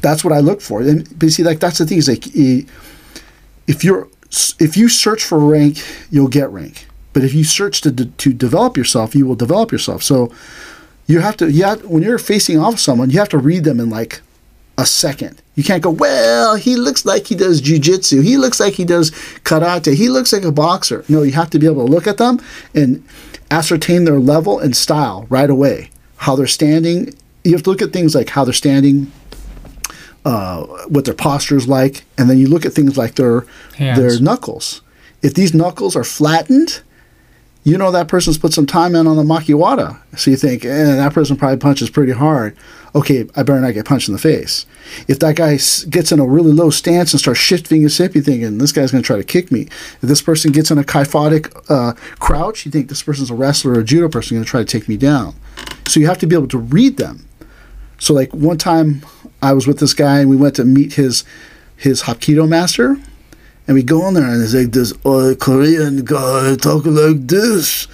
that's 0.00 0.24
what 0.24 0.32
I 0.32 0.40
look 0.40 0.60
for. 0.60 0.82
And 0.82 1.08
but 1.16 1.26
you 1.26 1.30
see, 1.30 1.44
like 1.44 1.60
that's 1.60 1.78
the 1.78 1.86
thing 1.86 1.98
is 1.98 2.08
like 2.08 2.26
if 2.34 3.84
you're 3.84 4.08
if 4.58 4.76
you 4.76 4.88
search 4.88 5.22
for 5.22 5.38
rank, 5.38 5.78
you'll 6.10 6.28
get 6.28 6.50
rank. 6.50 6.88
But 7.12 7.22
if 7.22 7.34
you 7.34 7.44
search 7.44 7.82
to 7.82 7.92
to 7.92 8.32
develop 8.32 8.76
yourself, 8.76 9.14
you 9.14 9.26
will 9.26 9.36
develop 9.36 9.70
yourself. 9.70 10.02
So 10.02 10.32
you 11.06 11.20
have 11.20 11.36
to 11.36 11.52
you 11.52 11.66
when 11.84 12.02
you're 12.02 12.18
facing 12.18 12.58
off 12.58 12.78
someone, 12.78 13.10
you 13.10 13.18
have 13.18 13.28
to 13.28 13.38
read 13.38 13.64
them 13.64 13.78
in 13.78 13.90
like 13.90 14.20
a 14.78 14.86
second. 14.86 15.40
You 15.54 15.62
can't 15.64 15.82
go, 15.82 15.90
well, 15.90 16.56
he 16.56 16.76
looks 16.76 17.04
like 17.04 17.26
he 17.26 17.34
does 17.34 17.60
jujitsu. 17.60 18.22
He 18.22 18.36
looks 18.36 18.58
like 18.58 18.74
he 18.74 18.84
does 18.84 19.10
karate. 19.44 19.94
He 19.94 20.08
looks 20.08 20.32
like 20.32 20.44
a 20.44 20.52
boxer. 20.52 21.04
No, 21.08 21.22
you 21.22 21.32
have 21.32 21.50
to 21.50 21.58
be 21.58 21.66
able 21.66 21.86
to 21.86 21.92
look 21.92 22.06
at 22.06 22.16
them 22.16 22.40
and 22.74 23.04
ascertain 23.50 24.04
their 24.04 24.18
level 24.18 24.58
and 24.58 24.74
style 24.76 25.26
right 25.28 25.50
away. 25.50 25.90
How 26.16 26.36
they're 26.36 26.46
standing. 26.46 27.14
You 27.44 27.52
have 27.52 27.62
to 27.64 27.70
look 27.70 27.82
at 27.82 27.92
things 27.92 28.14
like 28.14 28.30
how 28.30 28.44
they're 28.44 28.54
standing, 28.54 29.12
uh, 30.24 30.62
what 30.88 31.04
their 31.04 31.14
posture 31.14 31.56
is 31.56 31.68
like, 31.68 32.04
and 32.16 32.30
then 32.30 32.38
you 32.38 32.48
look 32.48 32.64
at 32.64 32.72
things 32.72 32.96
like 32.96 33.16
their 33.16 33.44
Hands. 33.76 33.98
their 33.98 34.20
knuckles. 34.20 34.80
If 35.20 35.34
these 35.34 35.52
knuckles 35.52 35.96
are 35.96 36.04
flattened, 36.04 36.82
you 37.64 37.78
know 37.78 37.92
that 37.92 38.08
person's 38.08 38.38
put 38.38 38.52
some 38.52 38.66
time 38.66 38.96
in 38.96 39.06
on 39.06 39.16
the 39.16 39.22
makiwara. 39.22 40.00
So 40.16 40.30
you 40.32 40.36
think, 40.36 40.64
eh, 40.64 40.84
that 40.96 41.12
person 41.12 41.36
probably 41.36 41.58
punches 41.58 41.90
pretty 41.90 42.12
hard. 42.12 42.56
Okay, 42.94 43.26
I 43.36 43.42
better 43.42 43.60
not 43.60 43.72
get 43.72 43.86
punched 43.86 44.08
in 44.08 44.14
the 44.14 44.20
face. 44.20 44.66
If 45.08 45.20
that 45.20 45.36
guy 45.36 45.58
gets 45.88 46.12
in 46.12 46.18
a 46.18 46.26
really 46.26 46.52
low 46.52 46.70
stance 46.70 47.12
and 47.12 47.20
starts 47.20 47.40
shifting 47.40 47.82
his 47.82 47.96
hip, 47.96 48.14
you 48.14 48.20
thinking 48.20 48.58
this 48.58 48.72
guy's 48.72 48.90
going 48.90 49.02
to 49.02 49.06
try 49.06 49.16
to 49.16 49.24
kick 49.24 49.52
me. 49.52 49.62
If 49.62 50.00
this 50.02 50.20
person 50.20 50.52
gets 50.52 50.70
in 50.70 50.78
a 50.78 50.84
kyphotic 50.84 51.54
uh, 51.70 51.94
crouch, 52.18 52.66
you 52.66 52.72
think 52.72 52.88
this 52.88 53.02
person's 53.02 53.30
a 53.30 53.34
wrestler 53.34 53.72
or 53.72 53.80
a 53.80 53.84
judo 53.84 54.08
person 54.08 54.36
going 54.36 54.44
to 54.44 54.50
try 54.50 54.60
to 54.60 54.66
take 54.66 54.88
me 54.88 54.96
down. 54.96 55.34
So 55.86 56.00
you 56.00 56.06
have 56.06 56.18
to 56.18 56.26
be 56.26 56.34
able 56.34 56.48
to 56.48 56.58
read 56.58 56.96
them. 56.96 57.26
So 57.98 58.12
like 58.12 58.32
one 58.34 58.58
time 58.58 59.06
I 59.40 59.52
was 59.52 59.66
with 59.66 59.78
this 59.78 59.94
guy 59.94 60.18
and 60.18 60.28
we 60.28 60.36
went 60.36 60.56
to 60.56 60.64
meet 60.64 60.94
his 60.94 61.24
his 61.76 62.02
Hapkido 62.02 62.48
master 62.48 62.96
And 63.66 63.74
we 63.74 63.82
go 63.82 64.02
on 64.02 64.14
there 64.14 64.24
and 64.24 64.42
it's 64.42 64.54
like 64.54 64.72
this 64.72 64.92
uh, 65.04 65.34
Korean 65.38 66.04
guy 66.04 66.56
talking 66.56 66.94
like 66.94 67.26
this. 67.26 67.86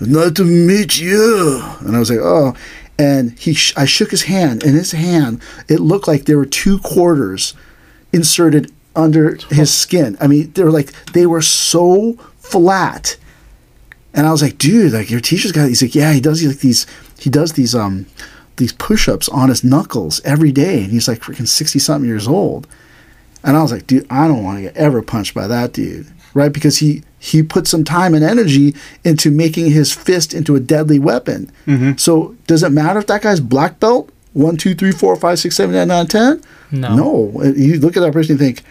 Nice 0.00 0.32
to 0.32 0.44
meet 0.44 0.98
you. 0.98 1.62
And 1.80 1.96
I 1.96 1.98
was 1.98 2.10
like, 2.10 2.20
oh. 2.20 2.54
And 2.98 3.38
he, 3.38 3.54
sh- 3.54 3.74
I 3.76 3.84
shook 3.84 4.10
his 4.10 4.22
hand. 4.22 4.62
In 4.62 4.74
his 4.74 4.92
hand, 4.92 5.40
it 5.68 5.80
looked 5.80 6.08
like 6.08 6.24
there 6.24 6.38
were 6.38 6.46
two 6.46 6.78
quarters 6.78 7.54
inserted 8.12 8.72
under 8.94 9.36
his 9.50 9.72
skin. 9.82 10.16
I 10.20 10.26
mean, 10.26 10.50
they 10.52 10.64
were 10.64 10.72
like 10.72 10.92
they 11.12 11.26
were 11.26 11.42
so 11.42 12.14
flat. 12.38 13.16
And 14.14 14.26
I 14.26 14.32
was 14.32 14.42
like, 14.42 14.56
dude, 14.56 14.92
like 14.92 15.10
your 15.10 15.20
teacher's 15.20 15.52
got. 15.52 15.68
He's 15.68 15.82
like, 15.82 15.94
yeah, 15.94 16.12
he 16.12 16.20
does 16.20 16.42
like 16.42 16.58
these. 16.58 16.86
He 17.18 17.28
does 17.30 17.52
these 17.52 17.74
um 17.74 18.06
these 18.56 18.72
push-ups 18.72 19.28
on 19.28 19.50
his 19.50 19.62
knuckles 19.62 20.20
every 20.24 20.52
day, 20.52 20.82
and 20.82 20.90
he's 20.90 21.06
like 21.06 21.20
freaking 21.20 21.46
sixty 21.46 21.78
something 21.78 22.08
years 22.08 22.26
old. 22.26 22.66
And 23.46 23.56
I 23.56 23.62
was 23.62 23.70
like, 23.70 23.86
dude, 23.86 24.06
I 24.10 24.26
don't 24.26 24.42
want 24.42 24.58
to 24.58 24.62
get 24.62 24.76
ever 24.76 25.00
punched 25.00 25.32
by 25.32 25.46
that 25.46 25.72
dude, 25.72 26.08
right? 26.34 26.52
Because 26.52 26.78
he 26.78 27.02
he 27.18 27.42
put 27.42 27.66
some 27.66 27.84
time 27.84 28.12
and 28.12 28.24
energy 28.24 28.74
into 29.04 29.30
making 29.30 29.70
his 29.70 29.92
fist 29.92 30.34
into 30.34 30.56
a 30.56 30.60
deadly 30.60 30.98
weapon. 30.98 31.50
Mm-hmm. 31.66 31.92
So 31.96 32.36
does 32.46 32.62
it 32.62 32.70
matter 32.70 32.98
if 32.98 33.06
that 33.06 33.22
guy's 33.22 33.40
black 33.40 33.80
belt? 33.80 34.10
One, 34.32 34.56
two, 34.56 34.74
three, 34.74 34.92
four, 34.92 35.16
five, 35.16 35.38
six, 35.38 35.56
seven, 35.56 35.74
eight, 35.74 35.86
nine, 35.86 36.06
ten? 36.08 36.42
No. 36.70 36.94
No. 36.94 37.42
You 37.44 37.78
look 37.78 37.96
at 37.96 38.00
that 38.00 38.12
person, 38.12 38.34
you 38.34 38.38
think, 38.38 38.62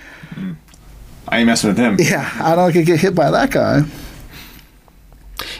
I 1.27 1.39
ain't 1.39 1.47
messing 1.47 1.69
with 1.69 1.77
him. 1.77 1.95
yeah, 1.99 2.29
I 2.39 2.53
don't 2.55 2.71
get 2.71 2.99
hit 2.99 3.15
by 3.15 3.31
that 3.31 3.49
guy. 3.51 3.81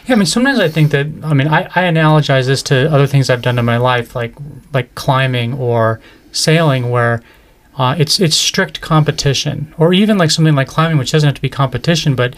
Yeah, 0.06 0.14
I 0.14 0.16
mean, 0.16 0.26
sometimes 0.26 0.60
I 0.60 0.68
think 0.68 0.92
that 0.92 1.06
I 1.24 1.34
mean, 1.34 1.48
I, 1.48 1.64
I 1.64 1.82
analogize 1.90 2.46
this 2.46 2.62
to 2.64 2.90
other 2.92 3.06
things 3.06 3.28
I've 3.30 3.42
done 3.42 3.58
in 3.58 3.64
my 3.64 3.78
life, 3.78 4.14
like 4.14 4.34
like 4.72 4.94
climbing 4.94 5.54
or 5.54 6.00
sailing, 6.32 6.90
where 6.90 7.22
uh, 7.76 7.94
it's 7.98 8.18
it's 8.20 8.36
strict 8.36 8.80
competition, 8.80 9.74
or 9.76 9.92
even 9.92 10.18
like 10.18 10.30
something 10.30 10.54
like 10.54 10.68
climbing, 10.68 10.98
which 10.98 11.12
doesn't 11.12 11.28
have 11.28 11.34
to 11.34 11.42
be 11.42 11.48
competition, 11.48 12.14
but 12.14 12.34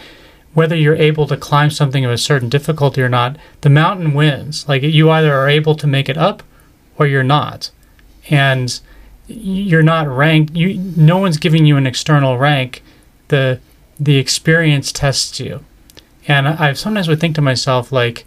whether 0.55 0.75
you're 0.75 0.97
able 0.97 1.27
to 1.27 1.37
climb 1.37 1.71
something 1.71 2.05
of 2.05 2.11
a 2.11 2.19
certain 2.19 2.49
difficulty 2.49 3.03
or 3.03 3.09
not, 3.09 3.37
the 3.61 3.71
mountain 3.71 4.15
wins. 4.15 4.69
Like 4.69 4.83
you 4.83 5.11
either 5.11 5.33
are 5.33 5.49
able 5.49 5.75
to 5.77 5.87
make 5.87 6.09
it 6.09 6.17
up, 6.17 6.43
or 6.99 7.07
you're 7.07 7.23
not, 7.23 7.71
and 8.31 8.81
you're 9.29 9.83
not 9.83 10.09
ranked. 10.09 10.55
You 10.57 10.75
no 10.75 11.19
one's 11.19 11.39
giving 11.39 11.67
you 11.67 11.77
an 11.77 11.87
external 11.87 12.39
rank. 12.39 12.83
The 13.29 13.61
the 14.01 14.17
experience 14.17 14.93
tests 14.93 15.39
you. 15.41 15.65
And 16.27 16.49
I, 16.49 16.71
I 16.71 16.73
sometimes 16.73 17.09
would 17.09 17.21
think 17.21 17.35
to 17.37 17.43
myself, 17.43 17.91
like, 17.91 18.27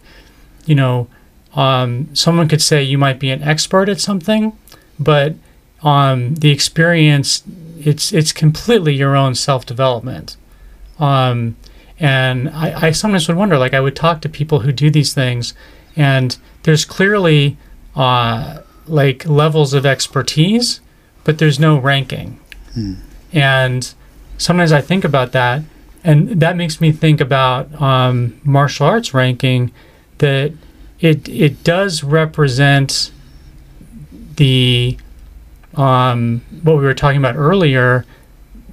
you 0.66 0.74
know, 0.74 1.08
um, 1.54 2.14
someone 2.14 2.48
could 2.48 2.62
say 2.62 2.82
you 2.82 2.98
might 2.98 3.18
be 3.18 3.30
an 3.30 3.42
expert 3.42 3.88
at 3.88 4.00
something, 4.00 4.56
but 4.98 5.34
um, 5.82 6.34
the 6.36 6.50
experience, 6.50 7.42
it's 7.80 8.12
it's 8.12 8.32
completely 8.32 8.94
your 8.94 9.16
own 9.16 9.34
self 9.34 9.66
development. 9.66 10.36
Um, 10.98 11.56
and 11.98 12.48
I, 12.50 12.88
I 12.88 12.90
sometimes 12.92 13.28
would 13.28 13.36
wonder, 13.36 13.58
like, 13.58 13.74
I 13.74 13.80
would 13.80 13.96
talk 13.96 14.20
to 14.22 14.28
people 14.28 14.60
who 14.60 14.72
do 14.72 14.90
these 14.90 15.14
things, 15.14 15.54
and 15.96 16.36
there's 16.64 16.84
clearly 16.84 17.56
uh, 17.94 18.60
like 18.86 19.26
levels 19.26 19.74
of 19.74 19.86
expertise, 19.86 20.80
but 21.24 21.38
there's 21.38 21.58
no 21.58 21.78
ranking. 21.78 22.38
And 23.32 23.92
sometimes 24.38 24.72
I 24.72 24.80
think 24.80 25.04
about 25.04 25.32
that, 25.32 25.62
and 26.04 26.40
that 26.40 26.56
makes 26.56 26.80
me 26.80 26.92
think 26.92 27.20
about 27.20 27.80
um, 27.80 28.40
martial 28.44 28.86
arts 28.86 29.14
ranking. 29.14 29.72
That 30.18 30.52
it 31.00 31.28
it 31.28 31.64
does 31.64 32.02
represent 32.02 33.10
the 34.36 34.96
um, 35.74 36.42
what 36.62 36.76
we 36.76 36.84
were 36.84 36.94
talking 36.94 37.18
about 37.18 37.36
earlier. 37.36 38.04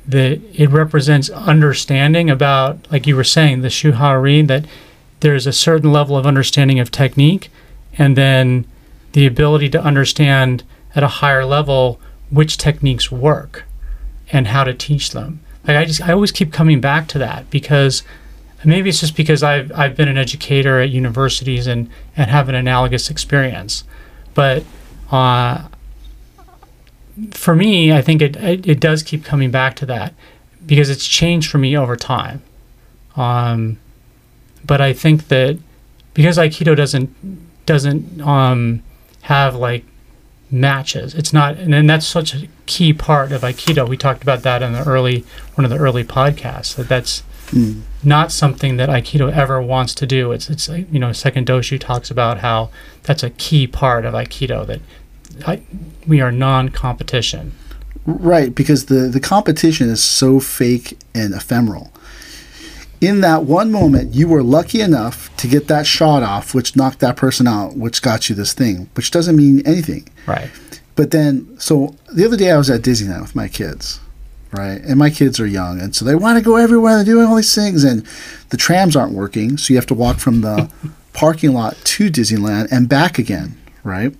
That 0.07 0.41
it 0.59 0.71
represents 0.71 1.29
understanding 1.29 2.31
about, 2.31 2.91
like 2.91 3.05
you 3.05 3.15
were 3.15 3.23
saying, 3.23 3.61
the 3.61 3.67
shuhari. 3.67 4.45
That 4.47 4.65
there's 5.19 5.45
a 5.45 5.53
certain 5.53 5.91
level 5.91 6.17
of 6.17 6.25
understanding 6.25 6.79
of 6.79 6.89
technique, 6.89 7.51
and 7.97 8.15
then 8.15 8.65
the 9.13 9.25
ability 9.25 9.69
to 9.69 9.81
understand 9.81 10.63
at 10.95 11.03
a 11.03 11.07
higher 11.07 11.45
level 11.45 11.99
which 12.29 12.57
techniques 12.57 13.11
work 13.11 13.65
and 14.31 14.47
how 14.47 14.63
to 14.63 14.73
teach 14.73 15.11
them. 15.11 15.41
Like 15.67 15.77
I 15.77 15.85
just 15.85 16.01
I 16.01 16.13
always 16.13 16.31
keep 16.31 16.51
coming 16.51 16.81
back 16.81 17.07
to 17.09 17.19
that 17.19 17.49
because 17.49 18.03
maybe 18.63 18.89
it's 18.89 18.99
just 18.99 19.15
because 19.15 19.43
I've 19.43 19.71
I've 19.73 19.95
been 19.95 20.07
an 20.07 20.17
educator 20.17 20.79
at 20.79 20.89
universities 20.89 21.67
and 21.67 21.89
and 22.15 22.29
have 22.29 22.49
an 22.49 22.55
analogous 22.55 23.09
experience, 23.09 23.83
but 24.33 24.63
uh, 25.11 25.67
for 27.31 27.55
me, 27.55 27.91
I 27.91 28.01
think 28.01 28.21
it, 28.21 28.35
it 28.37 28.67
it 28.67 28.79
does 28.79 29.03
keep 29.03 29.23
coming 29.23 29.51
back 29.51 29.75
to 29.77 29.85
that 29.87 30.13
because 30.65 30.89
it's 30.89 31.07
changed 31.07 31.49
for 31.49 31.57
me 31.57 31.75
over 31.75 31.95
time. 31.95 32.41
Um, 33.15 33.79
but 34.65 34.81
I 34.81 34.93
think 34.93 35.27
that 35.27 35.59
because 36.13 36.37
Aikido 36.37 36.75
doesn't 36.75 37.65
doesn't 37.65 38.21
um, 38.21 38.83
have 39.21 39.55
like 39.55 39.85
matches. 40.51 41.13
It's 41.13 41.31
not, 41.33 41.57
and 41.57 41.73
then 41.73 41.87
that's 41.87 42.05
such 42.05 42.33
a 42.33 42.47
key 42.65 42.93
part 42.93 43.31
of 43.31 43.41
Aikido. 43.41 43.87
We 43.87 43.97
talked 43.97 44.23
about 44.23 44.43
that 44.43 44.61
in 44.61 44.73
the 44.73 44.83
early 44.83 45.25
one 45.55 45.65
of 45.65 45.71
the 45.71 45.77
early 45.77 46.03
podcasts. 46.03 46.75
That 46.75 46.87
that's 46.87 47.23
not 48.03 48.31
something 48.31 48.77
that 48.77 48.89
Aikido 48.89 49.31
ever 49.31 49.61
wants 49.61 49.93
to 49.95 50.05
do. 50.05 50.31
It's 50.31 50.49
it's 50.49 50.67
you 50.67 50.99
know 50.99 51.11
Second 51.11 51.47
Doshu 51.47 51.79
talks 51.79 52.11
about 52.11 52.39
how 52.39 52.69
that's 53.03 53.23
a 53.23 53.29
key 53.31 53.67
part 53.67 54.05
of 54.05 54.13
Aikido 54.13 54.65
that 54.67 54.81
I, 55.45 55.61
we 56.07 56.21
are 56.21 56.31
non-competition. 56.31 57.53
Right, 58.05 58.53
because 58.53 58.85
the, 58.85 59.07
the 59.07 59.19
competition 59.19 59.89
is 59.89 60.03
so 60.03 60.39
fake 60.39 60.97
and 61.13 61.33
ephemeral. 61.33 61.91
In 63.01 63.21
that 63.21 63.43
one 63.43 63.71
moment, 63.71 64.13
you 64.13 64.27
were 64.27 64.43
lucky 64.43 64.81
enough 64.81 65.35
to 65.37 65.47
get 65.47 65.67
that 65.67 65.85
shot 65.85 66.21
off, 66.23 66.53
which 66.53 66.75
knocked 66.75 66.99
that 66.99 67.15
person 67.15 67.47
out, 67.47 67.77
which 67.77 68.01
got 68.01 68.29
you 68.29 68.35
this 68.35 68.53
thing, 68.53 68.89
which 68.95 69.11
doesn't 69.11 69.35
mean 69.35 69.65
anything. 69.65 70.09
Right. 70.25 70.49
But 70.95 71.11
then, 71.11 71.57
so 71.59 71.95
the 72.11 72.25
other 72.25 72.35
day 72.35 72.51
I 72.51 72.57
was 72.57 72.69
at 72.69 72.81
Disneyland 72.81 73.21
with 73.21 73.35
my 73.35 73.47
kids, 73.47 74.01
right? 74.51 74.81
And 74.81 74.99
my 74.99 75.09
kids 75.09 75.39
are 75.39 75.47
young, 75.47 75.79
and 75.79 75.95
so 75.95 76.03
they 76.03 76.15
want 76.15 76.37
to 76.37 76.43
go 76.43 76.57
everywhere. 76.57 76.95
They're 76.95 77.05
doing 77.05 77.27
all 77.27 77.37
these 77.37 77.55
things, 77.55 77.85
and 77.85 78.05
the 78.49 78.57
trams 78.57 78.97
aren't 78.97 79.13
working, 79.13 79.57
so 79.57 79.71
you 79.71 79.77
have 79.77 79.85
to 79.87 79.93
walk 79.93 80.17
from 80.17 80.41
the 80.41 80.69
parking 81.13 81.53
lot 81.53 81.77
to 81.83 82.09
Disneyland 82.09 82.69
and 82.69 82.89
back 82.89 83.17
again, 83.17 83.57
right? 83.83 84.13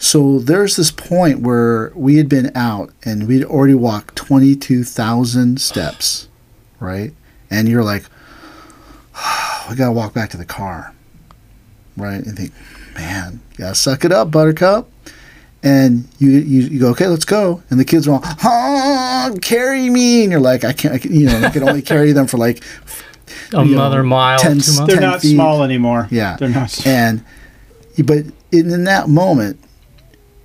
So 0.00 0.38
there's 0.38 0.76
this 0.76 0.90
point 0.92 1.40
where 1.40 1.92
we 1.94 2.16
had 2.16 2.28
been 2.28 2.52
out 2.56 2.92
and 3.04 3.26
we'd 3.26 3.44
already 3.44 3.74
walked 3.74 4.14
22,000 4.16 5.60
steps, 5.60 6.28
right? 6.78 7.12
And 7.50 7.68
you're 7.68 7.82
like, 7.82 8.04
we 9.68 9.74
gotta 9.76 9.92
walk 9.92 10.14
back 10.14 10.30
to 10.30 10.36
the 10.36 10.44
car, 10.44 10.94
right? 11.96 12.24
And 12.24 12.36
think, 12.36 12.52
man, 12.94 13.40
gotta 13.56 13.74
suck 13.74 14.04
it 14.04 14.12
up, 14.12 14.30
Buttercup. 14.30 14.88
And 15.64 16.06
you, 16.18 16.30
you, 16.30 16.62
you 16.68 16.78
go, 16.80 16.90
okay, 16.90 17.08
let's 17.08 17.24
go. 17.24 17.64
And 17.68 17.80
the 17.80 17.84
kids 17.84 18.06
are 18.06 18.12
all, 18.12 18.20
ah, 18.22 19.30
carry 19.42 19.90
me. 19.90 20.22
And 20.22 20.30
you're 20.30 20.40
like, 20.40 20.62
I 20.62 20.72
can't, 20.72 20.94
I 20.94 20.98
can, 20.98 21.12
you 21.12 21.26
know, 21.26 21.40
I 21.42 21.50
can 21.50 21.68
only 21.68 21.82
carry 21.82 22.12
them 22.12 22.28
for 22.28 22.38
like 22.38 22.62
A 23.52 23.64
You 23.64 23.72
know, 23.72 23.78
mother 23.78 24.04
mile, 24.04 24.38
ten- 24.38 24.60
two 24.60 24.72
miles. 24.74 24.86
They're 24.86 24.96
10 24.96 25.00
not 25.02 25.20
feet. 25.22 25.34
small 25.34 25.64
anymore. 25.64 26.06
Yeah. 26.12 26.36
They're 26.36 26.48
not. 26.48 26.86
And 26.86 27.24
but 28.04 28.18
in, 28.52 28.70
in 28.70 28.84
that 28.84 29.08
moment, 29.08 29.58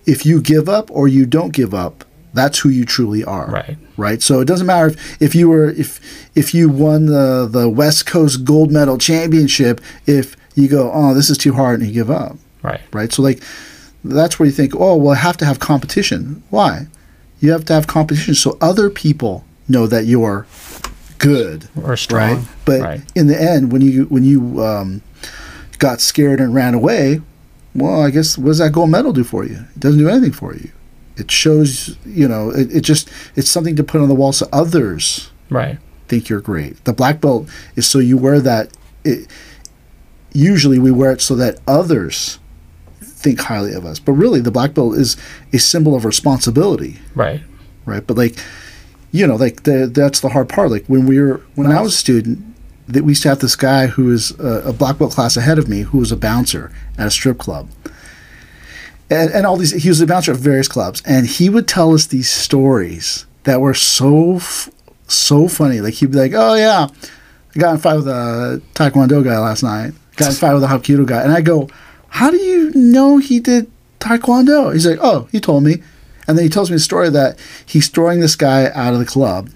if 0.06 0.26
you 0.26 0.42
give 0.42 0.68
up 0.70 0.90
or 0.92 1.08
you 1.08 1.26
don't 1.26 1.54
give 1.54 1.74
up, 1.74 2.06
that's 2.34 2.60
who 2.60 2.70
you 2.70 2.84
truly 2.86 3.24
are. 3.24 3.48
Right. 3.50 3.78
Right. 3.96 4.22
So 4.22 4.40
it 4.40 4.46
doesn't 4.46 4.66
matter 4.68 4.88
if, 4.88 5.22
if 5.22 5.36
you 5.36 5.50
were 5.50 5.70
if 5.70 6.00
if 6.36 6.54
you 6.54 6.68
won 6.70 7.06
the 7.06 7.48
the 7.50 7.70
West 7.70 8.06
Coast 8.06 8.44
Gold 8.44 8.72
Medal 8.72 8.98
Championship. 8.98 9.80
If 10.08 10.36
you 10.56 10.68
go, 10.68 10.92
oh, 10.94 11.14
this 11.14 11.30
is 11.30 11.38
too 11.38 11.54
hard, 11.54 11.80
and 11.80 11.88
you 11.90 11.94
give 11.94 12.10
up. 12.12 12.38
Right. 12.64 12.82
Right. 12.92 13.12
So 13.14 13.22
like 13.22 13.44
that's 14.04 14.38
where 14.40 14.46
you 14.48 14.52
think, 14.52 14.74
oh, 14.76 14.96
well, 14.96 15.14
I 15.14 15.20
have 15.20 15.38
to 15.38 15.46
have 15.46 15.60
competition. 15.60 16.44
Why? 16.50 16.88
You 17.40 17.52
have 17.52 17.66
to 17.66 17.74
have 17.74 17.88
competition 17.88 18.36
so 18.36 18.58
other 18.62 18.90
people 18.90 19.46
know 19.70 19.88
that 19.88 20.06
you're 20.06 20.46
good 21.20 21.70
Or 21.82 21.96
strong. 21.96 22.36
right? 22.38 22.48
But 22.66 22.82
right. 22.82 23.02
in 23.16 23.28
the 23.28 23.40
end, 23.42 23.72
when 23.72 23.82
you 23.82 24.06
when 24.06 24.24
you 24.24 24.62
um, 24.64 25.02
got 25.78 26.02
scared 26.02 26.40
and 26.40 26.54
ran 26.54 26.74
away, 26.74 27.22
well, 27.76 28.02
I 28.02 28.10
guess 28.12 28.38
what 28.38 28.48
does 28.48 28.58
that 28.60 28.72
gold 28.72 28.90
medal 28.92 29.14
do 29.14 29.24
for 29.24 29.44
you? 29.46 29.56
It 29.76 29.80
doesn't 29.80 30.00
do 30.00 30.10
anything 30.10 30.32
for 30.32 30.56
you. 30.56 30.70
It 31.18 31.30
shows, 31.32 31.98
you 32.06 32.28
know, 32.28 32.50
it, 32.50 32.76
it 32.78 32.82
just 32.82 33.10
it's 33.36 33.50
something 33.50 33.76
to 33.76 33.84
put 33.84 34.02
on 34.02 34.08
the 34.10 34.16
wall 34.16 34.32
so 34.32 34.48
others 34.52 35.30
Right. 35.50 35.78
think 36.08 36.30
you're 36.30 36.42
great. 36.42 36.84
The 36.86 36.94
black 36.94 37.22
belt 37.22 37.48
is 37.76 37.86
so 37.88 38.00
you 38.00 38.18
wear 38.18 38.40
that. 38.42 38.70
It, 39.04 39.28
usually, 40.34 40.80
we 40.80 40.92
wear 40.92 41.12
it 41.12 41.22
so 41.22 41.36
that 41.36 41.60
others 41.68 42.40
think 43.02 43.40
highly 43.42 43.74
of 43.74 43.86
us. 43.86 44.00
But 44.00 44.14
really, 44.14 44.40
the 44.42 44.52
black 44.52 44.74
belt 44.74 44.96
is 44.96 45.16
a 45.52 45.60
symbol 45.60 45.96
of 45.96 46.06
responsibility 46.06 47.00
Right. 47.16 47.42
right? 47.86 48.06
But 48.06 48.18
like, 48.18 48.36
you 49.12 49.28
know, 49.28 49.36
like 49.36 49.64
the, 49.64 49.86
that's 49.88 50.20
the 50.22 50.30
hard 50.30 50.50
part. 50.50 50.72
Like 50.72 50.86
when 50.88 51.06
we 51.06 51.20
were 51.20 51.42
when 51.56 51.68
I 51.72 51.82
was 51.82 51.94
a 51.94 51.98
student, 51.98 52.44
that 52.94 53.04
we 53.04 53.12
used 53.12 53.24
to 53.24 53.30
have 53.30 53.40
this 53.40 53.56
guy 53.56 53.88
who 53.88 54.06
was 54.06 54.32
a, 54.40 54.68
uh, 54.68 54.70
a 54.70 54.74
black 54.74 54.98
belt 54.98 55.12
class 55.12 55.38
ahead 55.38 55.60
of 55.60 55.68
me, 55.68 55.82
who 55.82 55.98
was 55.98 56.12
a 56.12 56.18
bouncer 56.18 56.72
at 56.98 57.08
a 57.08 57.12
strip 57.12 57.38
club, 57.38 57.70
and 59.10 59.32
and 59.32 59.46
all 59.46 59.58
these 59.58 59.72
he 59.72 59.90
was 59.90 60.02
a 60.02 60.08
bouncer 60.08 60.32
at 60.32 60.38
various 60.38 60.68
clubs, 60.68 61.02
and 61.06 61.28
he 61.28 61.50
would 61.50 61.68
tell 61.68 61.94
us 61.94 62.06
these 62.06 62.30
stories 62.30 63.26
that 63.44 63.62
were 63.62 63.74
so 63.74 64.40
so 65.08 65.48
funny. 65.48 65.82
Like 65.82 65.96
he'd 65.96 66.12
be 66.12 66.18
like, 66.18 66.34
"Oh 66.36 66.56
yeah, 66.56 66.88
I 67.56 67.60
got 67.60 67.72
in 67.72 67.76
a 67.76 67.80
fight 67.80 67.96
with 67.96 68.08
a 68.08 68.62
Taekwondo 68.74 69.24
guy 69.24 69.38
last 69.40 69.64
night. 69.64 69.94
Got 70.16 70.28
in 70.30 70.34
a 70.34 70.36
fight 70.36 70.54
with 70.54 70.64
a 70.64 70.68
Hapkido 70.68 71.06
guy." 71.06 71.22
And 71.22 71.32
I 71.32 71.42
go, 71.42 71.70
"How 72.10 72.32
do 72.32 72.38
you 72.38 72.72
know 72.74 73.18
he 73.18 73.40
did 73.40 73.70
Taekwondo?" 74.00 74.74
He's 74.74 74.88
like, 74.88 75.00
"Oh, 75.02 75.28
he 75.32 75.40
told 75.40 75.64
me." 75.64 75.82
And 76.28 76.38
then 76.38 76.46
he 76.46 76.50
tells 76.50 76.70
me 76.70 76.78
a 76.78 76.80
story 76.80 77.10
that 77.10 77.38
he's 77.66 77.90
throwing 77.90 78.22
this 78.22 78.36
guy 78.36 78.72
out 78.74 78.94
of 78.94 79.00
the 79.00 79.06
club, 79.06 79.50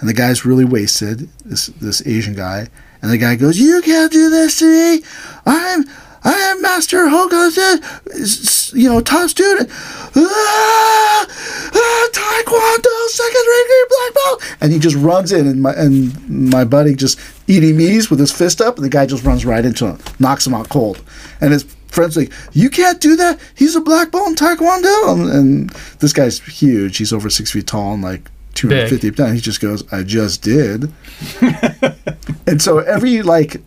and 0.00 0.08
the 0.08 0.14
guy's 0.14 0.44
really 0.44 0.64
wasted. 0.64 1.28
This 1.44 1.66
this 1.66 2.06
Asian 2.06 2.34
guy, 2.34 2.68
and 3.02 3.10
the 3.10 3.18
guy 3.18 3.36
goes, 3.36 3.58
"You 3.58 3.82
can't 3.82 4.12
do 4.12 4.30
this 4.30 4.58
to 4.60 4.66
me. 4.66 5.04
I'm." 5.46 5.84
I 6.24 6.32
am 6.32 6.60
Master 6.60 7.08
Hoga's, 7.08 8.72
you 8.74 8.88
know, 8.88 9.00
top 9.00 9.30
student. 9.30 9.70
Ah, 9.70 11.26
ah, 11.26 12.08
Taekwondo, 12.12 13.08
second 13.08 13.44
degree 13.44 13.86
black 13.88 14.14
belt. 14.14 14.56
And 14.60 14.72
he 14.72 14.78
just 14.78 14.96
runs 14.96 15.32
in, 15.32 15.46
and 15.46 15.62
my 15.62 15.72
and 15.74 16.28
my 16.50 16.64
buddy 16.64 16.94
just 16.94 17.20
eating 17.46 17.76
me's 17.76 18.10
with 18.10 18.18
his 18.18 18.32
fist 18.32 18.60
up, 18.60 18.76
and 18.76 18.84
the 18.84 18.90
guy 18.90 19.06
just 19.06 19.24
runs 19.24 19.46
right 19.46 19.64
into 19.64 19.86
him, 19.86 19.98
knocks 20.18 20.46
him 20.46 20.54
out 20.54 20.68
cold. 20.68 21.02
And 21.40 21.52
his 21.52 21.62
friend's 21.86 22.16
like, 22.16 22.32
"You 22.52 22.68
can't 22.68 23.00
do 23.00 23.14
that. 23.16 23.38
He's 23.54 23.76
a 23.76 23.80
black 23.80 24.10
belt 24.10 24.28
in 24.28 24.34
Taekwondo." 24.34 25.12
And, 25.12 25.30
and 25.30 25.70
this 26.00 26.12
guy's 26.12 26.40
huge. 26.40 26.96
He's 26.96 27.12
over 27.12 27.30
six 27.30 27.52
feet 27.52 27.68
tall 27.68 27.94
and 27.94 28.02
like 28.02 28.28
250 28.58 29.10
pounds. 29.12 29.34
He 29.34 29.40
just 29.40 29.60
goes, 29.60 29.90
"I 29.92 30.02
just 30.02 30.42
did." 30.42 30.92
and 32.46 32.60
so 32.60 32.78
every 32.78 33.22
like 33.22 33.60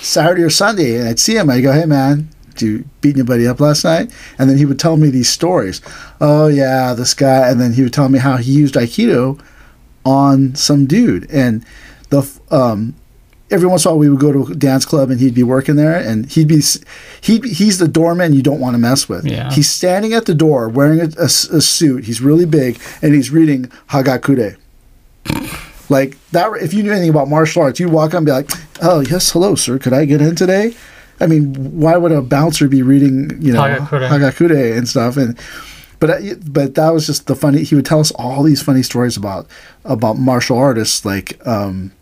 Saturday 0.00 0.42
or 0.42 0.50
Sunday, 0.50 0.96
and 0.96 1.08
I'd 1.08 1.18
see 1.18 1.36
him. 1.36 1.50
I'd 1.50 1.60
go, 1.60 1.72
"Hey, 1.72 1.84
man, 1.84 2.30
did 2.54 2.62
you 2.62 2.84
beat 3.00 3.16
anybody 3.16 3.46
up 3.46 3.60
last 3.60 3.84
night?" 3.84 4.10
And 4.38 4.48
then 4.48 4.56
he 4.56 4.64
would 4.64 4.78
tell 4.78 4.96
me 4.96 5.10
these 5.10 5.28
stories. 5.28 5.82
Oh 6.20 6.46
yeah, 6.46 6.94
this 6.94 7.12
guy, 7.14 7.48
and 7.48 7.60
then 7.60 7.74
he 7.74 7.82
would 7.82 7.92
tell 7.92 8.08
me 8.08 8.18
how 8.18 8.38
he 8.38 8.52
used 8.52 8.74
Aikido 8.74 9.40
on 10.04 10.54
some 10.54 10.86
dude, 10.86 11.30
and 11.30 11.64
the 12.08 12.26
um, 12.50 12.94
every 13.50 13.66
once 13.66 13.84
in 13.84 13.88
a 13.88 13.92
while 13.92 13.98
we 13.98 14.08
would 14.08 14.20
go 14.20 14.32
to 14.32 14.52
a 14.52 14.54
dance 14.54 14.84
club 14.84 15.10
and 15.10 15.20
he'd 15.20 15.34
be 15.34 15.42
working 15.42 15.76
there, 15.76 15.96
and 15.96 16.30
he'd 16.30 16.48
be 16.48 16.62
he 17.20 17.38
he's 17.40 17.78
the 17.78 17.88
doorman 17.88 18.32
you 18.32 18.42
don't 18.42 18.60
want 18.60 18.74
to 18.74 18.78
mess 18.78 19.08
with. 19.08 19.24
Yeah. 19.24 19.50
He's 19.52 19.68
standing 19.68 20.12
at 20.12 20.26
the 20.26 20.34
door 20.34 20.68
wearing 20.68 21.00
a, 21.00 21.08
a, 21.18 21.24
a 21.24 21.60
suit. 21.60 22.04
He's 22.04 22.20
really 22.20 22.46
big, 22.46 22.80
and 23.02 23.14
he's 23.14 23.30
reading 23.30 23.66
Hagakure. 23.90 24.56
Like 25.88 26.16
that, 26.32 26.52
if 26.60 26.74
you 26.74 26.82
knew 26.82 26.92
anything 26.92 27.10
about 27.10 27.28
martial 27.28 27.62
arts, 27.62 27.80
you'd 27.80 27.92
walk 27.92 28.10
up 28.10 28.18
and 28.18 28.26
be 28.26 28.32
like, 28.32 28.50
"Oh 28.82 29.00
yes, 29.00 29.32
hello, 29.32 29.54
sir. 29.54 29.78
Could 29.78 29.92
I 29.92 30.04
get 30.04 30.20
in 30.20 30.34
today?" 30.34 30.74
I 31.20 31.26
mean, 31.26 31.54
why 31.80 31.96
would 31.96 32.12
a 32.12 32.22
bouncer 32.22 32.68
be 32.68 32.82
reading, 32.82 33.42
you 33.42 33.52
know, 33.52 33.62
Hagakure. 33.62 34.08
Hagakure 34.08 34.76
and 34.76 34.88
stuff? 34.88 35.16
And 35.16 35.38
but 35.98 36.20
but 36.52 36.74
that 36.74 36.90
was 36.90 37.06
just 37.06 37.26
the 37.26 37.34
funny. 37.34 37.64
He 37.64 37.74
would 37.74 37.86
tell 37.86 38.00
us 38.00 38.10
all 38.12 38.42
these 38.42 38.62
funny 38.62 38.82
stories 38.82 39.16
about 39.16 39.48
about 39.84 40.18
martial 40.18 40.58
artists, 40.58 41.04
like 41.04 41.44
um, 41.46 41.92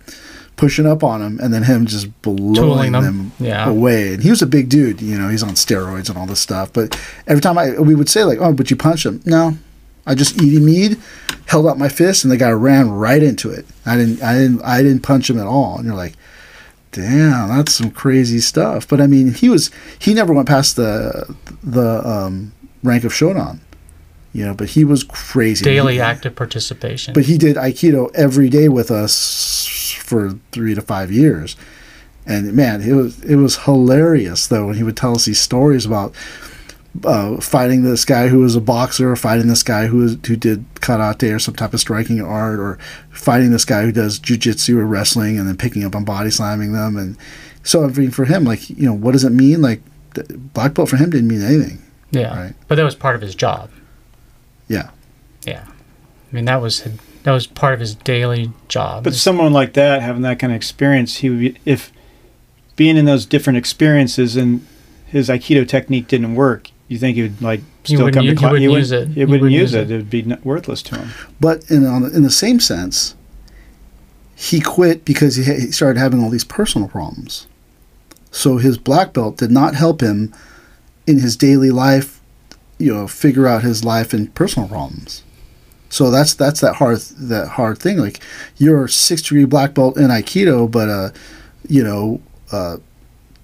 pushing 0.56 0.86
up 0.86 1.04
on 1.04 1.20
him, 1.22 1.38
and 1.42 1.52
then 1.52 1.62
him 1.64 1.86
just 1.86 2.08
blowing 2.22 2.92
them. 2.92 3.02
them, 3.04 3.32
Yeah. 3.38 3.68
away. 3.68 4.14
And 4.14 4.22
he 4.22 4.30
was 4.30 4.40
a 4.42 4.46
big 4.46 4.68
dude, 4.68 5.00
you 5.02 5.18
know. 5.18 5.28
He's 5.28 5.42
on 5.42 5.50
steroids 5.50 6.08
and 6.08 6.16
all 6.18 6.26
this 6.26 6.40
stuff. 6.40 6.72
But 6.72 6.98
every 7.26 7.40
time 7.42 7.58
I 7.58 7.78
we 7.78 7.94
would 7.94 8.08
say 8.08 8.24
like, 8.24 8.38
"Oh, 8.40 8.52
but 8.52 8.70
you 8.70 8.76
punched 8.76 9.04
him?" 9.06 9.20
No, 9.26 9.58
I 10.06 10.14
just 10.14 10.40
eating 10.42 10.64
mead, 10.64 10.96
held 11.46 11.66
out 11.66 11.78
my 11.78 11.88
fist, 11.88 12.24
and 12.24 12.30
the 12.32 12.36
guy 12.36 12.50
ran 12.50 12.90
right 12.90 13.22
into 13.22 13.50
it. 13.50 13.66
I 13.84 13.96
didn't, 13.96 14.22
I 14.22 14.34
didn't, 14.34 14.62
I 14.62 14.82
didn't 14.82 15.02
punch 15.02 15.28
him 15.28 15.38
at 15.38 15.46
all. 15.46 15.76
And 15.76 15.86
you're 15.86 15.94
like, 15.96 16.14
damn, 16.92 17.48
that's 17.48 17.74
some 17.74 17.90
crazy 17.90 18.38
stuff. 18.40 18.88
But 18.88 19.00
I 19.00 19.06
mean, 19.06 19.32
he 19.34 19.48
was, 19.48 19.70
he 19.98 20.14
never 20.14 20.32
went 20.32 20.48
past 20.48 20.76
the 20.76 21.34
the 21.62 22.06
um, 22.08 22.52
rank 22.82 23.04
of 23.04 23.12
shodan, 23.12 23.58
you 24.36 24.44
know. 24.44 24.54
But 24.54 24.70
he 24.70 24.84
was 24.84 25.04
crazy. 25.04 25.64
Daily 25.64 26.00
active 26.00 26.36
participation. 26.36 27.14
But 27.14 27.24
he 27.24 27.38
did 27.38 27.56
aikido 27.56 28.10
every 28.14 28.48
day 28.48 28.68
with 28.68 28.90
us 28.90 29.92
for 30.00 30.38
three 30.52 30.74
to 30.74 30.82
five 30.82 31.10
years. 31.10 31.56
And 32.26 32.52
man, 32.54 32.82
it 32.82 32.94
was 32.94 33.22
it 33.22 33.36
was 33.36 33.64
hilarious 33.64 34.46
though 34.46 34.66
when 34.66 34.76
he 34.76 34.82
would 34.82 34.96
tell 34.96 35.14
us 35.14 35.24
these 35.24 35.40
stories 35.40 35.86
about 35.86 36.14
uh, 37.04 37.40
fighting 37.40 37.82
this 37.82 38.04
guy 38.04 38.28
who 38.28 38.40
was 38.40 38.56
a 38.56 38.60
boxer, 38.60 39.10
or 39.12 39.16
fighting 39.16 39.48
this 39.48 39.62
guy 39.62 39.86
who 39.86 39.98
was, 39.98 40.16
who 40.26 40.36
did 40.36 40.64
karate 40.76 41.34
or 41.34 41.38
some 41.38 41.54
type 41.54 41.74
of 41.74 41.80
striking 41.80 42.20
art, 42.20 42.58
or 42.58 42.78
fighting 43.10 43.50
this 43.50 43.64
guy 43.64 43.82
who 43.82 43.92
does 43.92 44.18
jujitsu 44.18 44.76
or 44.78 44.86
wrestling, 44.86 45.38
and 45.38 45.48
then 45.48 45.56
picking 45.56 45.84
up 45.84 45.94
on 45.94 46.04
body 46.04 46.30
slamming 46.30 46.72
them. 46.72 46.96
And 46.96 47.16
so, 47.62 47.84
I 47.84 47.88
mean, 47.88 48.10
for 48.10 48.24
him, 48.24 48.44
like 48.44 48.68
you 48.70 48.86
know, 48.86 48.94
what 48.94 49.12
does 49.12 49.24
it 49.24 49.30
mean? 49.30 49.60
Like 49.60 49.82
black 50.54 50.74
belt 50.74 50.88
for 50.88 50.96
him 50.96 51.10
didn't 51.10 51.28
mean 51.28 51.42
anything. 51.42 51.82
yeah. 52.10 52.38
right. 52.38 52.54
But 52.68 52.76
that 52.76 52.84
was 52.84 52.94
part 52.94 53.14
of 53.16 53.22
his 53.22 53.34
job. 53.34 53.70
Yeah, 54.68 54.90
Yeah. 55.46 55.64
I 55.68 56.34
mean, 56.34 56.44
that 56.46 56.60
was 56.60 56.84
that 57.22 57.32
was 57.32 57.46
part 57.46 57.72
of 57.74 57.80
his 57.80 57.94
daily 57.94 58.50
job. 58.68 59.04
But 59.04 59.14
someone 59.14 59.52
like 59.52 59.72
that, 59.74 60.02
having 60.02 60.22
that 60.22 60.38
kind 60.38 60.52
of 60.52 60.56
experience, 60.56 61.16
he 61.18 61.30
would 61.30 61.38
be, 61.40 61.56
if 61.64 61.92
being 62.76 62.96
in 62.96 63.04
those 63.04 63.26
different 63.26 63.56
experiences 63.56 64.36
and 64.36 64.66
his 65.06 65.28
Aikido 65.28 65.66
technique 65.66 66.08
didn't 66.08 66.34
work, 66.34 66.70
you 66.88 66.98
think 66.98 67.16
he 67.16 67.22
would 67.22 67.40
like 67.40 67.60
still 67.84 68.10
come 68.10 68.24
u- 68.24 68.30
to 68.30 68.34
he 68.34 68.36
class? 68.36 68.52
wouldn't 68.52 68.70
wouldn't- 68.70 68.78
use 68.78 68.92
it. 68.92 69.08
He 69.08 69.14
He 69.14 69.20
wouldn't 69.20 69.30
wouldn't 69.42 69.52
use 69.52 69.72
use 69.72 69.74
it. 69.74 69.90
it. 69.90 69.90
It 69.92 69.96
would 69.98 70.10
be 70.10 70.22
worthless 70.44 70.82
to 70.82 70.98
him. 70.98 71.08
but 71.40 71.62
in 71.70 71.86
on, 71.86 72.04
in 72.12 72.22
the 72.22 72.30
same 72.30 72.58
sense, 72.60 73.14
he 74.34 74.60
quit 74.60 75.04
because 75.04 75.36
he, 75.36 75.44
ha- 75.44 75.58
he 75.60 75.70
started 75.72 75.98
having 75.98 76.22
all 76.22 76.28
these 76.30 76.44
personal 76.44 76.88
problems. 76.88 77.46
So 78.30 78.58
his 78.58 78.76
black 78.78 79.12
belt 79.14 79.38
did 79.38 79.50
not 79.50 79.74
help 79.76 80.00
him 80.02 80.34
in 81.06 81.20
his 81.20 81.36
daily 81.36 81.70
life, 81.70 82.15
you 82.78 82.92
know, 82.92 83.06
figure 83.06 83.46
out 83.46 83.62
his 83.62 83.84
life 83.84 84.12
and 84.12 84.34
personal 84.34 84.68
problems. 84.68 85.22
So 85.88 86.10
that's 86.10 86.34
that's 86.34 86.60
that 86.60 86.74
hard 86.74 86.98
that 86.98 87.48
hard 87.48 87.78
thing. 87.78 87.98
Like 87.98 88.20
you're 88.56 88.88
six 88.88 89.22
degree 89.22 89.44
black 89.44 89.74
belt 89.74 89.96
in 89.96 90.08
Aikido, 90.08 90.70
but 90.70 90.88
uh, 90.88 91.10
you 91.68 91.82
know, 91.82 92.20
uh, 92.52 92.78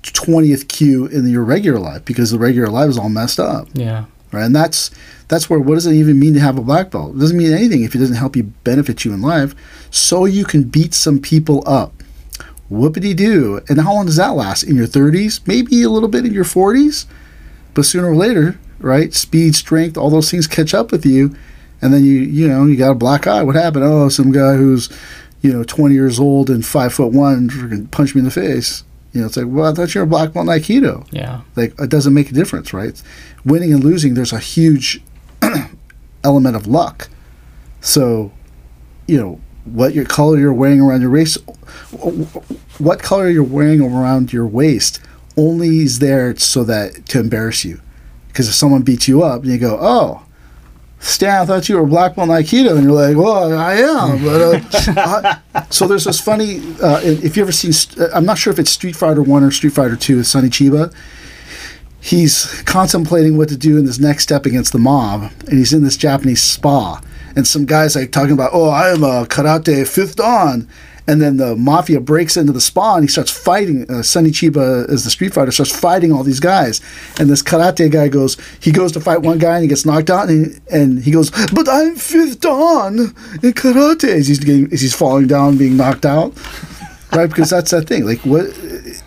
twentieth 0.02 0.68
kyu 0.68 1.06
in 1.06 1.28
your 1.28 1.44
regular 1.44 1.78
life 1.78 2.04
because 2.04 2.30
the 2.30 2.38
regular 2.38 2.68
life 2.68 2.88
is 2.88 2.98
all 2.98 3.08
messed 3.08 3.38
up 3.38 3.68
yeah. 3.74 4.06
right? 4.32 4.44
And 4.44 4.54
that's 4.54 4.90
that's 5.28 5.48
where 5.48 5.60
what 5.60 5.76
does 5.76 5.86
it 5.86 5.94
even 5.94 6.18
mean 6.18 6.34
to 6.34 6.40
have 6.40 6.58
a 6.58 6.62
black 6.62 6.90
belt? 6.90 7.16
It 7.16 7.20
doesn't 7.20 7.38
mean 7.38 7.52
anything 7.52 7.84
if 7.84 7.94
it 7.94 7.98
doesn't 7.98 8.16
help 8.16 8.36
you 8.36 8.42
benefit 8.64 9.04
you 9.04 9.12
in 9.14 9.22
life. 9.22 9.54
So 9.90 10.24
you 10.24 10.44
can 10.44 10.64
beat 10.64 10.94
some 10.94 11.20
people 11.20 11.62
up. 11.66 11.94
Whoopity 12.70 13.14
doo. 13.14 13.60
And 13.68 13.80
how 13.80 13.94
long 13.94 14.06
does 14.06 14.16
that 14.16 14.34
last? 14.34 14.62
In 14.62 14.76
your 14.76 14.86
30s? 14.86 15.46
Maybe 15.46 15.82
a 15.82 15.90
little 15.90 16.08
bit 16.08 16.24
in 16.24 16.32
your 16.32 16.44
40s? 16.44 17.06
But 17.74 17.84
sooner 17.84 18.08
or 18.08 18.16
later, 18.16 18.58
right? 18.84 19.12
Speed, 19.14 19.54
strength, 19.54 19.96
all 19.96 20.10
those 20.10 20.30
things 20.30 20.46
catch 20.46 20.74
up 20.74 20.92
with 20.92 21.04
you. 21.06 21.34
And 21.80 21.92
then 21.92 22.04
you, 22.04 22.14
you 22.14 22.46
know, 22.48 22.64
you 22.66 22.76
got 22.76 22.90
a 22.92 22.94
black 22.94 23.26
eye. 23.26 23.42
What 23.42 23.56
happened? 23.56 23.84
Oh, 23.84 24.08
some 24.08 24.30
guy 24.32 24.54
who's, 24.54 24.88
you 25.40 25.52
know, 25.52 25.64
20 25.64 25.94
years 25.94 26.20
old 26.20 26.48
and 26.48 26.64
five 26.64 26.92
foot 26.94 27.12
one 27.12 27.50
freaking 27.50 27.90
punched 27.90 28.14
me 28.14 28.20
in 28.20 28.24
the 28.24 28.30
face. 28.30 28.84
You 29.12 29.20
know, 29.20 29.26
it's 29.26 29.36
like, 29.36 29.46
well, 29.48 29.70
I 29.70 29.74
thought 29.74 29.94
you 29.94 30.00
were 30.00 30.04
a 30.06 30.08
black 30.08 30.32
belt 30.32 30.46
in 30.48 30.52
Aikido 30.52 31.06
Yeah. 31.10 31.40
like 31.56 31.74
it 31.80 31.90
doesn't 31.90 32.14
make 32.14 32.30
a 32.30 32.34
difference, 32.34 32.72
right? 32.72 33.00
Winning 33.44 33.72
and 33.72 33.82
losing, 33.84 34.14
there's 34.14 34.32
a 34.32 34.38
huge 34.38 35.02
element 36.24 36.56
of 36.56 36.66
luck. 36.66 37.08
So, 37.80 38.32
you 39.08 39.18
know, 39.18 39.40
what 39.64 39.92
your 39.94 40.04
color 40.04 40.38
you're 40.38 40.52
wearing 40.52 40.80
around 40.80 41.02
your 41.02 41.10
waist, 41.10 41.38
what 42.78 43.00
color 43.02 43.28
you're 43.28 43.42
wearing 43.44 43.80
around 43.80 44.32
your 44.32 44.46
waist, 44.46 45.00
only 45.36 45.80
is 45.80 45.98
there 45.98 46.36
so 46.36 46.64
that 46.64 47.06
to 47.06 47.20
embarrass 47.20 47.64
you. 47.64 47.80
Because 48.32 48.48
if 48.48 48.54
someone 48.54 48.82
beats 48.82 49.06
you 49.08 49.22
up, 49.22 49.42
and 49.42 49.52
you 49.52 49.58
go, 49.58 49.76
"Oh, 49.80 50.22
Stan, 51.00 51.42
I 51.42 51.44
thought 51.46 51.68
you 51.68 51.76
were 51.76 51.84
black 51.86 52.16
belt 52.16 52.30
in 52.30 52.34
Aikido," 52.34 52.74
and 52.76 52.84
you're 52.84 52.92
like, 52.92 53.16
"Well, 53.16 53.52
I 53.58 53.74
am." 53.74 54.24
But, 54.24 54.40
uh, 54.96 55.34
I- 55.54 55.66
so 55.70 55.86
there's 55.86 56.04
this 56.04 56.20
funny. 56.20 56.60
Uh, 56.82 57.00
if 57.02 57.36
you 57.36 57.42
ever 57.42 57.52
seen, 57.52 57.72
uh, 58.00 58.08
I'm 58.14 58.24
not 58.24 58.38
sure 58.38 58.52
if 58.52 58.58
it's 58.58 58.70
Street 58.70 58.96
Fighter 58.96 59.22
One 59.22 59.42
or 59.44 59.50
Street 59.50 59.74
Fighter 59.74 59.96
Two 59.96 60.16
with 60.16 60.26
Sonny 60.26 60.48
Chiba 60.48 60.92
he's 62.00 62.62
contemplating 62.62 63.36
what 63.36 63.48
to 63.48 63.56
do 63.56 63.78
in 63.78 63.84
this 63.84 64.00
next 64.00 64.24
step 64.24 64.44
against 64.44 64.72
the 64.72 64.78
mob, 64.78 65.30
and 65.48 65.56
he's 65.58 65.72
in 65.72 65.84
this 65.84 65.96
Japanese 65.96 66.42
spa, 66.42 67.00
and 67.36 67.46
some 67.46 67.64
guys 67.64 67.94
like 67.94 68.10
talking 68.10 68.32
about, 68.32 68.50
"Oh, 68.52 68.68
I 68.68 68.90
am 68.90 69.04
a 69.04 69.24
karate 69.26 69.86
fifth 69.86 70.16
dan," 70.16 70.66
and 71.06 71.20
then 71.20 71.36
the 71.36 71.56
mafia 71.56 72.00
breaks 72.00 72.36
into 72.36 72.52
the 72.52 72.60
spa 72.60 72.96
and 72.96 73.04
he 73.04 73.08
starts 73.08 73.30
fighting. 73.30 73.90
Uh, 73.90 74.02
Sonny 74.02 74.30
Chiba, 74.30 74.88
as 74.88 75.04
the 75.04 75.10
Street 75.10 75.34
Fighter, 75.34 75.50
starts 75.50 75.74
fighting 75.78 76.12
all 76.12 76.22
these 76.22 76.40
guys, 76.40 76.80
and 77.18 77.28
this 77.28 77.42
karate 77.42 77.90
guy 77.90 78.08
goes, 78.08 78.36
he 78.60 78.70
goes 78.70 78.92
to 78.92 79.00
fight 79.00 79.22
one 79.22 79.38
guy 79.38 79.54
and 79.54 79.62
he 79.62 79.68
gets 79.68 79.84
knocked 79.84 80.10
out, 80.10 80.28
and 80.28 80.46
he, 80.46 80.60
and 80.70 81.02
he 81.02 81.10
goes, 81.10 81.30
"But 81.52 81.68
I'm 81.68 81.96
fifth 81.96 82.40
dan 82.40 82.98
in 83.42 83.52
karate," 83.52 84.04
as 84.04 84.28
he's 84.28 84.38
getting, 84.38 84.72
as 84.72 84.80
he's 84.80 84.94
falling 84.94 85.26
down, 85.26 85.58
being 85.58 85.76
knocked 85.76 86.06
out. 86.06 86.34
Right, 87.14 87.28
because 87.28 87.50
that's 87.50 87.70
that 87.72 87.86
thing. 87.86 88.06
Like 88.06 88.20
what, 88.20 88.46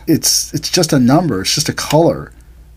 it's 0.08 0.54
it's 0.54 0.70
just 0.70 0.94
a 0.94 1.00
number. 1.00 1.42
It's 1.42 1.56
just 1.56 1.70
a 1.70 1.74
color. 1.74 2.32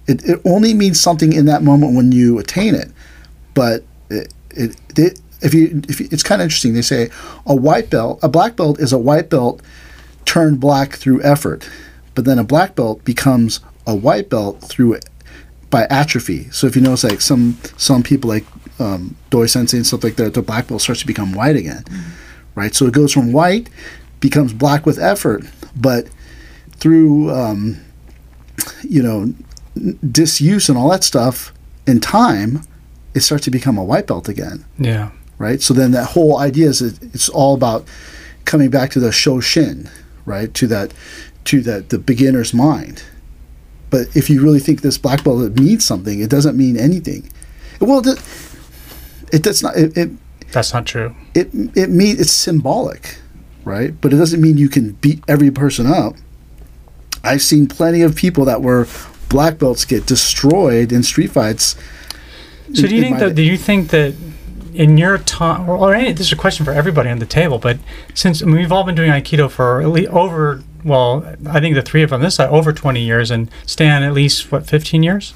It, 0.07 0.25
it 0.25 0.41
only 0.47 0.73
means 0.73 0.99
something 0.99 1.35
in 1.35 1.45
that 1.47 1.63
moment 1.63 1.95
when 1.95 2.13
you 2.13 2.39
attain 2.39 2.75
it. 2.75 2.91
But 3.53 3.85
it, 4.09 4.33
it, 4.51 4.77
it 4.97 5.21
if 5.41 5.55
you 5.55 5.83
if 5.89 6.01
you, 6.01 6.09
it's 6.11 6.23
kind 6.23 6.41
of 6.41 6.47
interesting. 6.47 6.75
They 6.75 6.83
say 6.83 7.11
a 7.47 7.55
white 7.55 7.91
belt, 7.91 8.19
a 8.23 8.29
black 8.29 8.57
belt 8.57 8.81
is 8.81 8.93
a 8.93 8.99
white 8.99 9.31
belt 9.31 9.63
turned 10.25 10.61
black 10.61 10.95
through 10.95 11.23
effort, 11.23 11.69
but 12.15 12.25
then 12.25 12.39
a 12.39 12.45
black 12.45 12.75
belt 12.75 13.05
becomes 13.05 13.61
a 13.87 13.95
white 13.95 14.29
belt 14.29 14.61
through 14.61 14.99
by 15.71 15.87
atrophy. 15.91 16.51
So 16.51 16.67
if 16.67 16.77
you 16.77 16.83
notice, 16.83 17.05
like 17.05 17.21
some 17.21 17.59
some 17.77 18.03
people 18.03 18.29
like 18.29 18.45
um, 18.79 19.17
Doi 19.31 19.47
Sensei 19.47 19.77
and 19.77 19.87
stuff 19.87 20.05
like 20.05 20.17
that, 20.17 20.35
the 20.35 20.43
black 20.43 20.69
belt 20.69 20.83
starts 20.83 21.01
to 21.01 21.07
become 21.07 21.33
white 21.33 21.57
again, 21.57 21.85
right? 22.55 22.75
So 22.75 22.87
it 22.87 22.93
goes 22.95 23.13
from 23.13 23.33
white 23.33 23.69
becomes 24.21 24.53
black 24.53 24.85
with 24.85 24.99
effort, 24.99 25.45
but 25.77 26.09
through 26.73 27.31
um, 27.31 27.81
you 28.83 29.03
know 29.03 29.33
disuse 30.11 30.69
and 30.69 30.77
all 30.77 30.91
that 30.91 31.05
stuff 31.05 31.53
in 31.87 32.01
time, 32.01 32.63
it 33.15 33.21
starts 33.21 33.45
to 33.45 33.51
become 33.51 33.79
a 33.79 33.85
white 33.85 34.07
belt 34.07 34.29
again, 34.29 34.65
Yeah. 34.79 35.11
Right? 35.39 35.63
So 35.63 35.73
then 35.73 35.93
that 35.93 36.11
whole 36.11 36.39
idea 36.39 36.69
is 36.69 36.83
it's 36.83 37.29
all 37.29 37.55
about 37.55 37.87
coming 38.45 38.71
back 38.71 38.91
to 38.91 39.01
the 39.01 39.11
shoshin, 39.11 39.91
right? 40.27 40.53
To 40.55 40.67
that 40.67 40.93
to 41.45 41.61
that 41.63 41.89
the 41.91 41.99
beginner's 41.99 42.53
mind. 42.53 43.03
But 43.91 44.15
if 44.15 44.29
you 44.29 44.43
really 44.43 44.61
think 44.61 44.83
this 44.83 44.99
black 44.99 45.25
belt 45.25 45.59
means 45.59 45.85
something, 45.85 46.21
it 46.21 46.29
doesn't 46.29 46.57
mean 46.57 46.77
anything. 46.77 47.31
Well, 47.81 48.07
it, 48.07 48.21
it 49.33 49.43
does 49.43 49.63
not. 49.63 49.77
It, 49.77 49.97
it 49.97 50.11
That's 50.53 50.75
not 50.75 50.87
true. 50.87 51.15
it 51.35 51.49
it 51.75 51.89
mean 51.91 52.17
it's 52.19 52.33
symbolic, 52.33 53.19
right? 53.65 53.99
But 54.01 54.13
it 54.13 54.17
doesn't 54.17 54.41
mean 54.41 54.59
you 54.59 54.69
can 54.69 54.93
beat 54.93 55.23
every 55.29 55.51
person 55.51 55.87
up. 55.87 56.15
I've 57.25 57.43
seen 57.43 57.67
plenty 57.67 58.03
of 58.03 58.15
people 58.15 58.45
that 58.45 58.63
were 58.63 58.87
black 59.29 59.59
belts 59.59 59.85
get 59.85 60.07
destroyed 60.07 60.93
in 60.93 61.03
street 61.03 61.31
fights. 61.31 61.77
So 62.75 62.87
do 62.87 62.95
you 62.95 63.03
think 63.03 63.19
that? 63.19 63.35
Do 63.35 63.43
you 63.43 63.57
think 63.57 63.89
that 63.91 64.15
in 64.79 64.97
your 64.97 65.19
time, 65.19 65.69
or, 65.69 65.93
any, 65.93 66.13
this 66.13 66.29
is 66.29 66.33
a 66.33 66.37
question 66.37 66.65
for 66.65 66.71
everybody 66.71 67.11
on 67.11 67.19
the 67.19 67.27
table, 67.27 67.59
but 67.59 67.79
since 68.15 68.41
I 68.41 68.47
mean, 68.47 68.59
we've 68.59 68.71
all 68.71 68.85
been 68.85 68.95
doing 68.95 69.11
Aikido 69.11 69.51
for 69.51 69.83
at 69.83 69.89
least 69.89 70.09
over, 70.11 70.63
well, 70.85 71.27
I 71.51 71.59
think 71.59 71.75
the 71.75 71.83
three 71.83 72.05
of 72.05 72.11
them 72.11 72.23
this 72.23 72.37
side 72.37 72.49
over 72.49 72.73
20 72.73 73.03
years, 73.03 73.33
and 73.33 73.51
Stan 73.67 74.05
at 74.05 74.13
least 74.15 74.53
what 74.53 74.69
15 74.69 75.03
years? 75.03 75.35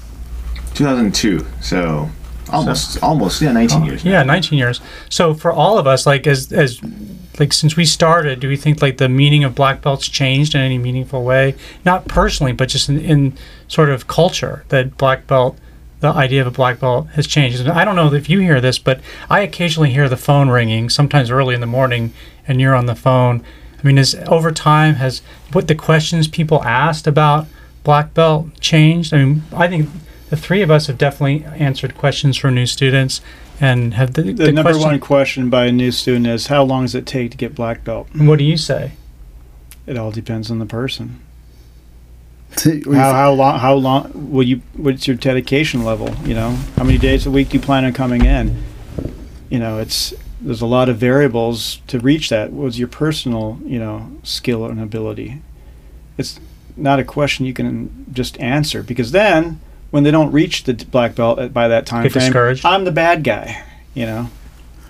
2002. 0.75 1.45
So 1.59 2.09
almost, 2.49 3.03
almost, 3.03 3.41
yeah, 3.41 3.51
19 3.51 3.83
years. 3.83 4.05
now. 4.05 4.11
Yeah, 4.11 4.23
19 4.23 4.57
years. 4.57 4.79
So 5.09 5.33
for 5.33 5.51
all 5.51 5.77
of 5.77 5.87
us, 5.87 6.05
like 6.05 6.25
as 6.25 6.53
as 6.53 6.79
like 7.37 7.51
since 7.51 7.75
we 7.75 7.83
started, 7.83 8.39
do 8.39 8.47
we 8.47 8.55
think 8.55 8.81
like 8.81 8.95
the 8.95 9.09
meaning 9.09 9.43
of 9.43 9.53
black 9.53 9.81
belts 9.81 10.07
changed 10.07 10.55
in 10.55 10.61
any 10.61 10.77
meaningful 10.77 11.25
way? 11.25 11.55
Not 11.83 12.07
personally, 12.07 12.53
but 12.53 12.69
just 12.69 12.87
in, 12.87 12.97
in 12.97 13.33
sort 13.67 13.89
of 13.89 14.07
culture 14.07 14.63
that 14.69 14.97
black 14.97 15.27
belt, 15.27 15.57
the 16.03 16.09
idea 16.09 16.41
of 16.41 16.47
a 16.47 16.51
black 16.51 16.81
belt 16.81 17.07
has 17.13 17.25
changed. 17.25 17.61
And 17.61 17.69
I 17.69 17.85
don't 17.85 17.95
know 17.95 18.13
if 18.13 18.29
you 18.29 18.39
hear 18.39 18.59
this, 18.59 18.77
but 18.77 18.99
I 19.29 19.39
occasionally 19.39 19.91
hear 19.91 20.09
the 20.09 20.17
phone 20.17 20.49
ringing, 20.49 20.89
sometimes 20.89 21.31
early 21.31 21.55
in 21.55 21.61
the 21.61 21.65
morning, 21.65 22.13
and 22.45 22.59
you're 22.59 22.75
on 22.75 22.87
the 22.87 22.93
phone. 22.95 23.41
I 23.79 23.87
mean, 23.87 23.97
is 23.97 24.13
over 24.27 24.51
time 24.51 24.95
has 24.95 25.21
what 25.53 25.69
the 25.69 25.75
questions 25.75 26.27
people 26.27 26.61
asked 26.65 27.07
about 27.07 27.47
black 27.85 28.13
belt 28.13 28.59
changed? 28.59 29.13
I 29.13 29.23
mean, 29.23 29.43
I 29.55 29.69
think 29.69 29.89
the 30.29 30.35
three 30.35 30.61
of 30.61 30.69
us 30.69 30.87
have 30.87 30.97
definitely 30.97 31.45
answered 31.45 31.95
questions 31.97 32.35
from 32.35 32.53
new 32.53 32.65
students 32.65 33.21
and 33.61 33.93
have 33.93 34.15
the, 34.15 34.23
The, 34.23 34.33
the 34.33 34.51
number 34.51 34.71
question, 34.71 34.89
one 34.89 34.99
question 34.99 35.49
by 35.49 35.67
a 35.67 35.71
new 35.71 35.93
student 35.93 36.27
is 36.27 36.47
how 36.47 36.63
long 36.63 36.83
does 36.83 36.95
it 36.95 37.05
take 37.05 37.31
to 37.31 37.37
get 37.37 37.55
black 37.55 37.85
belt? 37.85 38.09
What 38.13 38.39
do 38.39 38.43
you 38.43 38.57
say? 38.57 38.91
It 39.87 39.95
all 39.95 40.11
depends 40.11 40.51
on 40.51 40.59
the 40.59 40.65
person. 40.65 41.21
Or 42.65 42.71
you 42.71 42.93
How 42.93 43.13
how 43.13 43.31
long 43.33 43.59
how 43.59 43.73
long 43.73 44.31
will 44.31 44.43
you 44.43 44.61
what's 44.75 45.07
your 45.07 45.17
dedication 45.17 45.83
level, 45.83 46.13
you 46.23 46.33
know? 46.33 46.51
How 46.77 46.83
many 46.83 46.97
days 46.97 47.25
a 47.25 47.31
week 47.31 47.49
do 47.49 47.57
you 47.57 47.63
plan 47.63 47.85
on 47.85 47.93
coming 47.93 48.25
in? 48.25 48.63
You 49.49 49.59
know, 49.59 49.79
it's 49.79 50.13
there's 50.41 50.61
a 50.61 50.65
lot 50.65 50.89
of 50.89 50.97
variables 50.97 51.79
to 51.87 51.99
reach 51.99 52.29
that. 52.29 52.51
What's 52.51 52.77
your 52.77 52.87
personal, 52.87 53.59
you 53.63 53.79
know, 53.79 54.11
skill 54.23 54.65
and 54.65 54.79
ability? 54.79 55.41
It's 56.17 56.39
not 56.75 56.99
a 56.99 57.03
question 57.03 57.45
you 57.45 57.53
can 57.53 58.05
just 58.11 58.39
answer 58.39 58.83
because 58.83 59.11
then 59.11 59.59
when 59.91 60.03
they 60.03 60.11
don't 60.11 60.31
reach 60.31 60.63
the 60.63 60.73
black 60.73 61.15
belt 61.15 61.53
by 61.53 61.67
that 61.67 61.85
time 61.85 62.03
Get 62.03 62.13
frame, 62.13 62.25
discouraged. 62.25 62.65
I'm 62.65 62.83
the 62.83 62.91
bad 62.91 63.23
guy, 63.23 63.63
you 63.93 64.05
know. 64.05 64.29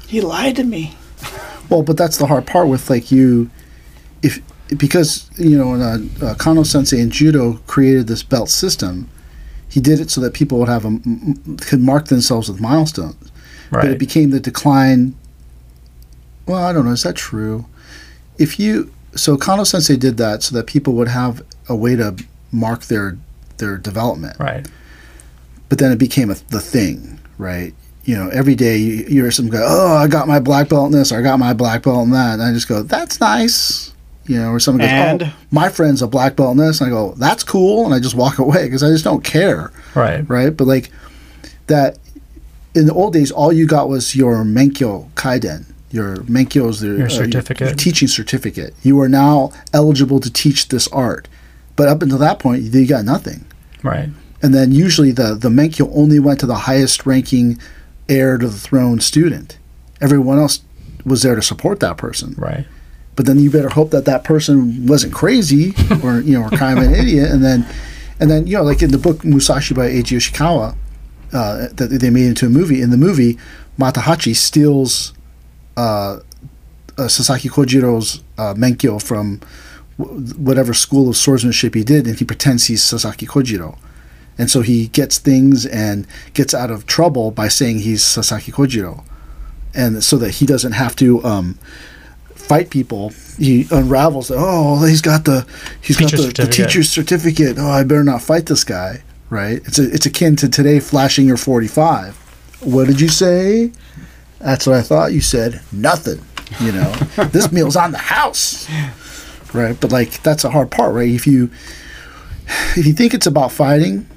He 0.08 0.22
lied 0.22 0.56
to 0.58 0.64
me. 0.64 0.96
Well, 1.70 1.82
but 1.82 1.98
that's 1.98 2.18
the 2.18 2.28
hard 2.28 2.46
part 2.46 2.68
with 2.68 2.90
like 2.90 3.10
you, 3.12 3.50
if 4.22 4.42
because 4.78 5.30
you 5.38 5.58
know 5.58 5.74
uh, 5.74 5.98
uh, 6.22 6.36
Kano 6.36 6.64
Sensei 6.64 7.00
in 7.00 7.10
judo 7.10 7.54
created 7.68 8.08
this 8.08 8.24
belt 8.24 8.50
system. 8.50 9.10
He 9.70 9.82
did 9.82 10.00
it 10.00 10.12
so 10.12 10.22
that 10.22 10.34
people 10.34 10.60
would 10.60 10.70
have 10.70 10.86
a 10.86 11.00
could 11.62 11.80
mark 11.80 12.08
themselves 12.08 12.50
with 12.50 12.62
milestones. 12.62 13.32
Right. 13.72 13.82
But 13.82 13.92
it 13.92 14.00
became 14.00 14.30
the 14.30 14.40
decline. 14.40 15.16
Well, 16.46 16.64
I 16.64 16.74
don't 16.74 16.86
know. 16.86 16.92
Is 16.92 17.04
that 17.04 17.16
true? 17.16 17.66
If 18.38 18.60
you 18.60 18.94
so 19.16 19.38
Kano 19.38 19.64
Sensei 19.64 19.98
did 19.98 20.18
that 20.18 20.44
so 20.44 20.56
that 20.56 20.68
people 20.68 20.94
would 20.94 21.08
have 21.08 21.44
a 21.68 21.76
way 21.76 21.96
to 21.96 22.16
mark 22.52 22.84
their 22.84 23.18
their 23.58 23.78
development. 23.78 24.38
Right. 24.40 24.68
But 25.70 25.80
then 25.80 25.92
it 25.92 25.98
became 25.98 26.30
a, 26.30 26.36
the 26.50 26.60
thing, 26.60 27.20
right? 27.38 27.74
You 28.04 28.16
know, 28.16 28.30
every 28.30 28.56
day 28.56 28.78
you, 28.78 28.94
you 29.08 29.22
hear 29.24 29.32
some 29.32 29.50
guy, 29.50 29.62
oh, 29.64 29.96
I 29.96 30.08
got 30.08 30.28
my 30.28 30.40
black 30.40 30.70
belt 30.70 30.88
in 30.88 30.92
this, 30.92 31.12
or 31.12 31.20
I 31.20 31.22
got 31.22 31.40
my 31.40 31.54
black 31.54 31.84
belt 31.84 32.04
in 32.04 32.12
that, 32.12 32.34
and 32.34 32.44
I 32.44 32.52
just 32.52 32.68
go, 32.68 32.84
that's 32.84 33.20
nice. 33.20 33.93
You 34.26 34.38
know, 34.38 34.52
or 34.52 34.60
someone 34.60 34.82
goes, 34.82 34.90
And? 34.90 35.24
oh, 35.24 35.34
my 35.52 35.68
friend's 35.70 36.02
a 36.02 36.08
black 36.08 36.36
belt 36.38 36.52
in 36.52 36.58
this, 36.58 36.80
and 36.80 36.88
I 36.88 36.92
go, 36.92 37.14
that's 37.18 37.44
cool, 37.44 37.86
and 37.86 37.94
I 37.94 38.00
just 38.00 38.16
walk 38.16 38.40
away 38.40 38.64
because 38.66 38.82
I 38.84 38.90
just 38.90 39.04
don't 39.04 39.24
care 39.24 39.72
Right. 39.96 40.28
right? 40.30 40.56
But 40.56 40.66
like 40.68 40.92
that 41.68 41.98
in 42.74 42.86
the 42.88 42.94
old 42.94 43.14
days, 43.14 43.32
all 43.32 43.52
you 43.52 43.68
got 43.68 43.90
was 43.90 44.16
your 44.16 44.44
Menkyo 44.44 45.10
Kaiden. 45.16 45.66
Your 45.92 46.18
Menkyo 46.18 46.70
is 46.70 46.80
the, 46.80 46.88
Your 46.88 47.06
uh, 47.06 47.10
certificate. 47.10 47.68
your 47.68 47.76
teaching 47.76 48.08
certificate. 48.08 48.74
You 48.82 49.00
are 49.02 49.10
now 49.10 49.52
eligible 49.74 50.20
to 50.22 50.32
teach 50.32 50.70
this 50.70 50.88
art. 50.88 51.28
But 51.76 51.88
up 51.88 52.02
until 52.02 52.18
that 52.20 52.40
point, 52.40 52.64
you 52.64 52.88
got 52.88 53.06
nothing. 53.06 53.46
Right. 53.84 54.10
And 54.42 54.54
then 54.56 54.72
usually 54.72 55.12
the, 55.12 55.36
the 55.36 55.50
Menkyo 55.50 55.92
only 55.94 56.20
went 56.20 56.40
to 56.40 56.46
the 56.46 56.56
highest 56.56 57.06
ranking 57.06 57.60
heir 58.10 58.38
to 58.38 58.48
the 58.48 58.58
throne 58.58 59.00
student. 59.02 59.58
Everyone 60.02 60.40
else 60.40 60.62
was 61.06 61.22
there 61.22 61.36
to 61.36 61.42
support 61.42 61.80
that 61.82 61.98
person. 61.98 62.34
Right. 62.38 62.66
But 63.16 63.26
then 63.26 63.40
you 63.40 63.52
better 63.52 63.70
hope 63.70 63.92
that 63.92 64.06
that 64.06 64.24
person 64.24 64.88
wasn't 64.88 65.14
crazy 65.14 65.74
or 66.04 66.20
you 66.22 66.40
know 66.40 66.46
or 66.46 66.50
kind 66.50 66.80
of 66.80 66.86
an 66.86 66.96
idiot. 66.96 67.30
And 67.32 67.44
then, 67.44 67.66
and 68.20 68.30
then 68.30 68.48
you 68.48 68.58
know 68.58 68.64
like 68.64 68.82
in 68.82 68.92
the 68.92 68.98
book 68.98 69.24
Musashi 69.24 69.76
by 69.76 69.90
Eiji 69.90 70.18
Yoshikawa, 70.18 70.76
uh, 71.34 71.68
that 71.74 71.88
they 72.00 72.10
made 72.10 72.28
into 72.28 72.46
a 72.46 72.50
movie. 72.50 72.82
In 72.82 72.90
the 72.90 72.98
movie, 72.98 73.38
Matahachi 73.78 74.36
steals 74.36 75.14
uh, 75.78 76.20
uh, 76.98 77.08
Sasaki 77.08 77.50
Kojiro's 77.50 78.24
uh, 78.38 78.54
Menkyo 78.54 79.02
from 79.02 79.42
w- 79.98 80.34
whatever 80.36 80.74
school 80.74 81.10
of 81.10 81.18
swordsmanship 81.18 81.74
he 81.74 81.84
did, 81.84 82.08
and 82.08 82.18
he 82.18 82.26
pretends 82.26 82.66
he's 82.66 82.84
Sasaki 82.84 83.26
Kojiro. 83.26 83.78
And 84.38 84.50
so 84.50 84.62
he 84.62 84.88
gets 84.88 85.18
things 85.20 85.66
and 85.66 86.08
gets 86.34 86.54
out 86.54 86.72
of 86.72 86.86
trouble 86.88 87.32
by 87.32 87.48
saying 87.48 87.80
he's 87.80 88.04
Sasaki 88.04 88.52
Kojiro. 88.52 89.04
And 89.76 90.04
so 90.04 90.18
that 90.18 90.32
he 90.32 90.46
doesn't 90.46 90.74
have 90.74 90.96
to 90.98 91.24
um, 91.24 91.58
fight 92.44 92.70
people, 92.70 93.12
he 93.38 93.68
unravels 93.72 94.28
that, 94.28 94.38
oh, 94.38 94.84
he's 94.86 95.02
got 95.02 95.26
the 95.26 95.48
he's 95.82 95.98
Teacher 95.98 96.18
got 96.18 96.36
the, 96.36 96.44
the 96.44 96.52
teacher's 96.52 96.90
certificate. 96.90 97.58
Oh, 97.58 97.70
I 97.70 97.84
better 97.84 98.04
not 98.04 98.22
fight 98.22 98.46
this 98.46 98.64
guy, 98.64 99.02
right? 99.30 99.62
It's 99.66 99.80
a, 99.80 99.92
it's 99.92 100.06
akin 100.06 100.36
to 100.38 100.50
today 100.50 100.80
flashing 100.80 101.26
your 101.26 101.38
45. 101.38 102.16
What 102.62 102.88
did 102.88 103.02
you 103.02 103.10
say? 103.10 103.72
That's 104.40 104.68
what 104.68 104.76
I 104.76 104.82
thought 104.82 105.14
you 105.14 105.22
said. 105.22 105.62
Nothing. 105.72 106.24
You 106.60 106.74
know, 106.74 106.92
this 107.32 107.52
meal's 107.52 107.76
on 107.76 107.92
the 107.92 107.98
house, 107.98 108.70
right? 109.54 109.80
But 109.80 109.92
like 109.92 110.22
that's 110.22 110.44
a 110.44 110.52
hard 110.52 110.70
part, 110.70 110.94
right? 110.94 111.10
If 111.10 111.26
you 111.26 111.50
if 112.76 112.86
you 112.86 112.94
think 112.94 113.14
it's 113.14 113.26
about 113.26 113.52
fighting, 113.52 114.08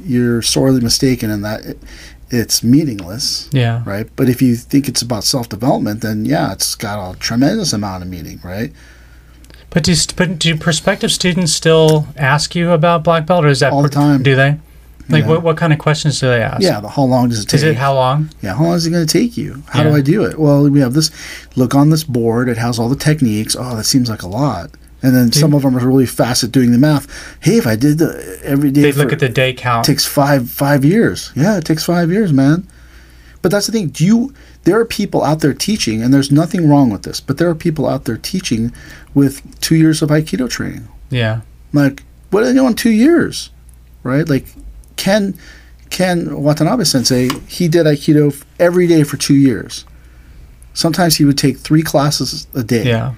you're 0.00 0.42
sorely 0.42 0.80
mistaken 0.80 1.30
in 1.30 1.42
that 1.42 1.76
it's 2.30 2.62
meaningless, 2.62 3.48
Yeah. 3.52 3.82
right? 3.86 4.08
But 4.16 4.28
if 4.28 4.42
you 4.42 4.54
think 4.56 4.88
it's 4.88 5.02
about 5.02 5.24
self 5.24 5.48
development, 5.48 6.02
then 6.02 6.24
yeah, 6.24 6.52
it's 6.52 6.74
got 6.74 7.14
a 7.14 7.18
tremendous 7.18 7.72
amount 7.72 8.02
of 8.02 8.08
meaning, 8.08 8.40
right? 8.44 8.72
But 9.70 9.84
do, 9.84 9.94
but 10.16 10.38
do 10.38 10.56
prospective 10.56 11.12
students 11.12 11.52
still 11.52 12.06
ask 12.16 12.54
you 12.54 12.70
about 12.70 13.04
black 13.04 13.26
belt, 13.26 13.44
or 13.44 13.48
is 13.48 13.60
that 13.60 13.72
All 13.72 13.82
the 13.82 13.88
time. 13.90 14.22
Do 14.22 14.34
they? 14.34 14.58
Like, 15.10 15.22
Yeah. 15.24 15.28
what, 15.30 15.42
what 15.42 15.56
kind 15.56 15.72
of 15.72 15.78
questions 15.78 16.20
do 16.20 16.26
they 16.28 16.42
ask? 16.42 16.60
Yeah, 16.62 16.80
the 16.80 16.88
how 16.88 17.02
long 17.04 17.28
does 17.30 17.40
it 17.42 17.46
take? 17.46 17.54
Is 17.56 17.62
it 17.62 17.76
how 17.76 17.94
long? 17.94 18.30
Yeah, 18.42 18.54
how 18.54 18.64
long 18.64 18.74
is 18.74 18.86
it 18.86 18.90
going 18.90 19.06
to 19.06 19.10
take 19.12 19.36
you? 19.38 19.62
How 19.68 19.82
do 19.82 19.94
I 19.94 20.00
do 20.02 20.22
it? 20.24 20.38
Well, 20.38 20.68
we 20.68 20.80
have 20.80 20.92
this. 20.94 21.10
Look 21.56 21.74
on 21.74 21.88
this 21.90 22.04
board. 22.04 22.48
It 22.48 22.58
has 22.58 22.78
all 22.78 22.88
the 22.90 22.96
techniques. 22.96 23.56
Oh, 23.58 23.76
that 23.76 23.84
seems 23.84 24.10
like 24.10 24.22
a 24.22 24.28
lot. 24.28 24.70
And 25.00 25.14
then 25.14 25.30
some 25.30 25.54
of 25.54 25.62
them 25.62 25.76
are 25.76 25.86
really 25.86 26.06
fast 26.06 26.42
at 26.42 26.50
doing 26.50 26.72
the 26.72 26.78
math. 26.78 27.06
Hey, 27.40 27.56
if 27.56 27.66
I 27.68 27.76
did 27.76 27.98
the 27.98 28.40
every 28.42 28.70
day, 28.72 28.82
They 28.82 28.92
look 28.92 29.12
at 29.12 29.20
the 29.20 29.28
day 29.28 29.52
count. 29.52 29.86
It 29.88 29.92
takes 29.92 30.04
five 30.04 30.50
five 30.50 30.84
years. 30.84 31.30
Yeah, 31.36 31.56
it 31.58 31.64
takes 31.64 31.84
five 31.84 32.10
years, 32.10 32.32
man. 32.32 32.66
But 33.40 33.52
that's 33.52 33.66
the 33.66 33.72
thing. 33.72 33.88
Do 33.88 34.04
you? 34.04 34.34
There 34.64 34.78
are 34.78 34.84
people 34.84 35.22
out 35.22 35.38
there 35.40 35.54
teaching, 35.54 36.02
and 36.02 36.12
there's 36.12 36.32
nothing 36.32 36.68
wrong 36.68 36.90
with 36.90 37.04
this. 37.04 37.20
But 37.20 37.38
there 37.38 37.48
are 37.48 37.54
people 37.54 37.86
out 37.88 38.04
there 38.06 38.16
teaching 38.16 38.72
with 39.14 39.40
two 39.60 39.76
years 39.76 40.02
of 40.02 40.10
Aikido 40.10 40.50
training. 40.50 40.88
yeah. 41.10 41.40
Like, 41.72 42.02
what 42.30 42.40
do 42.40 42.46
they 42.46 42.52
know 42.54 42.66
in 42.66 42.74
two 42.74 42.90
years, 42.90 43.50
right? 44.02 44.28
Like, 44.28 44.46
Ken 44.96 45.34
Ken 45.90 46.42
Watanabe 46.42 46.82
Sensei, 46.84 47.28
he 47.46 47.68
did 47.68 47.86
Aikido 47.86 48.42
every 48.58 48.86
day 48.88 49.04
for 49.04 49.16
two 49.16 49.36
years. 49.36 49.84
Sometimes 50.74 51.16
he 51.16 51.24
would 51.24 51.38
take 51.38 51.58
three 51.58 51.82
classes 51.82 52.46
a 52.54 52.62
day, 52.62 52.84
Yeah. 52.84 53.14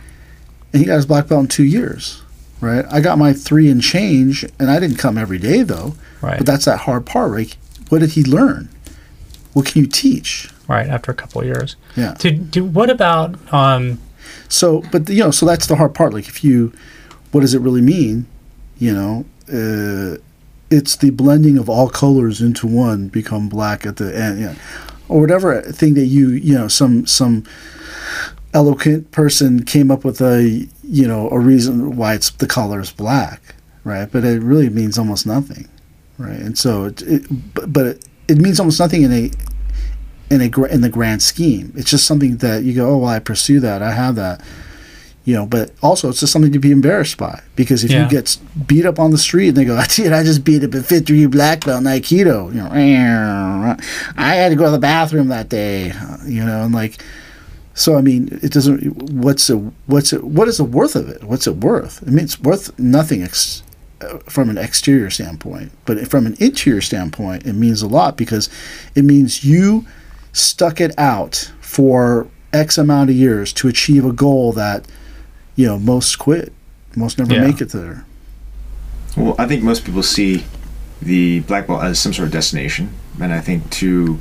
And 0.73 0.81
he 0.81 0.87
got 0.87 0.97
his 0.97 1.07
black 1.07 1.29
belt 1.29 1.43
in 1.43 1.49
two 1.49 1.65
years, 1.65 2.23
right? 2.61 2.85
I 2.91 3.01
got 3.01 3.19
my 3.19 3.33
three 3.33 3.71
and 3.71 3.83
change, 3.83 4.45
and 4.59 4.71
I 4.71 4.79
didn't 4.79 4.99
come 4.99 5.19
every 5.19 5.39
day 5.39 5.63
though. 5.63 5.95
Right. 6.21 6.39
But 6.39 6.47
that's 6.47 6.65
that 6.67 6.81
hard 6.81 7.07
part, 7.07 7.33
right? 7.33 7.57
What 7.89 8.01
did 8.01 8.11
he 8.13 8.23
learn? 8.23 8.69
What 9.53 9.67
can 9.67 9.83
you 9.83 9.89
teach? 9.89 10.49
right. 10.71 10.87
After 10.87 11.11
a 11.11 11.15
couple 11.15 11.41
of 11.41 11.47
years. 11.47 11.77
Yeah. 11.97 12.15
Do, 12.19 12.31
do 12.31 12.65
what 12.65 12.91
about 12.91 13.53
um? 13.53 14.01
So, 14.49 14.83
but 14.93 15.09
you 15.09 15.25
know, 15.25 15.31
so 15.31 15.45
that's 15.45 15.67
the 15.67 15.77
hard 15.77 15.95
part. 15.95 16.15
Like, 16.15 16.29
if 16.29 16.45
you, 16.45 16.73
what 17.33 17.41
does 17.41 17.55
it 17.55 17.61
really 17.61 17.81
mean? 17.81 18.27
You 18.79 18.95
know, 18.95 19.25
uh, 19.49 20.19
it's 20.71 20.97
the 20.97 21.11
blending 21.11 21.59
of 21.59 21.69
all 21.69 21.89
colors 21.89 22.41
into 22.41 22.67
one 22.67 23.09
become 23.09 23.49
black 23.49 23.85
at 23.85 23.97
the 23.97 24.17
end, 24.17 24.41
yeah. 24.41 24.55
or 25.09 25.21
whatever 25.21 25.61
thing 25.61 25.95
that 25.95 26.07
you, 26.07 26.31
you 26.31 26.55
know, 26.55 26.69
some 26.69 27.05
some 27.07 27.45
eloquent 28.53 29.11
person 29.13 29.65
came 29.65 29.91
up 29.91 30.05
with 30.05 30.21
a, 30.21 30.67
you 30.83 31.07
know, 31.07 31.29
a 31.31 31.39
reason 31.39 31.97
why 31.97 32.15
it's 32.15 32.31
the 32.31 32.47
color 32.47 32.81
is 32.81 32.91
black, 32.91 33.55
right? 33.85 34.11
But 34.11 34.25
it 34.25 34.43
really 34.43 34.69
means 34.69 34.99
almost 34.99 35.27
nothing, 35.27 35.69
right? 36.19 36.39
And 36.41 36.59
so, 36.59 36.87
it, 36.87 37.03
it 37.03 37.55
but, 37.55 37.73
but 37.73 37.87
it, 37.87 38.05
it 38.29 38.39
means 38.39 38.59
almost 38.61 38.81
nothing 38.81 39.03
in 39.03 39.13
a 39.13 39.31
in 40.31 40.41
a 40.41 40.63
in 40.67 40.81
the 40.81 40.89
grand 40.89 41.23
scheme. 41.23 41.73
It's 41.77 41.91
just 41.91 42.07
something 42.07 42.37
that 42.39 42.63
you 42.65 42.75
go, 42.75 42.91
oh, 42.91 42.99
well, 42.99 43.09
I 43.11 43.19
pursue 43.19 43.61
that, 43.61 43.83
I 43.83 43.93
have 43.93 44.15
that, 44.17 44.41
you 45.25 45.35
know. 45.35 45.45
But 45.47 45.73
also, 45.83 46.09
it's 46.09 46.21
just 46.21 46.33
something 46.33 46.53
to 46.53 46.59
be 46.61 46.71
embarrassed 46.71 47.19
by 47.19 47.43
because 47.57 47.83
if 47.85 47.91
Yeah. 47.91 48.05
you 48.05 48.09
get 48.11 48.37
beat 48.67 48.87
up 48.87 48.99
on 49.01 49.11
the 49.11 49.19
street 49.19 49.49
and 49.49 49.57
they 49.57 49.65
go, 49.65 49.81
dude, 49.89 50.13
I 50.13 50.23
just 50.23 50.45
beat 50.45 50.63
up 50.65 50.75
a 50.75 50.83
fifth 50.83 51.07
degree 51.07 51.27
black 51.27 51.65
belt 51.65 51.81
in 51.81 51.87
Aikido, 51.87 52.49
you 52.55 52.63
know, 52.63 52.69
I 54.17 54.35
had 54.35 54.49
to 54.51 54.57
go 54.57 54.65
to 54.67 54.71
the 54.73 54.79
bathroom 54.79 55.29
that 55.29 55.49
day, 55.49 55.93
you 56.27 56.45
know, 56.45 56.63
and 56.65 56.75
like. 56.75 57.01
So 57.81 57.97
I 57.97 58.03
mean, 58.03 58.39
it 58.43 58.53
doesn't. 58.53 59.11
What's 59.11 59.49
it? 59.49 59.57
What's 59.87 60.13
it? 60.13 60.23
What 60.23 60.49
is 60.49 60.59
the 60.59 60.65
worth 60.65 60.95
of 60.95 61.09
it? 61.09 61.25
What's 61.25 61.47
it 61.47 61.57
worth? 61.57 62.07
I 62.07 62.11
mean, 62.11 62.25
it's 62.25 62.39
worth 62.39 62.79
nothing 62.79 63.23
ex, 63.23 63.63
uh, 64.03 64.19
from 64.29 64.51
an 64.51 64.59
exterior 64.59 65.09
standpoint, 65.09 65.73
but 65.87 66.07
from 66.07 66.27
an 66.27 66.37
interior 66.39 66.83
standpoint, 66.83 67.47
it 67.47 67.55
means 67.55 67.81
a 67.81 67.89
lot 67.89 68.19
because 68.19 68.51
it 68.95 69.03
means 69.07 69.45
you 69.45 69.87
stuck 70.35 70.79
it 70.79 70.93
out 70.99 71.51
for 71.63 72.29
X 72.53 72.77
amount 72.77 73.09
of 73.09 73.17
years 73.17 73.51
to 73.55 73.67
achieve 73.69 74.05
a 74.05 74.13
goal 74.13 74.53
that 74.53 74.85
you 75.57 75.65
know 75.67 75.79
most 75.79 76.19
quit, 76.19 76.53
most 76.95 77.19
never 77.19 77.33
Yeah. 77.33 77.47
make 77.47 77.63
it 77.63 77.71
there. 77.71 78.05
Well, 79.17 79.35
I 79.39 79.47
think 79.47 79.63
most 79.63 79.87
people 79.87 80.03
see 80.03 80.45
the 81.01 81.41
black 81.41 81.67
belt 81.67 81.83
as 81.83 81.99
some 81.99 82.13
sort 82.13 82.27
of 82.27 82.33
destination, 82.33 82.91
and 83.19 83.33
I 83.33 83.41
think 83.41 83.71
to 83.81 84.21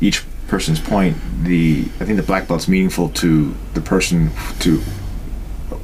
each 0.00 0.22
person's 0.50 0.80
point, 0.80 1.16
the 1.44 1.84
I 2.00 2.04
think 2.04 2.16
the 2.16 2.22
black 2.22 2.48
belt's 2.48 2.68
meaningful 2.68 3.08
to 3.10 3.54
the 3.74 3.80
person 3.80 4.30
to 4.60 4.82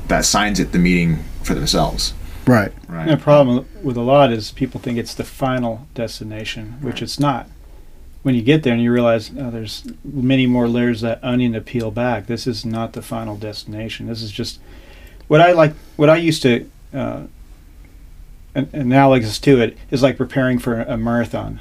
that 0.09 0.25
signs 0.25 0.61
it 0.61 0.73
the 0.73 0.79
meaning 0.79 1.25
for 1.43 1.55
themselves. 1.55 2.13
Right. 2.47 2.73
Right. 2.89 3.09
The 3.09 3.17
problem 3.17 3.67
with 3.83 3.97
a 3.97 4.03
lot 4.03 4.33
is 4.33 4.53
people 4.53 4.81
think 4.81 4.99
it's 4.99 5.15
the 5.15 5.25
final 5.25 5.87
destination, 5.95 6.77
which 6.81 7.01
it's 7.01 7.19
not. 7.19 7.49
When 8.23 8.35
you 8.35 8.43
get 8.43 8.65
there 8.65 8.73
and 8.73 8.83
you 8.83 8.93
realize 8.93 9.31
oh, 9.39 9.51
there's 9.51 9.85
many 10.05 10.47
more 10.47 10.69
layers 10.69 11.03
of 11.03 11.09
that 11.11 11.25
onion 11.25 11.53
to 11.53 11.61
peel 11.61 11.91
back, 11.91 12.27
this 12.27 12.47
is 12.47 12.65
not 12.65 12.93
the 12.93 13.03
final 13.03 13.37
destination. 13.37 14.09
This 14.09 14.23
is 14.23 14.33
just 14.33 14.61
what 15.29 15.41
I 15.41 15.53
like. 15.53 15.75
What 15.97 16.11
I 16.11 16.17
used 16.17 16.43
to 16.43 16.69
uh, 16.93 17.23
an 18.57 18.71
analogous 18.73 19.39
to 19.39 19.61
it 19.61 19.77
is 19.91 20.03
like 20.03 20.17
preparing 20.17 20.59
for 20.59 20.81
a 20.81 20.97
marathon. 20.97 21.61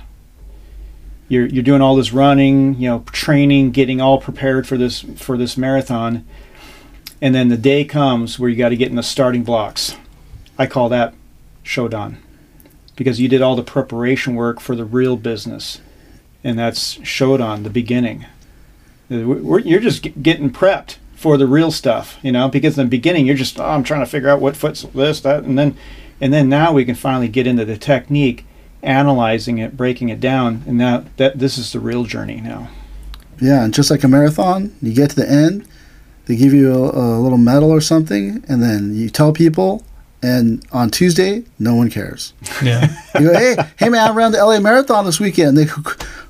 You're 1.27 1.47
you're 1.47 1.63
doing 1.63 1.81
all 1.81 1.95
this 1.95 2.13
running, 2.13 2.75
you 2.75 2.87
know, 2.89 3.03
training, 3.11 3.71
getting 3.71 3.99
all 3.99 4.19
prepared 4.21 4.67
for 4.67 4.77
this 4.77 5.01
for 5.15 5.37
this 5.37 5.57
marathon, 5.57 6.23
and 7.21 7.33
then 7.33 7.49
the 7.49 7.57
day 7.57 7.83
comes 7.83 8.37
where 8.37 8.49
you 8.49 8.55
got 8.55 8.69
to 8.69 8.75
get 8.77 8.89
in 8.89 8.95
the 8.95 9.03
starting 9.03 9.43
blocks. 9.43 9.95
I 10.57 10.67
call 10.67 10.89
that 10.89 11.13
Shodan 11.63 12.17
because 12.95 13.19
you 13.19 13.27
did 13.27 13.41
all 13.41 13.55
the 13.55 13.63
preparation 13.63 14.35
work 14.35 14.59
for 14.59 14.75
the 14.75 14.85
real 14.85 15.17
business, 15.17 15.81
and 16.43 16.57
that's 16.59 16.97
Shodan, 16.99 17.63
the 17.63 17.69
beginning. 17.69 18.25
Uh, 19.11 19.17
we're- 19.27 19.63
You're 19.63 19.81
just 19.81 20.01
get- 20.01 20.23
getting 20.23 20.49
prepped 20.49 20.95
for 21.15 21.37
the 21.37 21.45
real 21.47 21.71
stuff, 21.71 22.17
you 22.21 22.31
know, 22.31 22.47
because 22.47 22.77
in 22.77 22.85
the 22.85 22.89
beginning 22.89 23.25
you're 23.25 23.35
just, 23.35 23.59
oh, 23.59 23.65
I'm 23.65 23.83
trying 23.83 23.99
to 23.99 24.05
figure 24.05 24.29
out 24.29 24.39
what 24.39 24.55
foot's 24.55 24.83
this, 24.95 25.19
that, 25.21 25.43
and 25.43 25.57
then, 25.57 25.75
and 26.21 26.31
then 26.33 26.47
now 26.49 26.71
we 26.71 26.85
can 26.85 26.95
finally 26.95 27.27
get 27.27 27.45
into 27.47 27.65
the 27.65 27.77
technique, 27.77 28.45
analyzing 28.85 29.57
it, 29.57 29.75
breaking 29.75 30.09
it 30.09 30.19
down, 30.19 30.63
and 30.67 30.77
now 30.77 31.05
that 31.17 31.39
this 31.39 31.57
is 31.57 31.71
the 31.73 31.79
real 31.79 32.03
journey 32.03 32.41
now. 32.41 32.69
Yeah, 33.41 33.63
and 33.63 33.73
just 33.73 33.91
like 33.91 34.03
a 34.03 34.07
marathon, 34.07 34.73
you 34.81 34.93
get 34.93 35.09
to 35.11 35.15
the 35.17 35.29
end, 35.29 35.67
they 36.25 36.35
give 36.35 36.53
you 36.53 36.71
a, 36.73 37.17
a 37.17 37.19
little 37.19 37.37
medal 37.37 37.69
or 37.71 37.81
something, 37.81 38.43
and 38.47 38.61
then 38.63 38.95
you 38.95 39.09
tell 39.09 39.33
people, 39.33 39.83
and 40.23 40.65
on 40.71 40.89
Tuesday, 40.89 41.43
no 41.59 41.75
one 41.75 41.89
cares. 41.89 42.33
Yeah. 42.63 42.87
You 43.19 43.31
go, 43.31 43.33
hey, 43.39 43.55
hey 43.79 43.89
man, 43.89 44.09
I 44.09 44.13
ran 44.13 44.31
the 44.33 44.43
LA 44.43 44.59
Marathon 44.59 45.05
this 45.05 45.19
weekend. 45.21 45.57
They 45.57 45.65
go, 45.65 45.75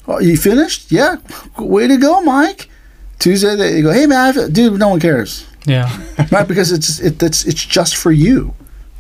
oh, 0.08 0.20
you 0.20 0.38
finished? 0.38 0.92
Yeah, 0.92 1.16
way 1.58 1.88
to 1.88 1.98
go, 1.98 2.22
Mike. 2.22 2.70
Tuesday, 3.18 3.56
they 3.56 3.82
go, 3.82 3.92
hey 3.92 4.06
man, 4.06 4.20
I 4.20 4.32
fi-" 4.34 4.50
dude, 4.50 4.78
no 4.80 4.90
one 4.90 5.00
cares, 5.00 5.48
Yeah. 5.66 5.90
right? 6.32 6.48
Because 6.48 6.72
it's 6.72 7.00
it, 7.00 7.22
it's 7.24 7.44
it's 7.46 7.64
just 7.66 7.96
for 7.96 8.12
you, 8.12 8.54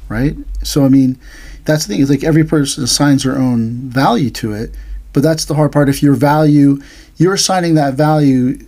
right? 0.10 0.36
So 0.64 0.84
I 0.86 0.89
mean, 0.89 1.18
that's 1.66 1.86
the 1.86 1.93
thing. 1.93 2.01
Is 2.01 2.09
like 2.09 2.24
every 2.24 2.43
person 2.43 2.84
assigns 2.84 3.24
their 3.24 3.38
own 3.38 3.89
value 3.89 4.30
to 4.32 4.53
it, 4.53 4.74
but 5.13 5.24
that's 5.24 5.45
the 5.45 5.55
hard 5.55 5.72
part. 5.72 5.89
If 5.89 6.01
your 6.01 6.16
value, 6.16 6.82
you're 7.18 7.34
assigning 7.34 7.76
that 7.76 7.95
value 7.95 8.59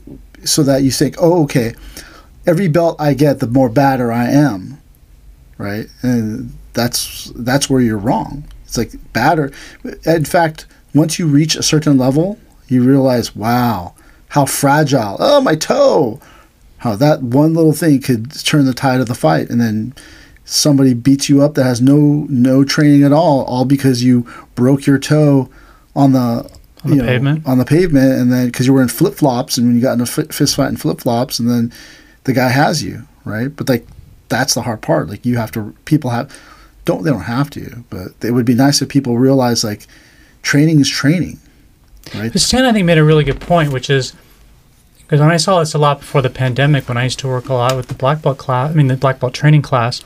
so 0.43 0.63
that 0.63 0.83
you 0.83 0.91
think, 0.91 1.15
oh, 1.19 1.43
okay, 1.43 1.73
every 2.45 2.67
belt 2.67 2.95
I 2.99 3.13
get, 3.13 3.39
the 3.39 3.47
more 3.47 3.69
badder 3.69 4.11
I 4.11 4.25
am, 4.29 4.79
right? 5.57 5.87
And 6.01 6.55
that's 6.73 7.31
that's 7.35 7.69
where 7.69 7.81
you're 7.81 7.97
wrong. 7.97 8.45
It's 8.65 8.77
like 8.77 8.91
badder. 9.13 9.51
In 10.05 10.25
fact, 10.25 10.65
once 10.93 11.17
you 11.19 11.27
reach 11.27 11.55
a 11.55 11.63
certain 11.63 11.97
level, 11.97 12.37
you 12.67 12.83
realize, 12.83 13.35
wow, 13.35 13.93
how 14.29 14.45
fragile. 14.45 15.17
Oh, 15.19 15.41
my 15.41 15.55
toe. 15.55 16.19
How 16.79 16.95
that 16.95 17.23
one 17.23 17.53
little 17.55 17.73
thing 17.73 18.01
could 18.01 18.31
turn 18.45 18.65
the 18.65 18.73
tide 18.73 18.99
of 18.99 19.07
the 19.07 19.15
fight, 19.15 19.49
and 19.49 19.59
then 19.59 19.95
somebody 20.49 20.93
beats 20.93 21.27
you 21.27 21.41
up 21.41 21.55
that 21.55 21.65
has 21.65 21.81
no 21.81 22.25
no 22.29 22.63
training 22.63 23.03
at 23.03 23.11
all, 23.11 23.43
all 23.43 23.65
because 23.65 24.03
you 24.03 24.25
broke 24.55 24.85
your 24.85 24.97
toe 24.97 25.49
on 25.95 26.13
the 26.13 26.49
On 26.83 26.89
the 26.89 26.95
you 26.95 27.01
know, 27.01 27.07
pavement? 27.07 27.45
on 27.45 27.57
the 27.57 27.65
pavement, 27.65 28.13
and 28.13 28.31
then 28.31 28.45
because 28.47 28.65
you 28.65 28.73
were 28.73 28.81
in 28.81 28.87
flip 28.87 29.13
flops, 29.15 29.57
and 29.57 29.67
when 29.67 29.75
you 29.75 29.81
got 29.81 29.93
in 29.93 30.01
a 30.01 30.05
fi- 30.05 30.23
fist 30.31 30.55
fight 30.55 30.69
in 30.69 30.77
flip 30.77 31.01
flops, 31.01 31.37
and 31.37 31.49
then 31.49 31.71
the 32.23 32.33
guy 32.33 32.49
has 32.49 32.81
you, 32.81 33.03
right? 33.25 33.53
But 33.55 33.67
like 33.67 33.85
that's 34.29 34.53
the 34.53 34.61
hard 34.61 34.81
part. 34.81 35.09
Like 35.09 35.25
you 35.25 35.37
have 35.37 35.51
to, 35.51 35.75
people 35.85 36.11
have 36.11 36.33
don't 36.85 37.03
they 37.03 37.09
don't 37.11 37.21
have 37.21 37.49
to, 37.51 37.83
but 37.89 38.09
it 38.23 38.31
would 38.31 38.45
be 38.45 38.55
nice 38.55 38.81
if 38.81 38.87
people 38.89 39.17
realize 39.17 39.63
like 39.65 39.85
training 40.43 40.79
is 40.79 40.89
training, 40.89 41.39
right? 42.15 42.31
But 42.31 42.39
Stan, 42.41 42.63
I 42.63 42.71
think, 42.71 42.85
made 42.85 42.97
a 42.97 43.03
really 43.03 43.25
good 43.25 43.41
point, 43.41 43.73
which 43.73 43.89
is 43.89 44.13
because 44.99 45.19
when 45.19 45.29
I 45.29 45.37
saw 45.37 45.59
this 45.59 45.73
a 45.73 45.77
lot 45.77 45.99
before 45.99 46.21
the 46.21 46.29
pandemic, 46.29 46.87
when 46.87 46.97
I 46.97 47.03
used 47.05 47.19
to 47.19 47.27
work 47.27 47.49
a 47.49 47.53
lot 47.53 47.75
with 47.75 47.87
the 47.87 47.93
black 47.95 48.21
belt 48.21 48.37
class, 48.37 48.71
I 48.71 48.73
mean, 48.73 48.87
the 48.87 48.97
black 48.97 49.19
belt 49.21 49.33
training 49.33 49.61
class, 49.61 50.03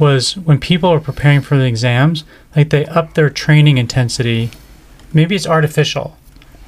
was 0.00 0.36
when 0.36 0.58
people 0.58 0.90
are 0.90 1.00
preparing 1.00 1.40
for 1.42 1.56
the 1.56 1.66
exams, 1.66 2.24
like 2.56 2.70
they 2.70 2.86
up 2.86 3.14
their 3.14 3.30
training 3.30 3.78
intensity. 3.78 4.50
Maybe 5.12 5.34
it's 5.36 5.46
artificial, 5.46 6.16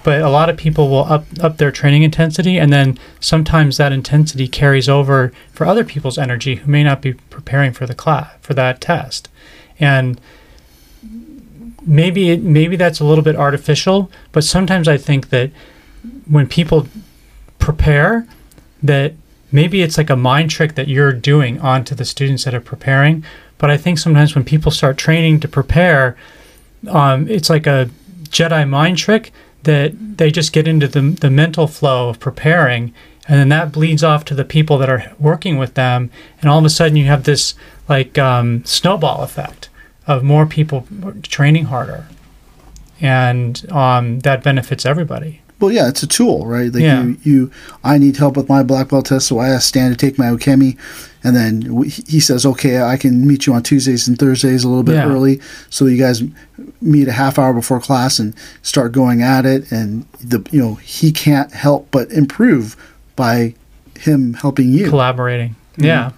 but 0.04 0.20
a 0.20 0.28
lot 0.28 0.50
of 0.50 0.56
people 0.56 0.88
will 0.88 1.04
up 1.04 1.24
up 1.40 1.56
their 1.56 1.70
training 1.70 2.02
intensity, 2.02 2.58
and 2.58 2.72
then 2.72 2.98
sometimes 3.20 3.76
that 3.76 3.92
intensity 3.92 4.48
carries 4.48 4.88
over 4.88 5.32
for 5.52 5.66
other 5.66 5.84
people's 5.84 6.18
energy 6.18 6.56
who 6.56 6.70
may 6.70 6.84
not 6.84 7.00
be 7.00 7.14
preparing 7.14 7.72
for 7.72 7.86
the 7.86 7.94
class 7.94 8.34
for 8.40 8.54
that 8.54 8.80
test, 8.80 9.28
and 9.80 10.20
maybe 11.84 12.30
it, 12.30 12.42
maybe 12.42 12.76
that's 12.76 13.00
a 13.00 13.04
little 13.04 13.24
bit 13.24 13.36
artificial, 13.36 14.10
but 14.32 14.44
sometimes 14.44 14.86
I 14.88 14.96
think 14.96 15.30
that 15.30 15.50
when 16.28 16.46
people 16.46 16.88
prepare, 17.58 18.26
that 18.82 19.14
maybe 19.52 19.82
it's 19.82 19.98
like 19.98 20.10
a 20.10 20.16
mind 20.16 20.50
trick 20.50 20.74
that 20.74 20.88
you're 20.88 21.12
doing 21.12 21.60
onto 21.60 21.94
the 21.94 22.04
students 22.04 22.44
that 22.44 22.54
are 22.54 22.60
preparing. 22.60 23.24
But 23.58 23.70
I 23.70 23.76
think 23.76 23.98
sometimes 23.98 24.34
when 24.34 24.44
people 24.44 24.72
start 24.72 24.96
training 24.96 25.40
to 25.40 25.48
prepare, 25.48 26.16
um, 26.88 27.28
it's 27.28 27.48
like 27.50 27.66
a 27.66 27.90
Jedi 28.24 28.68
mind 28.68 28.98
trick 28.98 29.32
that 29.62 29.92
they 30.18 30.30
just 30.30 30.52
get 30.52 30.66
into 30.66 30.88
the, 30.88 31.00
the 31.00 31.30
mental 31.30 31.66
flow 31.66 32.08
of 32.08 32.18
preparing. 32.18 32.92
And 33.28 33.38
then 33.38 33.48
that 33.50 33.70
bleeds 33.70 34.02
off 34.02 34.24
to 34.26 34.34
the 34.34 34.44
people 34.44 34.78
that 34.78 34.88
are 34.88 35.12
working 35.18 35.58
with 35.58 35.74
them. 35.74 36.10
And 36.40 36.50
all 36.50 36.58
of 36.58 36.64
a 36.64 36.70
sudden, 36.70 36.96
you 36.96 37.04
have 37.04 37.24
this 37.24 37.54
like 37.88 38.18
um, 38.18 38.64
snowball 38.64 39.22
effect 39.22 39.68
of 40.06 40.24
more 40.24 40.46
people 40.46 40.88
training 41.22 41.66
harder. 41.66 42.08
And 43.00 43.70
um, 43.70 44.20
that 44.20 44.42
benefits 44.42 44.84
everybody. 44.84 45.41
Well, 45.62 45.70
yeah, 45.70 45.88
it's 45.88 46.02
a 46.02 46.08
tool, 46.08 46.44
right? 46.44 46.72
Like 46.72 46.82
Yeah. 46.82 47.02
you, 47.04 47.16
you, 47.22 47.50
I 47.84 47.96
need 47.96 48.16
help 48.16 48.36
with 48.36 48.48
my 48.48 48.64
black 48.64 48.88
belt 48.88 49.06
test, 49.06 49.28
so 49.28 49.38
I 49.38 49.48
ask 49.48 49.68
Stan 49.68 49.90
to 49.92 49.96
take 49.96 50.18
my 50.18 50.24
ukemi, 50.26 50.76
and 51.22 51.36
then 51.36 51.82
he 51.88 52.18
says, 52.18 52.44
"Okay, 52.44 52.82
I 52.82 52.96
can 52.96 53.24
meet 53.26 53.46
you 53.46 53.54
on 53.54 53.62
Tuesdays 53.62 54.08
and 54.08 54.18
Thursdays 54.18 54.64
a 54.64 54.68
little 54.68 54.82
bit 54.82 54.96
Yeah. 54.96 55.06
early, 55.06 55.40
so 55.70 55.86
you 55.86 55.96
guys 55.96 56.22
meet 56.80 57.06
a 57.06 57.12
half 57.12 57.38
hour 57.38 57.52
before 57.54 57.78
class 57.80 58.18
and 58.18 58.34
start 58.62 58.90
going 58.90 59.22
at 59.22 59.46
it." 59.46 59.70
And 59.70 60.04
the, 60.20 60.44
you 60.50 60.60
know, 60.60 60.74
he 60.74 61.12
can't 61.12 61.52
help 61.54 61.86
but 61.92 62.10
improve 62.10 62.76
by 63.14 63.54
him 64.00 64.34
helping 64.34 64.72
you. 64.72 64.88
Collaborating. 64.88 65.54
Yeah. 65.76 66.10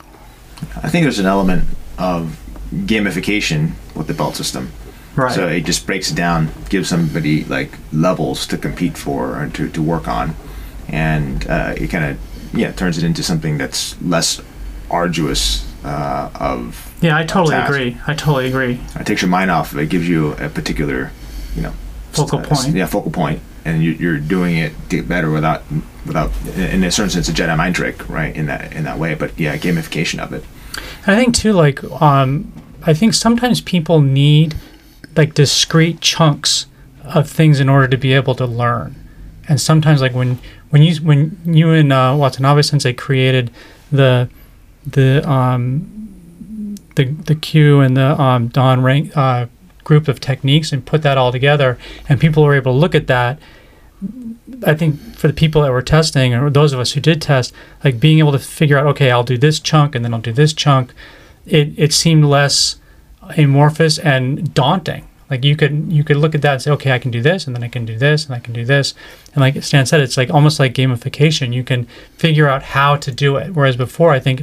I 0.83 0.89
think 0.89 1.05
there's 1.05 1.19
an 1.19 1.27
element 1.27 1.65
of 1.99 2.41
gamification 2.73 3.73
with 3.95 4.07
the 4.07 4.15
belt 4.15 4.37
system. 4.37 4.71
Right. 5.17 5.33
So 5.35 5.47
it 5.47 5.65
just 5.65 5.87
breaks 5.87 6.11
it 6.11 6.17
down, 6.17 6.49
gives 6.71 6.89
somebody 6.89 7.45
like 7.45 7.79
levels 7.93 8.47
to 8.49 8.59
compete 8.59 8.99
for 8.99 9.37
and 9.41 9.55
to, 9.55 9.69
to 9.71 9.83
work 9.83 10.09
on, 10.09 10.35
and 10.89 11.47
uh, 11.49 11.75
it 11.77 11.89
kind 11.89 12.05
of 12.05 12.19
yeah 12.59 12.73
turns 12.73 12.99
it 12.99 13.05
into 13.05 13.23
something 13.23 13.59
that's 13.59 14.01
less 14.03 14.41
arduous 14.91 15.65
uh, 15.85 16.31
of 16.35 16.93
Yeah, 17.01 17.17
I 17.17 17.25
totally 17.25 17.57
agree. 17.57 17.97
I 18.07 18.15
totally 18.15 18.49
agree. 18.49 18.81
it 18.99 19.07
takes 19.07 19.23
your 19.23 19.31
mind 19.31 19.51
off 19.51 19.73
of 19.73 19.79
it 19.79 19.89
gives 19.89 20.09
you 20.09 20.33
a 20.33 20.49
particular 20.49 21.11
you 21.57 21.63
know 21.63 21.73
Focal 22.13 22.41
point. 22.41 22.75
yeah 22.75 22.87
focal 22.87 23.11
point 23.11 23.41
and 23.65 23.83
you, 23.83 23.93
you're 23.93 24.19
doing 24.19 24.57
it 24.57 24.73
to 24.91 24.97
get 24.97 25.09
better 25.09 25.31
without 25.31 25.63
without 26.07 26.31
in 26.57 26.85
a 26.85 26.91
certain 26.91 27.11
sense 27.11 27.29
a 27.29 27.33
jedi 27.33 27.57
mind 27.57 27.75
trick 27.75 28.09
right 28.09 28.35
in 28.37 28.47
that 28.47 28.73
in 28.73 28.85
that 28.85 28.99
way 28.99 29.15
but 29.15 29.37
yeah 29.39 29.57
gamification 29.57 30.19
of 30.21 30.33
it 30.33 30.45
I 31.07 31.15
think 31.17 31.35
too, 31.35 31.53
like, 31.53 31.85
um, 32.01 32.51
I 32.83 32.95
think 32.95 33.15
sometimes 33.15 33.61
people 33.61 34.01
need 34.01 34.55
like 35.17 35.35
discrete 35.35 36.01
chunks 36.01 36.67
of 37.05 37.29
things 37.29 37.61
in 37.61 37.69
order 37.69 37.89
to 37.89 37.97
be 37.97 38.13
able 38.13 38.35
to 38.35 38.47
learn. 38.47 38.97
And 39.49 39.61
sometimes, 39.61 40.01
like 40.01 40.15
when 40.15 40.39
when 40.71 40.83
you 40.83 40.97
when 40.97 41.39
you 41.45 41.71
and 41.71 41.93
uh, 41.93 42.17
Watanabe 42.19 42.63
Sensei 42.63 42.93
created 42.93 43.51
the 43.93 44.29
the 44.87 45.29
um, 45.29 46.77
the 46.97 47.05
the 47.05 47.35
kyu 47.35 47.81
and 47.81 47.97
the 47.97 48.21
um, 48.21 48.49
dan 48.49 48.83
rank 48.83 49.17
uh, 49.17 49.47
group 49.85 50.09
of 50.09 50.21
techniques 50.21 50.73
and 50.73 50.85
put 50.85 51.03
that 51.03 51.19
all 51.19 51.31
together, 51.31 51.79
and 52.09 52.21
people 52.21 52.43
were 52.43 52.55
able 52.55 52.73
to 52.73 52.79
look 52.79 52.95
at 52.95 53.07
that. 53.07 53.39
I 54.67 54.75
think 54.75 54.99
for 55.17 55.29
the 55.29 55.35
people 55.35 55.63
that 55.63 55.73
were 55.73 55.83
testing, 55.83 56.35
or 56.35 56.51
those 56.51 56.73
of 56.73 56.81
us 56.81 56.93
who 56.93 57.01
did 57.01 57.21
test, 57.21 57.53
like 57.83 58.01
being 58.01 58.19
able 58.19 58.33
to 58.33 58.39
figure 58.39 58.79
out, 58.79 58.87
okay, 58.87 59.11
I'll 59.11 59.25
do 59.25 59.39
this 59.39 59.61
chunk 59.61 59.95
and 59.95 60.05
then 60.05 60.15
I'll 60.15 60.21
do 60.21 60.33
this 60.33 60.53
chunk, 60.53 60.93
it, 61.47 61.73
it 61.77 61.93
seemed 61.93 62.25
less 62.25 62.77
amorphous 63.37 63.99
and 63.99 64.53
daunting. 64.55 65.07
Like 65.31 65.43
you 65.45 65.57
could 65.57 65.91
you 65.91 66.05
could 66.05 66.17
look 66.19 66.35
at 66.35 66.43
that 66.43 66.53
and 66.53 66.63
say, 66.63 66.71
okay, 66.73 66.93
I 66.93 66.99
can 66.99 67.11
do 67.11 67.23
this, 67.23 67.47
and 67.47 67.57
then 67.57 67.63
I 67.65 67.69
can 67.69 67.85
do 67.87 67.97
this, 67.99 68.27
and 68.27 68.35
I 68.35 68.39
can 68.41 68.53
do 68.53 68.65
this, 68.65 68.95
and 69.35 69.41
like 69.41 69.63
Stan 69.63 69.87
said, 69.87 70.01
it's 70.01 70.17
like 70.17 70.31
almost 70.31 70.61
like 70.61 70.75
gamification. 70.75 71.53
You 71.53 71.65
can 71.65 71.87
figure 72.17 72.47
out 72.49 72.63
how 72.63 72.97
to 72.97 73.11
do 73.11 73.37
it. 73.37 73.55
Whereas 73.55 73.77
before, 73.77 74.13
I 74.13 74.21
think, 74.21 74.43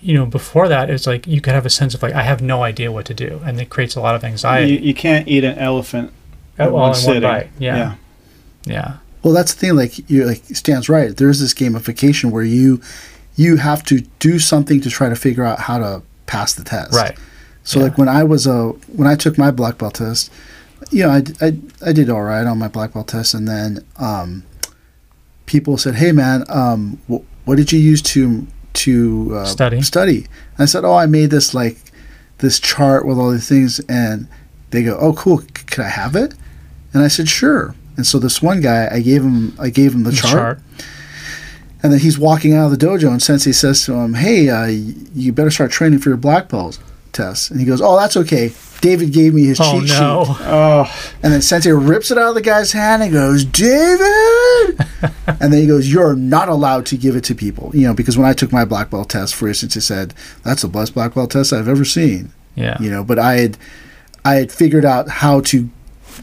you 0.00 0.14
know, 0.14 0.26
before 0.26 0.68
that, 0.68 0.90
it's 0.90 1.06
like 1.06 1.26
you 1.28 1.40
could 1.40 1.54
have 1.54 1.64
a 1.64 1.70
sense 1.70 1.94
of 1.94 2.02
like 2.02 2.12
I 2.12 2.22
have 2.22 2.42
no 2.42 2.64
idea 2.64 2.90
what 2.90 3.06
to 3.06 3.14
do, 3.14 3.40
and 3.46 3.60
it 3.60 3.70
creates 3.70 3.94
a 3.94 4.00
lot 4.00 4.14
of 4.16 4.24
anxiety. 4.24 4.76
you 4.76 4.94
can't 4.94 5.26
eat 5.28 5.44
an 5.44 5.58
elephant 5.58 6.12
Oh, 6.58 6.64
at 6.64 6.68
all 6.70 6.74
one 6.74 6.82
one 6.90 6.94
sitting. 6.94 7.22
bite. 7.22 7.50
Yeah. 7.58 7.94
yeah. 8.64 8.96
Well, 9.22 9.32
that's 9.34 9.54
the 9.54 9.60
thing. 9.60 9.76
Like 9.76 10.10
you, 10.10 10.24
like 10.24 10.42
Stan's 10.44 10.88
right. 10.88 11.16
There's 11.16 11.38
this 11.40 11.54
gamification 11.54 12.30
where 12.32 12.44
you 12.44 12.80
you 13.36 13.56
have 13.58 13.84
to 13.84 14.00
do 14.18 14.38
something 14.38 14.80
to 14.80 14.90
try 14.90 15.08
to 15.08 15.16
figure 15.16 15.44
out 15.44 15.60
how 15.60 15.78
to 15.78 16.02
pass 16.26 16.52
the 16.54 16.64
test. 16.64 16.94
Right. 16.94 17.16
So 17.66 17.80
like 17.80 17.98
when 17.98 18.08
I 18.08 18.22
was 18.22 18.46
a 18.46 18.68
when 18.96 19.06
I 19.08 19.16
took 19.16 19.36
my 19.36 19.50
black 19.50 19.76
belt 19.76 19.94
test, 19.94 20.32
you 20.90 21.02
know, 21.02 21.10
I, 21.10 21.22
I, 21.40 21.58
I 21.84 21.92
did 21.92 22.08
all 22.08 22.22
right 22.22 22.46
on 22.46 22.58
my 22.58 22.68
black 22.68 22.94
belt 22.94 23.08
test, 23.08 23.34
and 23.34 23.46
then 23.48 23.84
um, 23.98 24.44
people 25.46 25.76
said, 25.76 25.96
"Hey 25.96 26.12
man, 26.12 26.44
um, 26.48 26.98
wh- 27.10 27.24
what 27.46 27.56
did 27.56 27.72
you 27.72 27.78
use 27.80 28.00
to 28.02 28.46
to 28.84 29.32
uh, 29.36 29.44
Study. 29.46 29.82
Study." 29.82 30.18
And 30.18 30.60
I 30.60 30.64
said, 30.66 30.84
"Oh, 30.84 30.94
I 30.94 31.06
made 31.06 31.30
this 31.30 31.54
like 31.54 31.78
this 32.38 32.60
chart 32.60 33.04
with 33.04 33.18
all 33.18 33.30
these 33.32 33.48
things," 33.48 33.80
and 33.88 34.28
they 34.70 34.82
go, 34.84 34.96
"Oh, 35.00 35.12
cool. 35.14 35.40
C- 35.40 35.46
could 35.66 35.84
I 35.84 35.88
have 35.88 36.14
it?" 36.16 36.34
And 36.92 37.02
I 37.02 37.08
said, 37.08 37.28
"Sure." 37.28 37.74
And 37.96 38.06
so 38.06 38.18
this 38.20 38.40
one 38.42 38.60
guy, 38.60 38.88
I 38.92 39.00
gave 39.00 39.22
him 39.22 39.56
I 39.58 39.70
gave 39.70 39.92
him 39.92 40.04
the, 40.04 40.10
The 40.10 40.16
chart, 40.18 40.32
chart. 40.32 40.60
and 41.82 41.92
then 41.92 41.98
he's 42.00 42.18
walking 42.18 42.54
out 42.54 42.66
of 42.72 42.78
the 42.78 42.86
dojo, 42.86 43.10
and 43.10 43.20
Sensei 43.22 43.50
says 43.52 43.84
to 43.86 43.94
him, 43.94 44.14
"Hey, 44.14 44.48
uh, 44.50 44.66
you 44.66 45.32
better 45.32 45.50
start 45.50 45.72
training 45.72 45.98
for 45.98 46.10
your 46.10 46.18
black 46.18 46.48
belt 46.48 46.78
test." 47.16 47.50
And 47.50 47.58
he 47.58 47.66
goes, 47.66 47.80
"Oh, 47.80 47.96
that's 47.98 48.16
okay. 48.18 48.52
David 48.82 49.10
gave 49.12 49.32
me 49.34 49.44
his 49.46 49.58
Oh 49.60 49.80
cheat 49.80 49.88
no. 49.88 50.24
sheet." 50.26 50.36
Oh, 50.46 51.12
And 51.22 51.32
then 51.32 51.42
Sensei 51.42 51.72
rips 51.72 52.10
it 52.10 52.18
out 52.18 52.28
of 52.28 52.34
the 52.34 52.42
guy's 52.42 52.72
hand 52.72 53.02
and 53.02 53.12
goes, 53.12 53.44
"David!" 53.44 54.78
and 55.26 55.52
then 55.52 55.60
he 55.60 55.66
goes, 55.66 55.90
"You're 55.92 56.14
not 56.14 56.48
allowed 56.48 56.86
to 56.86 56.96
give 56.96 57.16
it 57.16 57.24
to 57.24 57.34
people." 57.34 57.70
You 57.74 57.86
know, 57.88 57.94
because 57.94 58.16
when 58.16 58.26
I 58.28 58.32
took 58.32 58.52
my 58.52 58.64
black 58.64 58.90
belt 58.90 59.08
test, 59.10 59.34
for 59.34 59.48
instance, 59.48 59.74
he 59.74 59.80
said, 59.80 60.14
"That's 60.44 60.62
the 60.62 60.68
best 60.68 60.94
black 60.94 61.14
belt 61.14 61.30
test 61.32 61.52
I've 61.52 61.68
ever 61.68 61.84
seen." 61.84 62.30
Yeah. 62.54 62.76
You 62.80 62.90
know, 62.90 63.02
but 63.02 63.18
I 63.18 63.34
had 63.34 63.58
I 64.24 64.34
had 64.34 64.52
figured 64.52 64.84
out 64.84 65.08
how 65.08 65.40
to 65.42 65.68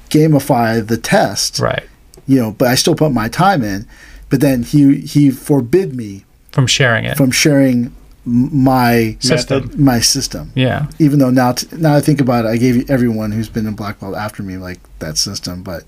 gamify 0.10 0.86
the 0.86 0.98
test. 0.98 1.60
Right. 1.60 1.84
You 2.28 2.40
know, 2.40 2.52
but 2.52 2.68
I 2.68 2.76
still 2.76 2.96
put 2.96 3.12
my 3.12 3.28
time 3.28 3.64
in. 3.64 3.86
But 4.30 4.42
then 4.42 4.64
he 4.64 4.98
he 5.02 5.30
forbid 5.30 5.96
me 5.96 6.26
From 6.52 6.66
sharing 6.68 7.06
it. 7.06 7.18
from 7.18 7.30
sharing 7.32 7.94
my 8.26 9.18
System. 9.20 9.64
method. 9.64 9.80
my 9.80 10.00
system. 10.00 10.52
Yeah. 10.56 10.88
Even 11.00 11.20
though 11.20 11.30
now 11.30 11.52
t- 11.54 11.68
now 11.76 11.94
I 11.96 12.00
think 12.02 12.22
about 12.22 12.46
it, 12.46 12.50
I 12.50 12.58
gave 12.58 12.90
everyone 12.90 13.32
who's 13.34 13.50
been 13.50 13.68
in 13.68 13.74
black 13.76 14.00
belt 14.00 14.16
after 14.16 14.44
me 14.44 14.58
like 14.58 14.80
that 15.00 15.18
system. 15.18 15.62
But 15.64 15.84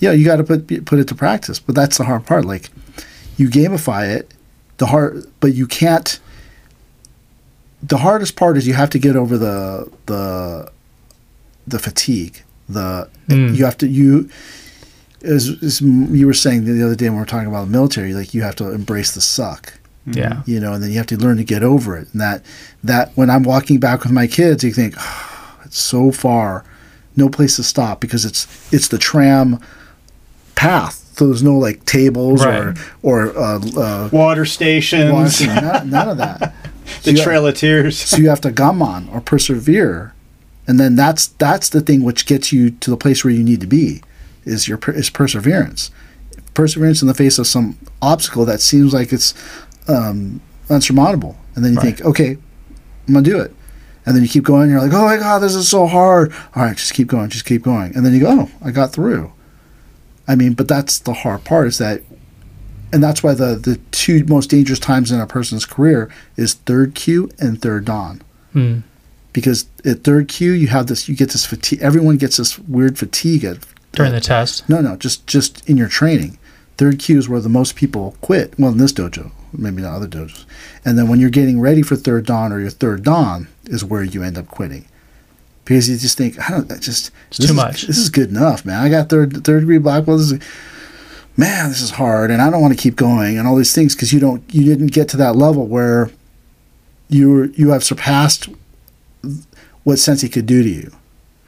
know, 0.00 0.10
you 0.10 0.24
got 0.24 0.36
to 0.36 0.44
put 0.44 0.84
put 0.84 0.98
it 0.98 1.06
to 1.08 1.14
practice. 1.14 1.60
But 1.60 1.74
that's 1.76 1.98
the 1.98 2.04
hard 2.04 2.26
part. 2.26 2.44
Like 2.44 2.70
you 3.36 3.48
gamify 3.48 4.08
it, 4.12 4.34
the 4.78 4.86
hard, 4.86 5.24
but 5.40 5.54
you 5.54 5.66
can't. 5.66 6.18
The 7.84 7.98
hardest 7.98 8.36
part 8.36 8.56
is 8.56 8.66
you 8.66 8.74
have 8.74 8.90
to 8.90 8.98
get 8.98 9.16
over 9.16 9.38
the 9.38 9.90
the 10.06 10.70
the 11.66 11.78
fatigue. 11.78 12.42
The 12.68 13.08
Mm. 13.28 13.54
you 13.56 13.64
have 13.64 13.78
to 13.78 13.86
you. 13.86 14.28
As, 15.22 15.48
as 15.62 15.80
you 15.80 16.26
were 16.26 16.34
saying 16.34 16.64
the 16.64 16.84
other 16.84 16.96
day 16.96 17.04
when 17.04 17.14
we 17.14 17.20
were 17.20 17.26
talking 17.26 17.46
about 17.46 17.66
the 17.66 17.70
military, 17.70 18.12
like 18.12 18.34
you 18.34 18.42
have 18.42 18.56
to 18.56 18.72
embrace 18.72 19.12
the 19.14 19.20
suck 19.20 19.74
Yeah. 20.06 20.42
you 20.46 20.58
know, 20.58 20.72
and 20.72 20.82
then 20.82 20.90
you 20.90 20.96
have 20.98 21.06
to 21.08 21.16
learn 21.16 21.36
to 21.36 21.44
get 21.44 21.62
over 21.62 21.96
it. 21.96 22.08
And 22.12 22.20
that 22.20 22.44
that 22.82 23.12
when 23.14 23.30
I'm 23.30 23.42
walking 23.44 23.78
back 23.78 24.02
with 24.02 24.10
my 24.12 24.26
kids, 24.26 24.64
you 24.64 24.72
think 24.72 24.94
"Ah, 24.98 25.58
it's 25.64 25.78
so 25.78 26.10
far, 26.10 26.64
no 27.16 27.28
place 27.28 27.56
to 27.56 27.62
stop 27.62 28.00
because 28.00 28.24
it's 28.24 28.46
it's 28.72 28.88
the 28.88 28.98
tram 28.98 29.60
path. 30.54 30.98
So 31.16 31.26
there's 31.26 31.42
no 31.42 31.56
like 31.58 31.84
tables 31.84 32.44
Right. 32.44 32.76
or 33.02 33.28
or 33.30 33.38
uh, 33.38 33.60
uh, 33.76 34.08
Water 34.12 34.44
stations, 34.44 35.12
washing, 35.12 35.46
none, 35.54 35.90
none 35.90 36.08
of 36.08 36.16
that. 36.18 36.54
the 37.04 37.12
you 37.12 37.16
have- 37.18 37.24
Trail 37.24 37.46
of 37.46 37.54
Tears. 37.56 37.98
So 37.98 38.16
you 38.16 38.28
have 38.28 38.40
to 38.42 38.50
gum 38.50 38.82
on 38.82 39.08
or 39.10 39.20
persevere, 39.20 40.14
and 40.66 40.80
then 40.80 40.96
that's 40.96 41.28
that's 41.28 41.68
the 41.68 41.80
thing 41.80 42.02
which 42.02 42.26
gets 42.26 42.52
you 42.52 42.70
to 42.70 42.90
the 42.90 42.96
place 42.96 43.24
where 43.24 43.32
you 43.32 43.44
need 43.44 43.60
to 43.60 43.66
be, 43.66 44.02
is 44.44 44.66
your 44.68 44.78
is 44.88 45.10
perseverance, 45.10 45.90
perseverance 46.54 47.02
in 47.02 47.08
the 47.08 47.14
face 47.14 47.38
of 47.38 47.46
some 47.46 47.78
obstacle 48.00 48.44
that 48.46 48.60
seems 48.60 48.92
like 48.92 49.12
it's 49.12 49.34
um, 49.88 50.40
unsurmountable, 50.68 51.36
and 51.54 51.64
then 51.64 51.72
you 51.72 51.78
Right. 51.78 51.96
think, 51.96 52.06
okay, 52.06 52.36
I'm 53.08 53.14
gonna 53.14 53.24
do 53.24 53.38
it, 53.40 53.54
and 54.06 54.14
then 54.14 54.22
you 54.22 54.28
keep 54.28 54.44
going. 54.44 54.70
You're 54.70 54.80
like, 54.80 54.92
oh 54.92 55.04
my 55.04 55.16
god, 55.16 55.40
this 55.40 55.54
is 55.54 55.68
so 55.68 55.86
hard. 55.86 56.32
All 56.54 56.64
right, 56.64 56.76
just 56.76 56.94
keep 56.94 57.08
going, 57.08 57.30
just 57.30 57.44
keep 57.44 57.62
going, 57.62 57.94
and 57.96 58.04
then 58.06 58.12
you 58.14 58.20
go, 58.20 58.30
oh, 58.30 58.50
I 58.64 58.70
got 58.70 58.92
through. 58.92 59.32
I 60.28 60.34
mean, 60.36 60.52
but 60.54 60.68
that's 60.68 60.98
the 60.98 61.12
hard 61.12 61.44
part 61.44 61.66
is 61.66 61.78
that 61.78 62.02
and 62.92 63.02
that's 63.02 63.22
why 63.22 63.32
the 63.34 63.56
the 63.56 63.76
two 63.90 64.24
most 64.26 64.50
dangerous 64.50 64.78
times 64.78 65.10
in 65.10 65.18
a 65.18 65.26
person's 65.26 65.64
career 65.66 66.10
is 66.36 66.54
third 66.54 66.94
kyu 66.94 67.28
and 67.38 67.60
third 67.60 67.84
dan. 67.86 68.22
Mm. 68.54 68.82
Because 69.32 69.64
at 69.84 70.04
third 70.04 70.28
kyu 70.28 70.52
you 70.52 70.68
have 70.68 70.86
this 70.86 71.08
you 71.08 71.16
get 71.16 71.30
this 71.30 71.44
fatigue 71.46 71.80
everyone 71.82 72.18
gets 72.18 72.36
this 72.36 72.58
weird 72.58 72.98
fatigue 72.98 73.44
at 73.44 73.58
During 73.92 74.12
the 74.12 74.20
test. 74.20 74.68
no 74.68 74.80
no 74.80 74.96
just 74.96 75.26
just 75.26 75.68
in 75.68 75.76
your 75.76 75.88
training. 75.88 76.38
Third 76.76 76.98
kyu 76.98 77.18
is 77.18 77.28
where 77.28 77.40
the 77.40 77.48
most 77.48 77.74
people 77.76 78.14
quit. 78.20 78.54
Well 78.58 78.72
in 78.72 78.78
this 78.78 78.92
dojo, 78.92 79.32
maybe 79.52 79.82
not 79.82 79.94
other 79.94 80.08
dojos. 80.08 80.44
And 80.84 80.98
then 80.98 81.08
when 81.08 81.20
you're 81.20 81.30
getting 81.30 81.60
ready 81.60 81.82
for 81.82 81.96
third 81.96 82.26
dan 82.26 82.52
or 82.52 82.60
your 82.60 82.70
third 82.70 83.02
dan 83.04 83.48
is 83.64 83.84
where 83.84 84.02
you 84.02 84.22
end 84.22 84.38
up 84.38 84.48
quitting. 84.48 84.86
Because 85.64 85.88
you 85.88 85.96
just 85.96 86.18
think, 86.18 86.38
I 86.40 86.50
don't 86.50 86.70
I 86.72 86.76
just 86.78 87.10
It's 87.28 87.38
too 87.38 87.44
is- 87.44 87.52
much. 87.52 87.82
This 87.82 87.98
is 87.98 88.08
good 88.10 88.30
enough, 88.30 88.64
man. 88.64 88.82
I 88.82 88.88
got 88.88 89.08
third 89.08 89.44
third 89.44 89.60
degree 89.60 89.78
black 89.78 90.04
belt. 90.06 90.18
This 90.18 90.32
is 90.32 90.40
man, 91.36 91.68
this 91.70 91.80
is 91.80 91.92
hard, 91.92 92.30
and 92.30 92.42
I 92.42 92.50
don't 92.50 92.60
want 92.60 92.76
to 92.76 92.82
keep 92.82 92.96
going, 92.96 93.38
and 93.38 93.46
all 93.48 93.56
these 93.56 93.72
things 93.74 93.94
because 93.94 94.12
you 94.12 94.20
don't, 94.20 94.42
you 94.52 94.64
didn't 94.64 94.88
get 94.92 95.08
to 95.10 95.16
that 95.18 95.34
level 95.36 95.66
where 95.66 96.10
you 97.08 97.44
you 97.56 97.70
have 97.70 97.84
surpassed 97.84 98.48
what 99.84 99.98
Sensei 99.98 100.28
could 100.28 100.46
do 100.46 100.62
to 100.62 100.68
you. 100.68 100.92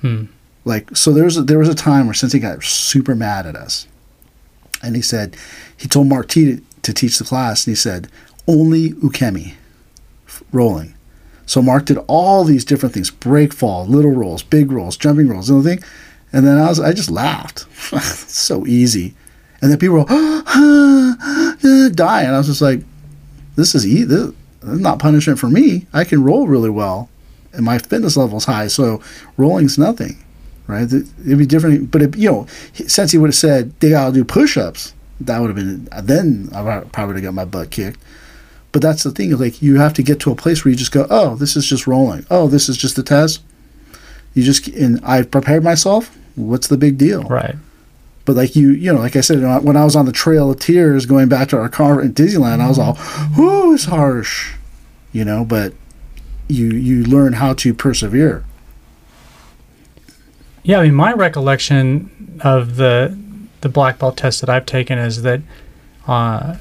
Hmm. 0.00 0.24
Like, 0.64 0.96
so 0.96 1.12
there 1.12 1.24
was 1.24 1.36
a, 1.36 1.42
there 1.42 1.58
was 1.58 1.68
a 1.68 1.74
time 1.74 2.06
where 2.06 2.14
Sensei 2.14 2.38
got 2.38 2.62
super 2.64 3.14
mad 3.14 3.46
at 3.46 3.56
us, 3.56 3.86
and 4.82 4.96
he 4.96 5.02
said 5.02 5.36
he 5.76 5.88
told 5.88 6.06
Mark 6.06 6.28
T 6.28 6.56
to, 6.56 6.62
to 6.84 6.94
teach 6.94 7.18
the 7.18 7.24
class, 7.24 7.66
and 7.66 7.72
he 7.72 7.76
said 7.76 8.08
only 8.46 8.90
ukemi, 8.90 9.54
rolling. 10.52 10.94
So 11.46 11.60
Mark 11.60 11.84
did 11.86 11.98
all 12.06 12.44
these 12.44 12.64
different 12.64 12.94
things: 12.94 13.10
break 13.10 13.52
fall, 13.52 13.86
little 13.86 14.10
rolls, 14.12 14.42
big 14.42 14.70
rolls, 14.72 14.96
jumping 14.96 15.28
rolls, 15.28 15.50
and 15.50 15.58
everything. 15.58 15.84
And 16.32 16.46
then 16.46 16.58
I 16.58 16.68
was, 16.68 16.80
I 16.80 16.92
just 16.92 17.10
laughed. 17.10 17.66
so 18.02 18.66
easy. 18.66 19.14
And 19.62 19.70
then 19.70 19.78
people 19.78 19.98
were 19.98 20.04
dying. 21.94 22.26
And 22.26 22.34
I 22.34 22.38
was 22.38 22.46
just 22.48 22.60
like, 22.62 22.80
this 23.56 23.74
is 23.74 23.86
easy. 23.86 24.04
This, 24.04 24.32
this 24.60 24.70
is 24.74 24.80
not 24.80 24.98
punishment 24.98 25.38
for 25.38 25.48
me. 25.48 25.86
I 25.92 26.04
can 26.04 26.22
roll 26.24 26.46
really 26.48 26.70
well, 26.70 27.08
and 27.52 27.64
my 27.64 27.78
fitness 27.78 28.16
level 28.16 28.38
is 28.38 28.44
high. 28.46 28.66
So 28.68 29.00
rolling's 29.36 29.78
nothing, 29.78 30.16
right? 30.66 30.90
It- 30.92 31.06
It'd 31.24 31.38
be 31.38 31.46
different. 31.46 31.90
But 31.90 32.02
if, 32.02 32.16
you 32.16 32.30
know, 32.30 32.46
since 32.86 33.12
he 33.12 33.18
would 33.18 33.28
have 33.28 33.34
said 33.36 33.78
they 33.80 33.90
gotta 33.90 34.12
do 34.12 34.24
push-ups, 34.24 34.92
that 35.20 35.38
would 35.40 35.48
have 35.48 35.56
been 35.56 35.88
then 36.02 36.48
I 36.54 36.80
probably 36.92 37.06
would 37.14 37.16
have 37.16 37.24
got 37.24 37.34
my 37.34 37.44
butt 37.44 37.70
kicked. 37.70 38.00
But 38.72 38.82
that's 38.82 39.04
the 39.04 39.10
thing. 39.12 39.30
Like 39.38 39.62
you 39.62 39.76
have 39.76 39.94
to 39.94 40.02
get 40.02 40.18
to 40.20 40.32
a 40.32 40.34
place 40.34 40.64
where 40.64 40.70
you 40.70 40.76
just 40.76 40.90
go, 40.92 41.06
oh, 41.08 41.36
this 41.36 41.54
is 41.56 41.66
just 41.66 41.86
rolling. 41.86 42.26
Oh, 42.30 42.48
this 42.48 42.68
is 42.68 42.76
just 42.76 42.98
a 42.98 43.02
test. 43.02 43.42
You 44.34 44.42
just 44.42 44.66
and 44.68 45.00
I 45.04 45.22
prepared 45.22 45.62
myself. 45.62 46.16
What's 46.34 46.66
the 46.66 46.76
big 46.76 46.98
deal? 46.98 47.22
Right. 47.22 47.54
But 48.24 48.34
like 48.36 48.56
you, 48.56 48.70
you 48.70 48.92
know, 48.92 48.98
like 48.98 49.14
I 49.16 49.20
said, 49.20 49.40
when 49.62 49.76
I- 49.76 49.84
was 49.84 49.94
on 49.94 50.06
the 50.06 50.12
Trail 50.12 50.50
of 50.50 50.58
Tears 50.58 51.06
going 51.06 51.28
back 51.28 51.48
to 51.50 51.58
our 51.58 51.68
car 51.68 52.00
in 52.02 52.14
Disneyland, 52.14 52.60
I 52.60 52.68
was 52.68 52.78
all, 52.78 52.98
"Whoo, 53.36 53.74
it's 53.74 53.84
harsh," 53.84 54.54
you 55.12 55.24
know, 55.24 55.44
but 55.44 55.74
you 56.48 56.68
you 56.70 57.04
learn 57.04 57.34
how 57.34 57.52
to 57.54 57.72
persevere. 57.74 58.42
Yeah, 60.62 60.78
I 60.80 60.84
mean, 60.84 60.94
my 60.94 61.12
recollection 61.12 62.40
of 62.40 62.76
the 62.76 63.16
the 63.64 63.68
black 63.70 63.98
belt 63.98 64.18
test 64.18 64.42
that 64.42 64.50
I've 64.50 64.66
taken 64.66 64.98
is 64.98 65.22
that 65.22 65.40
uh, 66.06 66.56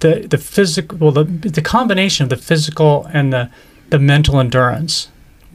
the 0.00 0.26
the 0.28 0.38
physical, 0.38 0.98
well, 0.98 1.12
the 1.12 1.24
the 1.24 1.62
combination 1.62 2.24
of 2.24 2.30
the 2.30 2.36
physical 2.36 3.08
and 3.12 3.32
the 3.32 3.50
the 3.90 3.98
mental 4.00 4.40
endurance 4.40 5.08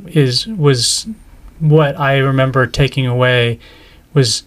is 0.08 0.48
was 0.48 1.08
what 1.60 2.00
I 2.00 2.18
remember 2.18 2.68
taking 2.68 3.08
away 3.08 3.60
was 4.14 4.44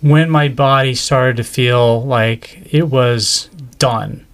when 0.00 0.30
my 0.30 0.48
body 0.48 0.94
started 0.94 1.36
to 1.36 1.44
feel 1.44 2.02
like 2.02 2.66
it 2.72 2.88
was 2.88 3.48
done. 3.78 4.26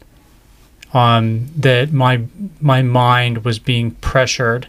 Um, 0.94 1.48
that 1.56 1.92
my 1.92 2.22
my 2.60 2.82
mind 2.82 3.44
was 3.44 3.58
being 3.58 3.90
pressured, 3.96 4.68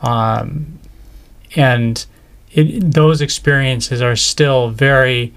um, 0.00 0.78
and 1.54 2.06
it, 2.52 2.92
those 2.92 3.20
experiences 3.20 4.00
are 4.00 4.16
still 4.16 4.70
very 4.70 5.34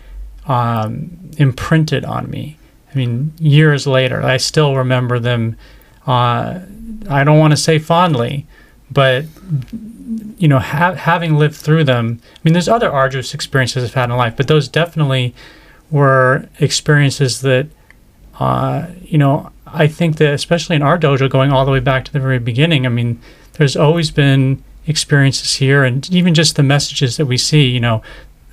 um, 0.47 1.31
imprinted 1.37 2.05
on 2.05 2.29
me. 2.29 2.57
I 2.93 2.97
mean, 2.97 3.33
years 3.39 3.87
later, 3.87 4.21
I 4.21 4.37
still 4.37 4.75
remember 4.75 5.19
them. 5.19 5.57
Uh, 6.05 6.59
I 7.09 7.23
don't 7.23 7.39
want 7.39 7.51
to 7.51 7.57
say 7.57 7.79
fondly, 7.79 8.45
but 8.91 9.25
you 10.37 10.47
know, 10.47 10.59
ha- 10.59 10.93
having 10.93 11.35
lived 11.35 11.55
through 11.55 11.85
them. 11.85 12.19
I 12.35 12.39
mean, 12.43 12.53
there's 12.53 12.69
other 12.69 12.91
arduous 12.91 13.33
experiences 13.33 13.83
I've 13.83 13.93
had 13.93 14.09
in 14.09 14.17
life, 14.17 14.35
but 14.35 14.47
those 14.47 14.67
definitely 14.67 15.33
were 15.89 16.49
experiences 16.59 17.41
that, 17.41 17.67
uh, 18.39 18.87
you 19.01 19.17
know, 19.17 19.51
I 19.65 19.87
think 19.87 20.17
that 20.17 20.33
especially 20.33 20.75
in 20.75 20.81
our 20.81 20.99
dojo, 20.99 21.29
going 21.29 21.51
all 21.51 21.65
the 21.65 21.71
way 21.71 21.79
back 21.79 22.05
to 22.05 22.13
the 22.13 22.19
very 22.19 22.39
beginning. 22.39 22.85
I 22.85 22.89
mean, 22.89 23.19
there's 23.53 23.75
always 23.75 24.11
been 24.11 24.63
experiences 24.85 25.55
here, 25.55 25.83
and 25.83 26.07
even 26.11 26.33
just 26.33 26.55
the 26.55 26.63
messages 26.63 27.17
that 27.17 27.25
we 27.25 27.37
see. 27.37 27.67
You 27.67 27.79
know, 27.79 28.01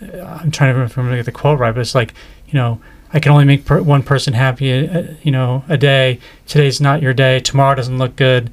I'm 0.00 0.50
trying 0.50 0.74
to 0.74 0.80
remember 0.80 1.16
get 1.16 1.26
the 1.26 1.32
quote 1.32 1.58
right, 1.58 1.74
but 1.74 1.80
it's 1.80 1.94
like, 1.94 2.14
you 2.46 2.54
know, 2.54 2.80
I 3.12 3.20
can 3.20 3.32
only 3.32 3.44
make 3.44 3.64
per- 3.64 3.82
one 3.82 4.02
person 4.02 4.34
happy, 4.34 4.88
uh, 4.88 5.14
you 5.22 5.30
know, 5.30 5.64
a 5.68 5.76
day. 5.76 6.20
Today's 6.46 6.80
not 6.80 7.02
your 7.02 7.12
day. 7.12 7.40
Tomorrow 7.40 7.74
doesn't 7.74 7.98
look 7.98 8.16
good. 8.16 8.50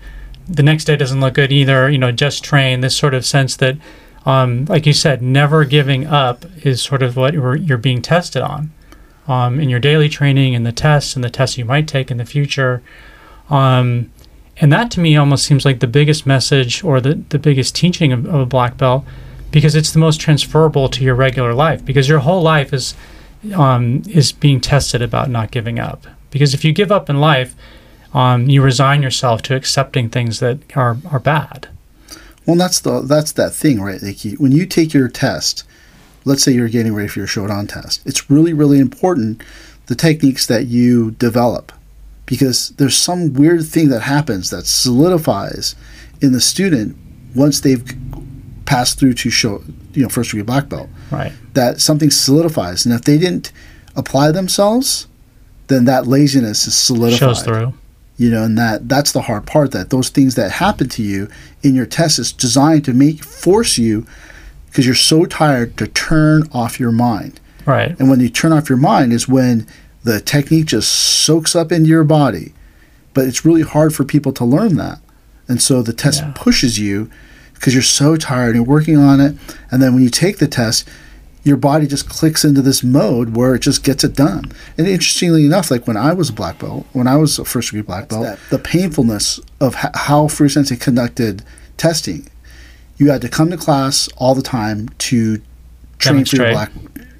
The 0.47 0.63
next 0.63 0.85
day 0.85 0.95
doesn't 0.95 1.19
look 1.19 1.35
good 1.35 1.51
either. 1.51 1.89
You 1.89 1.97
know, 1.97 2.11
just 2.11 2.43
train. 2.43 2.81
This 2.81 2.95
sort 2.95 3.13
of 3.13 3.25
sense 3.25 3.55
that, 3.57 3.77
um, 4.25 4.65
like 4.65 4.85
you 4.85 4.93
said, 4.93 5.21
never 5.21 5.63
giving 5.63 6.07
up 6.07 6.45
is 6.65 6.81
sort 6.81 7.03
of 7.03 7.15
what 7.15 7.33
you're, 7.33 7.55
you're 7.55 7.77
being 7.77 8.01
tested 8.01 8.41
on, 8.41 8.71
um, 9.27 9.59
in 9.59 9.69
your 9.69 9.79
daily 9.79 10.09
training 10.09 10.55
and 10.55 10.65
the 10.65 10.71
tests 10.71 11.15
and 11.15 11.23
the 11.23 11.29
tests 11.29 11.57
you 11.57 11.65
might 11.65 11.87
take 11.87 12.09
in 12.09 12.17
the 12.17 12.25
future. 12.25 12.81
Um, 13.49 14.11
and 14.59 14.73
that 14.73 14.89
to 14.91 14.99
me 14.99 15.15
almost 15.15 15.45
seems 15.45 15.65
like 15.65 15.79
the 15.79 15.87
biggest 15.87 16.25
message 16.25 16.83
or 16.83 16.99
the, 16.99 17.21
the 17.29 17.39
biggest 17.39 17.75
teaching 17.75 18.11
of, 18.11 18.25
of 18.25 18.41
a 18.41 18.45
black 18.45 18.75
belt 18.75 19.05
because 19.51 19.75
it's 19.75 19.91
the 19.91 19.99
most 19.99 20.19
transferable 20.19 20.89
to 20.89 21.03
your 21.03 21.15
regular 21.15 21.53
life 21.53 21.83
because 21.85 22.09
your 22.09 22.19
whole 22.19 22.41
life 22.41 22.73
is 22.73 22.95
um, 23.55 24.03
is 24.09 24.31
being 24.31 24.59
tested 24.59 25.01
about 25.01 25.29
not 25.29 25.51
giving 25.51 25.79
up. 25.79 26.05
Because 26.31 26.53
if 26.53 26.65
you 26.65 26.73
give 26.73 26.91
up 26.91 27.09
in 27.09 27.19
life, 27.19 27.55
um, 28.13 28.49
you 28.49 28.61
resign 28.61 29.01
yourself 29.01 29.41
to 29.43 29.55
accepting 29.55 30.09
things 30.09 30.39
that 30.39 30.59
are, 30.75 30.97
are 31.09 31.19
bad. 31.19 31.69
Well, 32.45 32.55
that's 32.55 32.79
the 32.79 33.01
that's 33.01 33.33
that 33.33 33.53
thing, 33.53 33.81
right? 33.81 34.01
Like 34.01 34.17
when 34.37 34.51
you 34.51 34.65
take 34.65 34.93
your 34.93 35.07
test, 35.07 35.63
let's 36.25 36.43
say 36.43 36.53
you're 36.53 36.69
getting 36.69 36.93
ready 36.93 37.09
for 37.09 37.19
your 37.19 37.27
Shodan 37.27 37.69
test, 37.69 38.01
it's 38.05 38.29
really 38.29 38.53
really 38.53 38.79
important 38.79 39.43
the 39.87 39.95
techniques 39.95 40.45
that 40.47 40.67
you 40.67 41.11
develop 41.11 41.71
because 42.25 42.69
there's 42.71 42.97
some 42.97 43.33
weird 43.33 43.65
thing 43.65 43.89
that 43.89 44.01
happens 44.01 44.49
that 44.49 44.65
solidifies 44.65 45.75
in 46.21 46.33
the 46.33 46.41
student 46.41 46.97
once 47.35 47.61
they've 47.61 47.85
passed 48.67 48.99
through 48.99 49.13
to 49.13 49.29
show 49.31 49.63
you 49.93 50.03
know 50.03 50.09
first 50.09 50.29
degree 50.31 50.43
black 50.43 50.69
belt 50.69 50.89
Right. 51.09 51.31
that 51.53 51.81
something 51.81 52.11
solidifies 52.11 52.85
and 52.85 52.93
if 52.93 53.01
they 53.01 53.17
didn't 53.17 53.51
apply 53.95 54.31
themselves 54.31 55.07
then 55.67 55.85
that 55.85 56.05
laziness 56.05 56.67
is 56.67 56.75
solidified 56.77 57.19
Shows 57.19 57.43
through. 57.43 57.73
you 58.17 58.29
know 58.29 58.43
and 58.43 58.57
that 58.57 58.87
that's 58.89 59.11
the 59.13 59.21
hard 59.23 59.45
part 59.47 59.71
that 59.71 59.89
those 59.89 60.09
things 60.09 60.35
that 60.35 60.51
happen 60.51 60.87
to 60.89 61.01
you 61.01 61.29
in 61.63 61.73
your 61.75 61.85
test 61.87 62.19
is 62.19 62.31
designed 62.31 62.83
to 62.85 62.93
make 62.93 63.23
force 63.23 63.77
you 63.77 64.05
because 64.67 64.85
you're 64.85 64.95
so 64.95 65.25
tired 65.25 65.75
to 65.77 65.87
turn 65.87 66.43
off 66.51 66.79
your 66.79 66.91
mind 66.91 67.39
Right. 67.65 67.95
and 67.99 68.09
when 68.09 68.19
you 68.19 68.29
turn 68.29 68.51
off 68.53 68.69
your 68.69 68.77
mind 68.77 69.13
is 69.13 69.27
when 69.29 69.65
the 70.03 70.19
technique 70.19 70.65
just 70.67 70.91
soaks 70.91 71.55
up 71.55 71.71
into 71.71 71.87
your 71.89 72.03
body 72.03 72.53
but 73.13 73.25
it's 73.25 73.43
really 73.45 73.63
hard 73.63 73.95
for 73.95 74.03
people 74.03 74.31
to 74.33 74.45
learn 74.45 74.75
that 74.75 74.99
and 75.47 75.61
so 75.61 75.81
the 75.81 75.93
test 75.93 76.21
Yeah. 76.21 76.33
pushes 76.35 76.77
you 76.77 77.09
because 77.59 77.73
you're 77.73 77.83
so 77.83 78.15
tired 78.15 78.47
and 78.47 78.55
you're 78.55 78.63
working 78.63 78.97
on 78.97 79.19
it 79.19 79.35
and 79.71 79.81
then 79.81 79.93
when 79.93 80.03
you 80.03 80.09
take 80.09 80.37
the 80.37 80.47
test 80.47 80.87
your 81.43 81.57
body 81.57 81.87
just 81.87 82.09
clicks 82.09 82.43
into 82.43 82.61
this 82.61 82.83
mode 82.83 83.33
where 83.35 83.55
it 83.55 83.59
just 83.59 83.81
gets 83.81 84.03
it 84.03 84.13
done. 84.13 84.51
And 84.77 84.85
interestingly 84.85 85.45
enough, 85.45 85.71
like 85.71 85.87
when 85.87 85.95
I 85.95 86.11
was 86.11 86.29
a 86.29 86.33
black 86.33 86.59
belt, 86.59 86.85
when 86.91 87.07
I 87.07 87.15
was 87.15 87.39
a 87.39 87.45
first 87.45 87.69
degree 87.69 87.83
black 87.83 88.09
belt, 88.09 88.37
the 88.49 88.59
painfulness 88.59 89.39
of 89.61 89.73
h- 89.77 89.91
how 89.93 90.25
Furuya 90.27 90.51
Sensei 90.51 90.75
conducted 90.75 91.43
testing, 91.77 92.27
you 92.97 93.11
had 93.11 93.21
to 93.21 93.29
come 93.29 93.49
to 93.51 93.55
class 93.57 94.09
all 94.17 94.35
the 94.35 94.41
time 94.41 94.89
to 94.97 95.41
train 95.99 96.25
for 96.25 96.35
your 96.35 96.51
black 96.51 96.71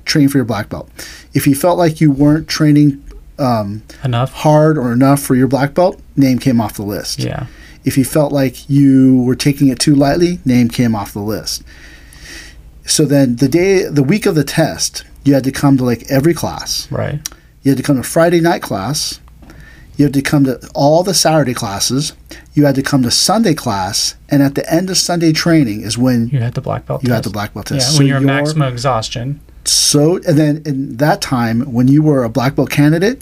train 0.03 0.27
for 0.27 0.37
your 0.39 0.45
black 0.45 0.67
belt. 0.67 0.89
If 1.33 1.47
you 1.47 1.55
felt 1.55 1.77
like 1.77 2.01
you 2.01 2.11
weren't 2.11 2.49
training 2.49 3.01
um, 3.39 3.83
Enough. 4.03 4.33
hard 4.33 4.77
or 4.77 4.91
enough 4.91 5.21
for 5.21 5.35
your 5.35 5.47
black 5.47 5.73
belt, 5.73 6.01
name 6.17 6.39
came 6.39 6.59
off 6.59 6.73
the 6.73 6.83
list. 6.83 7.19
Yeah. 7.19 7.47
If 7.87 7.97
you 7.97 8.03
felt 8.03 8.33
like 8.33 8.69
you 8.69 9.21
were 9.23 9.33
taking 9.35 9.69
it 9.69 9.79
too 9.79 9.95
lightly, 9.95 10.39
name 10.43 10.67
came 10.67 10.93
off 10.93 11.13
the 11.13 11.19
list. 11.21 11.63
So 12.85 13.05
then 13.05 13.37
the 13.37 13.47
day, 13.47 13.83
the 13.83 14.03
week 14.03 14.25
of 14.25 14.35
the 14.35 14.43
test, 14.43 15.05
you 15.23 15.33
had 15.33 15.45
to 15.45 15.53
come 15.53 15.77
to 15.77 15.85
like 15.85 16.03
every 16.11 16.33
class. 16.33 16.91
Right. 16.91 17.19
You 17.63 17.71
had 17.71 17.77
to 17.77 17.83
come 17.83 17.95
to 17.95 18.03
Friday 18.03 18.41
night 18.41 18.61
class. 18.61 19.21
You 19.95 20.03
had 20.05 20.13
to 20.15 20.21
come 20.21 20.43
to 20.43 20.59
all 20.75 21.01
the 21.03 21.13
Saturday 21.13 21.53
classes. 21.53 22.11
You 22.53 22.65
had 22.65 22.75
to 22.75 22.83
come 22.83 23.03
to 23.03 23.09
Sunday 23.11 23.53
class, 23.53 24.15
and 24.29 24.43
at 24.43 24.55
the 24.55 24.69
end 24.71 24.89
of 24.89 24.97
Sunday 24.97 25.31
training 25.31 25.81
is 25.81 25.97
when 25.97 26.27
You 26.27 26.39
had 26.39 26.55
the 26.55 26.61
black 26.61 26.85
belt. 26.85 27.03
you 27.03 27.09
had 27.11 27.19
test. 27.19 27.23
the 27.23 27.29
black 27.33 27.53
belt 27.53 27.67
test. 27.67 27.79
Yeah. 27.79 27.85
test. 27.85 27.97
when 27.99 28.07
you're 28.07 28.17
at 28.17 28.21
you're- 28.23 28.33
maximum 28.33 28.73
exhaustion. 28.73 29.39
So, 29.63 30.17
and 30.27 30.37
then 30.37 30.61
in 30.65 30.97
that 30.97 31.19
time, 31.21 31.61
when 31.73 31.87
you 31.87 32.01
were 32.03 32.23
a 32.23 32.29
black 32.29 32.55
belt 32.55 32.69
candidate, 32.69 33.21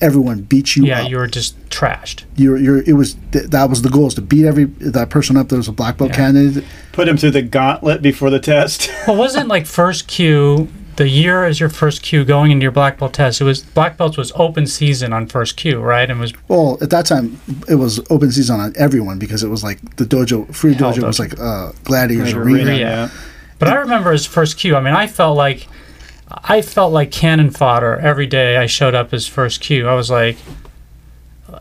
everyone 0.00 0.42
beat 0.42 0.76
you 0.76 0.84
Yeah. 0.86 1.02
up. 1.02 1.10
You 1.10 1.16
were 1.16 1.26
just 1.26 1.56
trashed. 1.70 2.24
you're, 2.36 2.56
you're, 2.56 2.78
it 2.82 2.92
was 2.94 3.16
th- 3.32 3.46
that 3.46 3.70
was 3.70 3.82
the 3.82 3.88
goal 3.90 4.06
is 4.06 4.14
to 4.14 4.22
beat 4.22 4.44
every 4.46 4.64
that 4.64 5.10
person 5.10 5.36
up 5.36 5.48
that 5.48 5.56
was 5.56 5.68
a 5.68 5.72
black 5.72 5.96
belt 5.98 6.10
Yeah. 6.10 6.16
candidate. 6.16 6.64
Put 6.92 7.08
him 7.08 7.16
through 7.16 7.32
the 7.32 7.42
gauntlet 7.42 8.02
before 8.02 8.30
the 8.30 8.40
test. 8.40 8.90
Well, 9.06 9.16
wasn't 9.16 9.48
like 9.48 9.66
first 9.66 10.06
kyu 10.08 10.68
the 10.96 11.08
year 11.08 11.44
as 11.44 11.58
your 11.58 11.68
first 11.68 12.02
kyu 12.02 12.24
going 12.24 12.50
into 12.52 12.62
your 12.62 12.70
black 12.72 12.98
belt 12.98 13.14
test? 13.14 13.40
It 13.40 13.44
was 13.44 13.62
black 13.62 13.96
belts 13.96 14.16
was 14.16 14.32
open 14.36 14.66
season 14.66 15.12
on 15.12 15.26
first 15.26 15.56
kyu, 15.56 15.80
right? 15.80 16.08
And 16.10 16.20
was 16.20 16.32
Well, 16.48 16.78
at 16.80 16.90
that 16.90 17.06
time, 17.06 17.40
it 17.68 17.74
was 17.76 18.00
open 18.10 18.30
season 18.32 18.60
on 18.60 18.72
everyone 18.76 19.18
because 19.18 19.42
it 19.42 19.48
was 19.48 19.64
like 19.64 19.96
the 19.96 20.04
dojo, 20.04 20.52
free 20.54 20.74
Hell 20.74 20.92
dojo 20.92 21.02
was 21.04 21.18
like 21.18 21.38
uh, 21.40 21.72
gladiators 21.84 22.32
Like 22.34 22.42
arena. 22.44 22.70
arena, 22.70 22.78
yeah. 22.78 23.08
But 23.58 23.68
I 23.68 23.74
remember 23.76 24.12
as 24.12 24.26
first 24.26 24.58
kyu. 24.58 24.76
I 24.76 24.80
mean, 24.80 24.94
I 24.94 25.06
felt 25.06 25.36
like 25.36 25.66
I 26.42 26.62
felt 26.62 26.92
like 26.92 27.10
cannon 27.10 27.50
fodder 27.50 27.96
every 27.96 28.26
day. 28.26 28.56
I 28.56 28.66
showed 28.66 28.94
up 28.94 29.12
as 29.12 29.26
first 29.26 29.60
kyu. 29.60 29.86
I 29.86 29.94
was 29.94 30.10
like, 30.10 30.36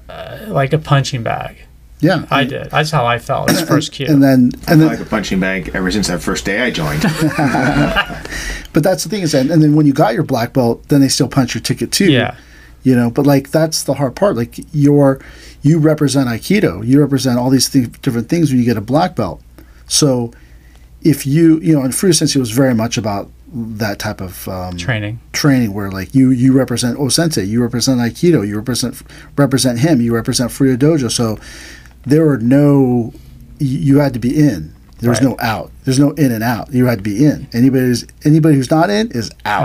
uh, 0.10 0.46
like 0.48 0.74
a 0.74 0.78
punching 0.78 1.24
bag. 1.24 1.58
Yeah, 2.00 2.26
I 2.30 2.44
did. 2.44 2.70
That's 2.70 2.92
how 2.92 3.06
I 3.06 3.18
felt 3.18 3.50
as 3.50 3.62
first 3.62 3.94
kyu. 3.94 4.08
And 4.08 4.22
then, 4.22 4.52
and 4.68 4.82
then, 4.82 4.88
like 4.88 5.00
a 5.00 5.06
punching 5.06 5.40
bag 5.40 5.72
ever 5.74 5.90
since 5.90 6.08
that 6.08 6.22
first 6.22 6.44
day 6.44 6.62
I 6.62 6.70
joined. 6.70 7.02
but 8.74 8.84
that's 8.84 9.04
the 9.06 9.10
thing 9.10 9.22
is, 9.22 9.32
that, 9.32 9.50
and 9.50 9.64
then 9.64 9.76
when 9.76 9.86
you 9.86 9.94
got 9.94 10.14
your 10.14 10.24
black 10.24 10.52
belt, 10.52 10.90
then 10.90 11.00
they 11.00 11.08
still 11.08 11.30
punch 11.30 11.56
your 11.56 11.62
ticket 11.62 11.94
too. 11.94 12.12
yeah, 12.12 12.36
you 12.84 12.94
know. 12.94 13.10
But 13.10 13.26
like 13.26 13.52
that's 13.52 13.84
the 13.84 13.94
hard 13.94 14.18
part. 14.18 14.36
Like 14.36 14.60
you're, 14.74 15.22
you 15.62 15.80
represent 15.80 16.28
Aikido. 16.28 16.86
You 16.86 17.00
represent 17.00 17.40
all 17.40 17.50
these 17.50 17.70
th- 17.70 18.02
different 18.02 18.28
things 18.28 18.50
when 18.50 18.60
you 18.60 18.66
get 18.66 18.76
a 18.76 18.82
black 18.82 19.16
belt. 19.16 19.42
So 19.88 20.34
if 21.04 21.26
you, 21.26 21.60
you 21.62 21.74
know, 21.74 21.84
and 21.84 21.94
Furuya 21.94 22.16
Sensei 22.16 22.40
was 22.40 22.52
very 22.52 22.74
much 22.74 22.98
about 22.98 23.32
that 23.54 24.00
type 24.00 24.20
of 24.22 24.48
um, 24.48 24.78
training. 24.78 25.20
training 25.32 25.74
where 25.74 25.92
like 25.92 26.16
you 26.16 26.32
you 26.32 26.54
represent 26.54 26.98
Osensei, 26.98 27.48
you 27.48 27.62
represent 27.62 28.00
Aikido, 28.00 28.48
you 28.48 28.56
represent 28.56 29.02
represent 29.38 29.80
him, 29.80 30.02
you 30.02 30.14
represent 30.14 30.50
Furuya 30.52 30.78
Dojo. 30.78 31.12
So 31.12 31.38
there 32.06 32.26
were 32.26 32.38
no 32.40 33.14
you, 33.60 34.00
had 34.00 34.14
to 34.14 34.20
be 34.20 34.38
in. 34.38 34.74
There 35.00 35.10
was 35.10 35.22
Right. 35.22 35.30
no 35.30 35.38
out. 35.40 35.72
There's 35.86 36.00
no 36.00 36.12
in 36.12 36.32
and 36.32 36.44
out. 36.44 36.74
You 36.74 36.88
had 36.88 37.00
to 37.00 37.04
be 37.04 37.24
in. 37.26 37.48
Anybody 37.54 37.86
who's 37.86 38.06
anybody 38.26 38.56
who's 38.56 38.72
not 38.72 38.90
in 38.90 39.12
is 39.12 39.32
out. 39.46 39.64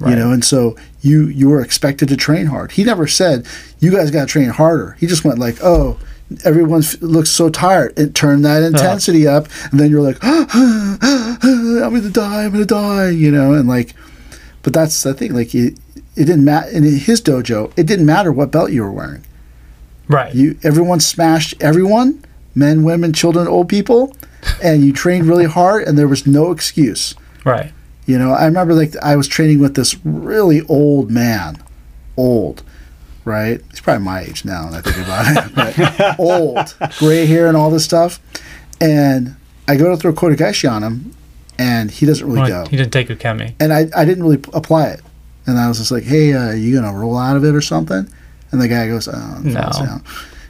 Out. 0.00 0.08
You 0.08 0.14
know, 0.14 0.30
and 0.30 0.44
so 0.44 0.76
you 1.00 1.26
you 1.26 1.48
were 1.48 1.60
expected 1.62 2.08
to 2.08 2.16
train 2.16 2.46
hard. 2.46 2.72
He 2.72 2.84
never 2.84 3.06
said 3.06 3.46
you 3.80 3.90
guys 3.90 4.10
got 4.10 4.20
to 4.20 4.26
train 4.26 4.50
harder. 4.50 4.96
He 5.00 5.06
just 5.06 5.24
went 5.24 5.38
like, 5.38 5.56
oh. 5.62 5.98
Everyone 6.44 6.82
f- 6.82 7.00
looks 7.00 7.30
so 7.30 7.48
tired. 7.48 7.98
It 7.98 8.14
turned 8.14 8.44
that 8.44 8.58
uh-huh. 8.58 8.68
intensity 8.68 9.26
up, 9.28 9.48
and 9.70 9.78
then 9.78 9.90
you're 9.90 10.02
like, 10.02 10.18
"I'm 10.22 10.98
gonna 10.98 12.10
die. 12.10 12.44
I'm 12.44 12.52
gonna 12.52 12.64
die." 12.64 13.10
You 13.10 13.30
know, 13.30 13.54
and 13.54 13.68
like, 13.68 13.94
but 14.62 14.72
that's 14.72 15.02
the 15.02 15.14
thing. 15.14 15.34
Like 15.34 15.54
it, 15.54 15.78
it 16.16 16.24
didn't 16.24 16.44
matter 16.44 16.68
in 16.70 16.82
his 16.82 17.20
dojo. 17.20 17.72
It 17.76 17.86
didn't 17.86 18.06
matter 18.06 18.32
what 18.32 18.50
belt 18.50 18.72
you 18.72 18.82
were 18.82 18.92
wearing. 18.92 19.24
Right. 20.08 20.34
You 20.34 20.58
everyone 20.62 21.00
smashed 21.00 21.54
everyone, 21.60 22.22
men, 22.54 22.84
women, 22.84 23.12
children, 23.12 23.46
old 23.48 23.68
people, 23.68 24.16
and 24.62 24.84
you 24.84 24.92
trained 24.92 25.26
really 25.26 25.46
hard, 25.46 25.86
and 25.86 25.98
there 25.98 26.08
was 26.08 26.26
no 26.26 26.50
excuse. 26.50 27.14
right. 27.44 27.72
You 28.06 28.18
know, 28.20 28.30
I 28.32 28.44
remember 28.44 28.72
like 28.72 28.94
I 29.02 29.16
was 29.16 29.26
training 29.26 29.58
with 29.58 29.74
this 29.74 29.96
really 30.04 30.62
old 30.68 31.10
man, 31.10 31.60
old, 32.16 32.62
right? 33.26 33.60
He's 33.70 33.80
probably 33.80 34.04
my 34.04 34.20
age 34.22 34.46
now, 34.46 34.66
and 34.68 34.74
I 34.76 34.80
think 34.80 34.96
about 34.96 35.46
it, 35.46 35.54
but 35.98 36.18
old, 36.18 36.74
gray 36.98 37.26
hair 37.26 37.46
and 37.48 37.56
all 37.56 37.70
this 37.70 37.84
stuff. 37.84 38.18
And 38.80 39.36
I 39.68 39.76
go 39.76 39.90
to 39.90 39.96
throw 39.98 40.14
Kotegaeshi 40.14 40.70
on 40.70 40.82
him, 40.82 41.14
and 41.58 41.90
he 41.90 42.06
doesn't 42.06 42.26
really 42.26 42.50
Well, 42.50 42.64
go. 42.64 42.70
He 42.70 42.76
didn't 42.78 42.92
take 42.92 43.08
Ukemi. 43.08 43.54
And 43.60 43.72
I, 43.72 43.88
I 43.94 44.04
didn't 44.06 44.22
really 44.24 44.40
apply 44.54 44.86
it. 44.88 45.00
And 45.46 45.58
I 45.58 45.68
was 45.68 45.78
just 45.78 45.90
like, 45.90 46.04
hey, 46.04 46.32
uh, 46.32 46.52
you 46.52 46.74
gonna 46.74 46.96
roll 46.96 47.16
out 47.18 47.36
of 47.36 47.44
it 47.44 47.54
or 47.54 47.60
something? 47.60 48.08
And 48.52 48.60
the 48.60 48.68
guy 48.68 48.86
goes, 48.88 49.08
oh, 49.08 49.12
and 49.14 49.52
falls 49.54 49.80
No. 49.80 49.86
down. 49.86 50.00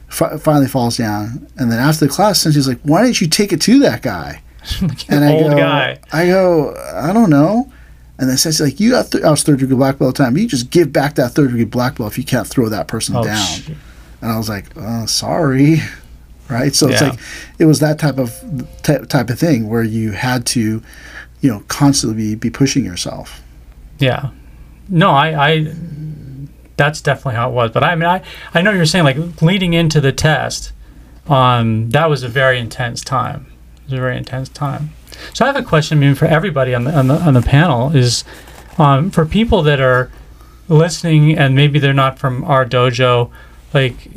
Fi- 0.07 0.37
finally 0.37 0.67
falls 0.67 0.97
down. 0.97 1.47
And 1.57 1.71
then 1.71 1.79
after 1.79 2.05
the 2.05 2.11
class, 2.11 2.39
since 2.41 2.55
he's 2.55 2.67
like, 2.67 2.79
why 2.83 3.03
didn't 3.03 3.19
you 3.21 3.27
take 3.27 3.51
it 3.51 3.61
to 3.61 3.79
that 3.79 4.01
guy? 4.01 4.41
And 5.09 5.23
I 5.23 5.31
Old 5.33 5.51
go, 5.51 5.57
guy. 5.57 5.99
I 6.11 6.25
go, 6.27 6.75
I 6.95 7.13
don't 7.13 7.29
know. 7.29 7.71
And 8.19 8.29
then 8.29 8.37
says 8.37 8.59
like, 8.59 8.79
you 8.79 8.91
got, 8.91 9.11
th- 9.11 9.23
I 9.23 9.29
was 9.29 9.43
third 9.43 9.59
degree 9.59 9.75
black 9.75 9.99
belt 9.99 10.09
at 10.09 10.17
the 10.17 10.23
time. 10.23 10.37
You 10.37 10.47
just 10.47 10.69
give 10.71 10.91
back 10.91 11.15
that 11.15 11.29
third 11.33 11.47
degree 11.49 11.65
black 11.65 11.97
belt 11.97 12.11
if 12.13 12.17
you 12.17 12.23
can't 12.23 12.47
throw 12.47 12.67
that 12.69 12.87
person 12.87 13.15
Oh, 13.15 13.23
down. 13.23 13.45
shoot. 13.45 13.77
And 14.21 14.31
I 14.31 14.37
was 14.37 14.49
like, 14.49 14.75
uh, 14.75 15.05
sorry, 15.05 15.81
right? 16.49 16.73
So 16.73 16.87
it's 16.89 17.01
like, 17.01 17.19
it 17.59 17.65
was 17.65 17.79
that 17.79 17.99
type 17.99 18.17
of 18.17 18.33
ty- 18.81 19.03
type 19.05 19.29
of 19.29 19.37
thing 19.37 19.69
where 19.69 19.83
you 19.83 20.13
had 20.13 20.45
to, 20.47 20.81
you 21.41 21.49
know, 21.51 21.59
constantly 21.67 22.17
be, 22.29 22.35
be 22.35 22.49
pushing 22.49 22.83
yourself. 22.83 23.41
Yeah. 23.99 24.29
No, 24.89 25.11
I, 25.11 25.49
I 25.49 25.73
that's 26.77 27.01
definitely 27.01 27.35
how 27.35 27.49
it 27.49 27.53
was. 27.53 27.71
But 27.71 27.83
I 27.83 27.93
mean 27.95 28.07
I, 28.09 28.23
I 28.53 28.61
know 28.61 28.71
you're 28.71 28.85
saying 28.85 29.03
like 29.05 29.41
leading 29.41 29.73
into 29.73 29.99
the 30.01 30.11
test, 30.11 30.71
um, 31.27 31.89
that 31.91 32.09
was 32.09 32.23
a 32.23 32.29
very 32.29 32.57
intense 32.59 33.03
time. 33.03 33.47
It 33.79 33.83
was 33.91 33.93
a 33.93 33.97
very 34.01 34.17
intense 34.17 34.49
time. 34.49 34.91
So 35.33 35.45
I 35.45 35.47
have 35.47 35.55
a 35.55 35.63
question 35.63 35.97
I 35.97 36.01
mean 36.01 36.15
for 36.15 36.25
everybody 36.25 36.73
on 36.73 36.83
the 36.83 36.97
on 36.97 37.07
the 37.07 37.15
on 37.15 37.33
the 37.33 37.41
panel 37.41 37.95
is 37.95 38.23
um, 38.77 39.09
for 39.09 39.25
people 39.25 39.63
that 39.63 39.79
are 39.79 40.11
listening 40.69 41.37
and 41.37 41.55
maybe 41.55 41.79
they're 41.79 41.93
not 41.93 42.19
from 42.19 42.43
our 42.43 42.65
dojo, 42.65 43.31
like 43.73 44.09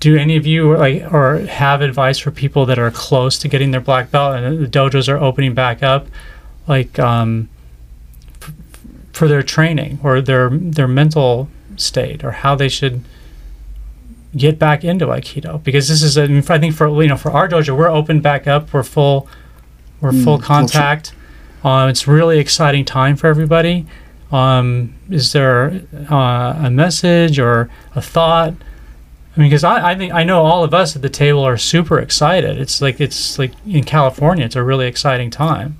do 0.00 0.16
any 0.16 0.36
of 0.36 0.46
you 0.46 0.76
like 0.76 1.12
or 1.12 1.38
have 1.40 1.80
advice 1.80 2.18
for 2.18 2.30
people 2.30 2.66
that 2.66 2.78
are 2.78 2.90
close 2.90 3.38
to 3.38 3.48
getting 3.48 3.72
their 3.72 3.80
black 3.80 4.10
belt 4.10 4.36
and 4.36 4.60
the 4.60 4.66
dojos 4.66 5.08
are 5.08 5.18
opening 5.18 5.54
back 5.54 5.82
up 5.82 6.06
like 6.68 6.98
um 6.98 7.48
for 9.12 9.26
their 9.26 9.42
training 9.42 9.98
or 10.04 10.20
their 10.20 10.50
their 10.50 10.86
mental 10.86 11.48
state 11.76 12.22
or 12.22 12.30
how 12.30 12.54
they 12.54 12.68
should 12.68 13.02
get 14.36 14.58
back 14.58 14.84
into 14.84 15.06
aikido? 15.06 15.62
Because 15.64 15.88
this 15.88 16.02
is 16.02 16.16
a, 16.16 16.24
I 16.24 16.58
think 16.58 16.74
for 16.74 17.02
you 17.02 17.08
know 17.08 17.16
for 17.16 17.32
our 17.32 17.48
dojo 17.48 17.76
we're 17.76 17.88
open 17.88 18.20
back 18.20 18.46
up 18.46 18.72
we're 18.72 18.84
full 18.84 19.28
we're 20.00 20.12
Mm, 20.12 20.24
full 20.24 20.38
culture. 20.38 20.46
contact. 20.78 21.12
Um, 21.64 21.88
it's 21.88 22.06
really 22.06 22.38
exciting 22.38 22.84
time 22.84 23.16
for 23.16 23.26
everybody. 23.26 23.86
Um, 24.30 24.94
is 25.10 25.32
there 25.32 25.82
uh, 26.10 26.54
a 26.64 26.70
message 26.70 27.38
or 27.38 27.68
a 27.94 28.02
thought? 28.02 28.54
I 29.36 29.40
mean 29.40 29.50
because 29.50 29.64
I, 29.64 29.92
I 29.92 29.94
think 29.94 30.12
I 30.12 30.24
know 30.24 30.42
all 30.44 30.64
of 30.64 30.74
us 30.74 30.96
at 30.96 31.02
the 31.02 31.08
table 31.08 31.40
are 31.44 31.56
super 31.56 31.98
excited. 31.98 32.58
It's 32.58 32.80
like 32.82 33.00
it's 33.00 33.38
like 33.38 33.52
in 33.66 33.84
California 33.84 34.44
it's 34.44 34.56
a 34.56 34.62
really 34.62 34.86
exciting 34.86 35.30
time. 35.30 35.78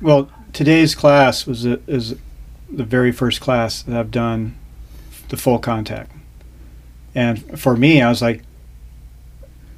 Well, 0.00 0.30
today's 0.52 0.94
class 0.94 1.46
was 1.46 1.64
a, 1.64 1.80
is 1.86 2.16
the 2.70 2.84
very 2.84 3.10
first 3.12 3.40
class 3.40 3.82
that 3.82 3.96
I've 3.96 4.10
done 4.10 4.56
the 5.30 5.36
full 5.36 5.58
contact, 5.58 6.10
and 7.14 7.58
for 7.58 7.76
me, 7.76 8.02
I 8.02 8.08
was 8.08 8.20
like, 8.20 8.42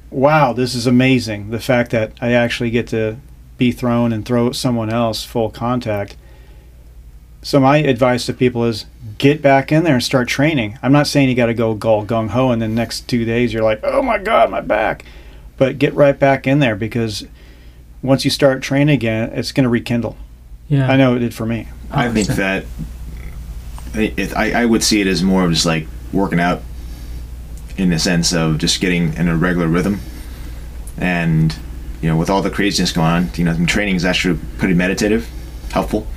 "Wow, 0.09 0.53
this 0.53 0.75
is 0.75 0.87
amazing!" 0.87 1.49
The 1.51 1.59
fact 1.59 1.91
that 1.91 2.11
I 2.21 2.31
actually 2.33 2.69
get 2.71 2.87
to 2.87 3.17
be 3.61 3.71
thrown 3.71 4.11
and 4.11 4.25
throw 4.25 4.51
someone 4.51 4.89
else 4.89 5.23
full 5.23 5.51
contact. 5.51 6.17
So 7.43 7.59
my 7.59 7.77
advice 7.77 8.25
to 8.25 8.33
people 8.33 8.65
is 8.65 8.87
get 9.19 9.39
back 9.39 9.71
in 9.71 9.83
there 9.83 9.93
and 9.93 10.03
start 10.03 10.27
training. 10.27 10.79
I'm 10.81 10.91
not 10.91 11.05
saying 11.05 11.29
you 11.29 11.35
got 11.35 11.45
to 11.45 11.53
go 11.53 11.75
gall 11.75 12.03
gung 12.03 12.29
ho 12.29 12.49
and 12.49 12.59
then 12.59 12.73
next 12.73 13.07
two 13.07 13.23
days 13.23 13.53
you're 13.53 13.61
like, 13.61 13.79
"Oh 13.83 14.01
my 14.01 14.17
god, 14.17 14.49
my 14.49 14.61
back," 14.61 15.05
but 15.57 15.77
get 15.77 15.93
right 15.93 16.17
back 16.17 16.47
in 16.47 16.57
there 16.57 16.75
because 16.75 17.27
once 18.01 18.25
you 18.25 18.31
start 18.31 18.63
training 18.63 18.95
again, 18.95 19.29
it's 19.33 19.51
going 19.51 19.65
to 19.65 19.69
rekindle. 19.69 20.17
yeah 20.67 20.91
I 20.91 20.97
know 20.97 21.15
it 21.15 21.19
did 21.19 21.35
for 21.35 21.45
me. 21.45 21.67
I 21.91 22.09
think 22.09 22.29
that 22.29 22.65
it, 23.93 24.17
it, 24.17 24.35
I, 24.35 24.63
I 24.63 24.65
would 24.65 24.83
see 24.83 25.01
it 25.01 25.07
as 25.07 25.21
more 25.21 25.45
of 25.45 25.51
just 25.51 25.67
like 25.67 25.85
working 26.11 26.39
out 26.39 26.63
in 27.77 27.91
the 27.91 27.99
sense 27.99 28.33
of 28.33 28.57
just 28.57 28.81
getting 28.81 29.13
in 29.13 29.27
a 29.27 29.37
regular 29.37 29.67
rhythm. 29.67 29.99
And, 30.97 31.55
you 32.01 32.09
know, 32.09 32.17
with 32.17 32.29
all 32.29 32.41
the 32.41 32.49
craziness 32.49 32.91
going 32.91 33.07
on, 33.07 33.29
you 33.35 33.43
know, 33.43 33.65
training 33.65 33.95
is 33.95 34.05
actually 34.05 34.39
pretty 34.57 34.73
meditative, 34.73 35.29
helpful 35.71 36.07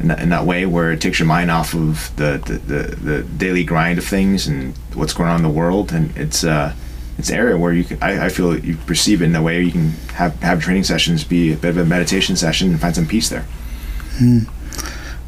in 0.00 0.08
that, 0.08 0.20
in 0.20 0.28
that 0.30 0.44
way 0.44 0.66
where 0.66 0.92
it 0.92 1.00
takes 1.00 1.18
your 1.18 1.26
mind 1.28 1.50
off 1.50 1.74
of 1.74 2.14
the, 2.16 2.38
the, 2.46 2.52
the, 2.58 2.96
the 2.96 3.22
daily 3.22 3.64
grind 3.64 3.98
of 3.98 4.04
things 4.04 4.46
and 4.46 4.74
what's 4.94 5.12
going 5.12 5.28
on 5.28 5.36
in 5.36 5.42
the 5.42 5.48
world. 5.48 5.92
And 5.92 6.16
it's, 6.16 6.44
uh, 6.44 6.74
it's 7.18 7.30
an 7.30 7.36
area 7.36 7.56
where 7.56 7.72
you 7.72 7.84
can, 7.84 8.02
I, 8.02 8.26
I 8.26 8.28
feel 8.28 8.58
you 8.58 8.76
perceive 8.86 9.22
it 9.22 9.26
in 9.26 9.36
a 9.36 9.42
way 9.42 9.62
you 9.62 9.70
can 9.72 9.90
have, 10.14 10.34
have 10.42 10.60
training 10.62 10.84
sessions 10.84 11.22
be 11.24 11.52
a 11.52 11.56
bit 11.56 11.70
of 11.70 11.78
a 11.78 11.84
meditation 11.84 12.34
session 12.36 12.70
and 12.70 12.80
find 12.80 12.94
some 12.94 13.06
peace 13.06 13.28
there. 13.28 13.46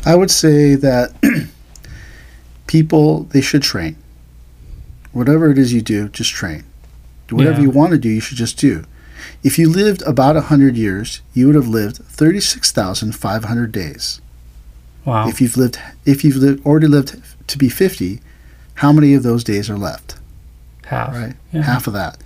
I 0.05 0.15
would 0.15 0.31
say 0.31 0.75
that 0.77 1.13
people 2.67 3.25
they 3.25 3.41
should 3.41 3.63
train. 3.63 3.97
Whatever 5.13 5.51
it 5.51 5.59
is 5.59 5.73
you 5.73 5.81
do, 5.81 6.09
just 6.09 6.31
train. 6.33 6.65
Whatever 7.31 7.57
Yeah. 7.59 7.63
you 7.65 7.71
want 7.71 7.93
to 7.93 7.99
do, 7.99 8.09
you 8.09 8.21
should 8.21 8.37
just 8.37 8.59
do. 8.59 8.85
If 9.43 9.59
you 9.59 9.69
lived 9.69 10.03
about 10.03 10.37
hundred 10.37 10.77
years, 10.77 11.21
you 11.35 11.47
would 11.47 11.55
have 11.55 11.69
lived 11.69 11.99
thirty-six 11.99 12.73
thousand 12.73 13.13
five 13.17 13.45
hundred 13.45 13.73
days. 13.73 14.21
wow 15.05 15.29
If 15.29 15.41
you've 15.41 15.57
lived, 15.57 15.79
if 16.05 16.25
you've 16.25 16.37
lived, 16.37 16.65
already 16.67 16.87
lived 16.87 17.21
to 17.47 17.59
be 17.59 17.69
fifty, 17.69 18.21
how 18.75 18.93
many 18.93 19.15
of 19.15 19.23
those 19.23 19.45
days 19.45 19.71
are 19.71 19.79
left? 19.79 20.17
half 20.87 21.15
right? 21.15 21.35
Yeah. 21.53 21.63
Half 21.63 21.87
of 21.87 21.93
that. 21.95 22.19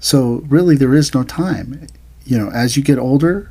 So 0.00 0.44
really, 0.48 0.76
there 0.76 0.94
is 0.94 1.14
no 1.14 1.22
time. 1.22 1.86
You 2.24 2.38
know, 2.38 2.50
as 2.50 2.76
you 2.76 2.82
get 2.82 2.98
older, 2.98 3.50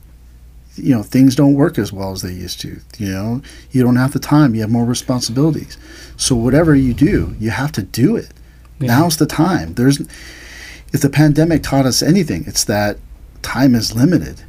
you 0.75 0.93
know 0.93 1.03
things 1.03 1.35
don't 1.35 1.55
work 1.55 1.77
as 1.79 1.91
well 1.91 2.11
as 2.11 2.21
they 2.21 2.31
used 2.31 2.59
to. 2.61 2.79
You 2.97 3.11
know, 3.11 3.41
you 3.71 3.83
don't 3.83 3.95
have 3.95 4.13
the 4.13 4.19
time. 4.19 4.53
You 4.55 4.61
have 4.61 4.69
more 4.69 4.85
responsibilities. 4.85 5.77
So 6.17 6.35
whatever 6.35 6.75
you 6.75 6.93
do, 6.93 7.35
you 7.39 7.49
have 7.49 7.71
to 7.73 7.83
do 7.83 8.15
it. 8.15 8.29
Yeah. 8.79 8.99
Now's 8.99 9.17
the 9.17 9.25
time. 9.25 9.73
There's, 9.73 9.99
if 10.93 11.01
the 11.01 11.09
pandemic 11.09 11.63
taught 11.63 11.85
us 11.85 12.01
anything, 12.01 12.43
it's 12.47 12.63
that 12.65 12.97
time 13.41 13.75
is 13.75 13.95
limited. 13.95 14.43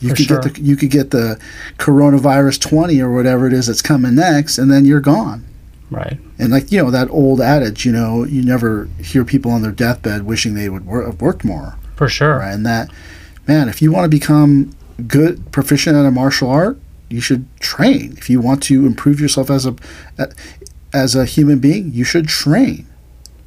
You 0.00 0.10
For 0.10 0.16
could 0.16 0.26
sure. 0.26 0.40
get 0.40 0.54
the 0.54 0.60
you 0.60 0.76
could 0.76 0.90
get 0.90 1.10
the 1.10 1.40
coronavirus 1.78 2.60
twenty 2.60 3.00
or 3.00 3.12
whatever 3.12 3.46
it 3.46 3.52
is 3.52 3.66
that's 3.68 3.82
coming 3.82 4.14
next, 4.14 4.58
and 4.58 4.70
then 4.70 4.84
you're 4.84 5.00
gone. 5.00 5.44
right 5.90 6.18
And 6.38 6.50
like 6.52 6.70
you 6.72 6.82
know 6.82 6.90
that 6.90 7.08
old 7.10 7.40
adage, 7.40 7.86
you 7.86 7.92
know, 7.92 8.24
you 8.24 8.42
never 8.42 8.88
hear 9.00 9.24
people 9.24 9.50
on 9.50 9.62
their 9.62 9.72
deathbed 9.72 10.24
wishing 10.24 10.54
they 10.54 10.68
would 10.68 10.84
wor- 10.86 11.04
have 11.06 11.20
worked 11.20 11.44
more, 11.44 11.76
for 11.96 12.08
sure 12.08 12.38
right? 12.38 12.52
And 12.52 12.66
that, 12.66 12.90
man, 13.46 13.68
if 13.68 13.80
you 13.80 13.92
want 13.92 14.04
to 14.04 14.08
become 14.08 14.74
good, 15.06 15.50
proficient 15.52 15.96
at 15.96 16.04
a 16.04 16.10
martial 16.10 16.50
art, 16.50 16.78
you 17.08 17.20
should 17.20 17.46
train. 17.60 18.14
If 18.18 18.28
you 18.28 18.40
want 18.40 18.62
to 18.64 18.86
improve 18.86 19.20
yourself 19.20 19.48
as 19.50 19.64
a 19.66 19.74
as 20.92 21.14
a 21.14 21.24
human 21.24 21.58
being, 21.60 21.92
you 21.92 22.04
should 22.04 22.28
train. 22.28 22.86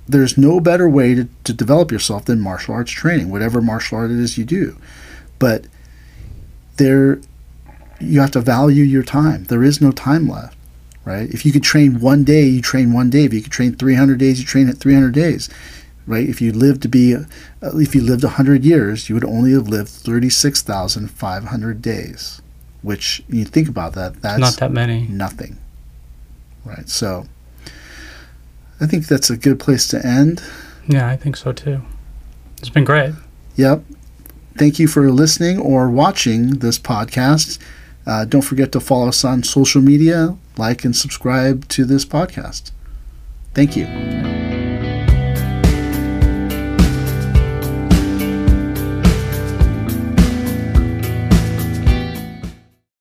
There's 0.08 0.38
no 0.38 0.60
better 0.60 0.88
way 0.88 1.16
to, 1.16 1.28
to 1.44 1.54
develop 1.54 1.92
yourself 1.92 2.26
than 2.26 2.40
martial 2.40 2.74
arts 2.74 2.92
training, 2.92 3.30
whatever 3.30 3.62
martial 3.62 3.98
art 3.98 4.12
it 4.12 4.20
is 4.20 4.38
you 4.38 4.46
do. 4.46 4.78
But 5.40 5.66
there, 6.78 7.20
you 8.00 8.20
have 8.22 8.32
to 8.32 8.42
value 8.42 8.84
your 8.84 9.04
time. 9.04 9.46
There 9.46 9.64
is 9.64 9.82
no 9.82 9.92
time 9.92 10.30
left 10.30 10.58
right? 11.08 11.30
If 11.30 11.46
you 11.46 11.54
could 11.54 11.64
train 11.64 12.02
one 12.02 12.26
day, 12.26 12.44
you 12.44 12.62
train 12.62 12.92
one 12.92 13.10
day. 13.10 13.24
If 13.24 13.34
you 13.34 13.42
could 13.42 13.52
train 13.52 13.74
300 13.74 14.20
days, 14.20 14.40
you 14.42 14.46
train 14.46 14.68
at 14.68 14.76
300 14.78 15.14
days, 15.14 15.50
right? 16.06 16.28
If 16.28 16.42
you 16.42 16.52
lived 16.52 16.82
to 16.82 16.90
be, 16.90 17.16
uh, 17.16 17.24
if 17.62 17.96
you 17.96 18.02
lived 18.02 18.26
100 18.26 18.66
years, 18.66 19.08
you 19.08 19.16
would 19.16 19.24
only 19.24 19.54
have 19.54 19.70
lived 19.70 19.88
36,500 19.88 21.82
days, 21.82 22.42
which 22.82 23.24
you 23.30 23.46
think 23.46 23.70
about 23.70 23.94
that, 23.94 24.22
that's 24.22 24.40
not 24.40 24.58
that 24.58 24.74
many 24.74 25.08
nothing, 25.08 25.58
right? 26.66 26.90
So 26.90 27.26
I 28.80 28.86
think 28.86 29.08
that's 29.08 29.30
a 29.30 29.38
good 29.38 29.60
place 29.60 29.88
to 29.90 30.06
end. 30.06 30.42
yeah 30.88 31.08
I 31.08 31.18
think 31.18 31.36
so 31.38 31.52
too 31.52 31.82
it's 32.60 32.70
been 32.70 32.86
great 32.86 33.14
Yep. 33.58 33.84
Thank 34.56 34.80
you 34.80 34.88
for 34.88 35.12
listening 35.12 35.60
or 35.60 35.90
watching 35.90 36.60
this 36.60 36.80
podcast. 36.80 37.58
Uh, 38.06 38.24
don't 38.24 38.44
forget 38.44 38.72
to 38.72 38.80
follow 38.80 39.10
us 39.10 39.26
on 39.26 39.44
social 39.44 39.82
media, 39.82 40.38
like 40.58 40.86
and 40.86 40.96
subscribe 40.96 41.68
to 41.70 41.84
this 41.84 42.06
podcast. 42.06 42.72
Thank 43.54 43.76
you. 43.76 44.57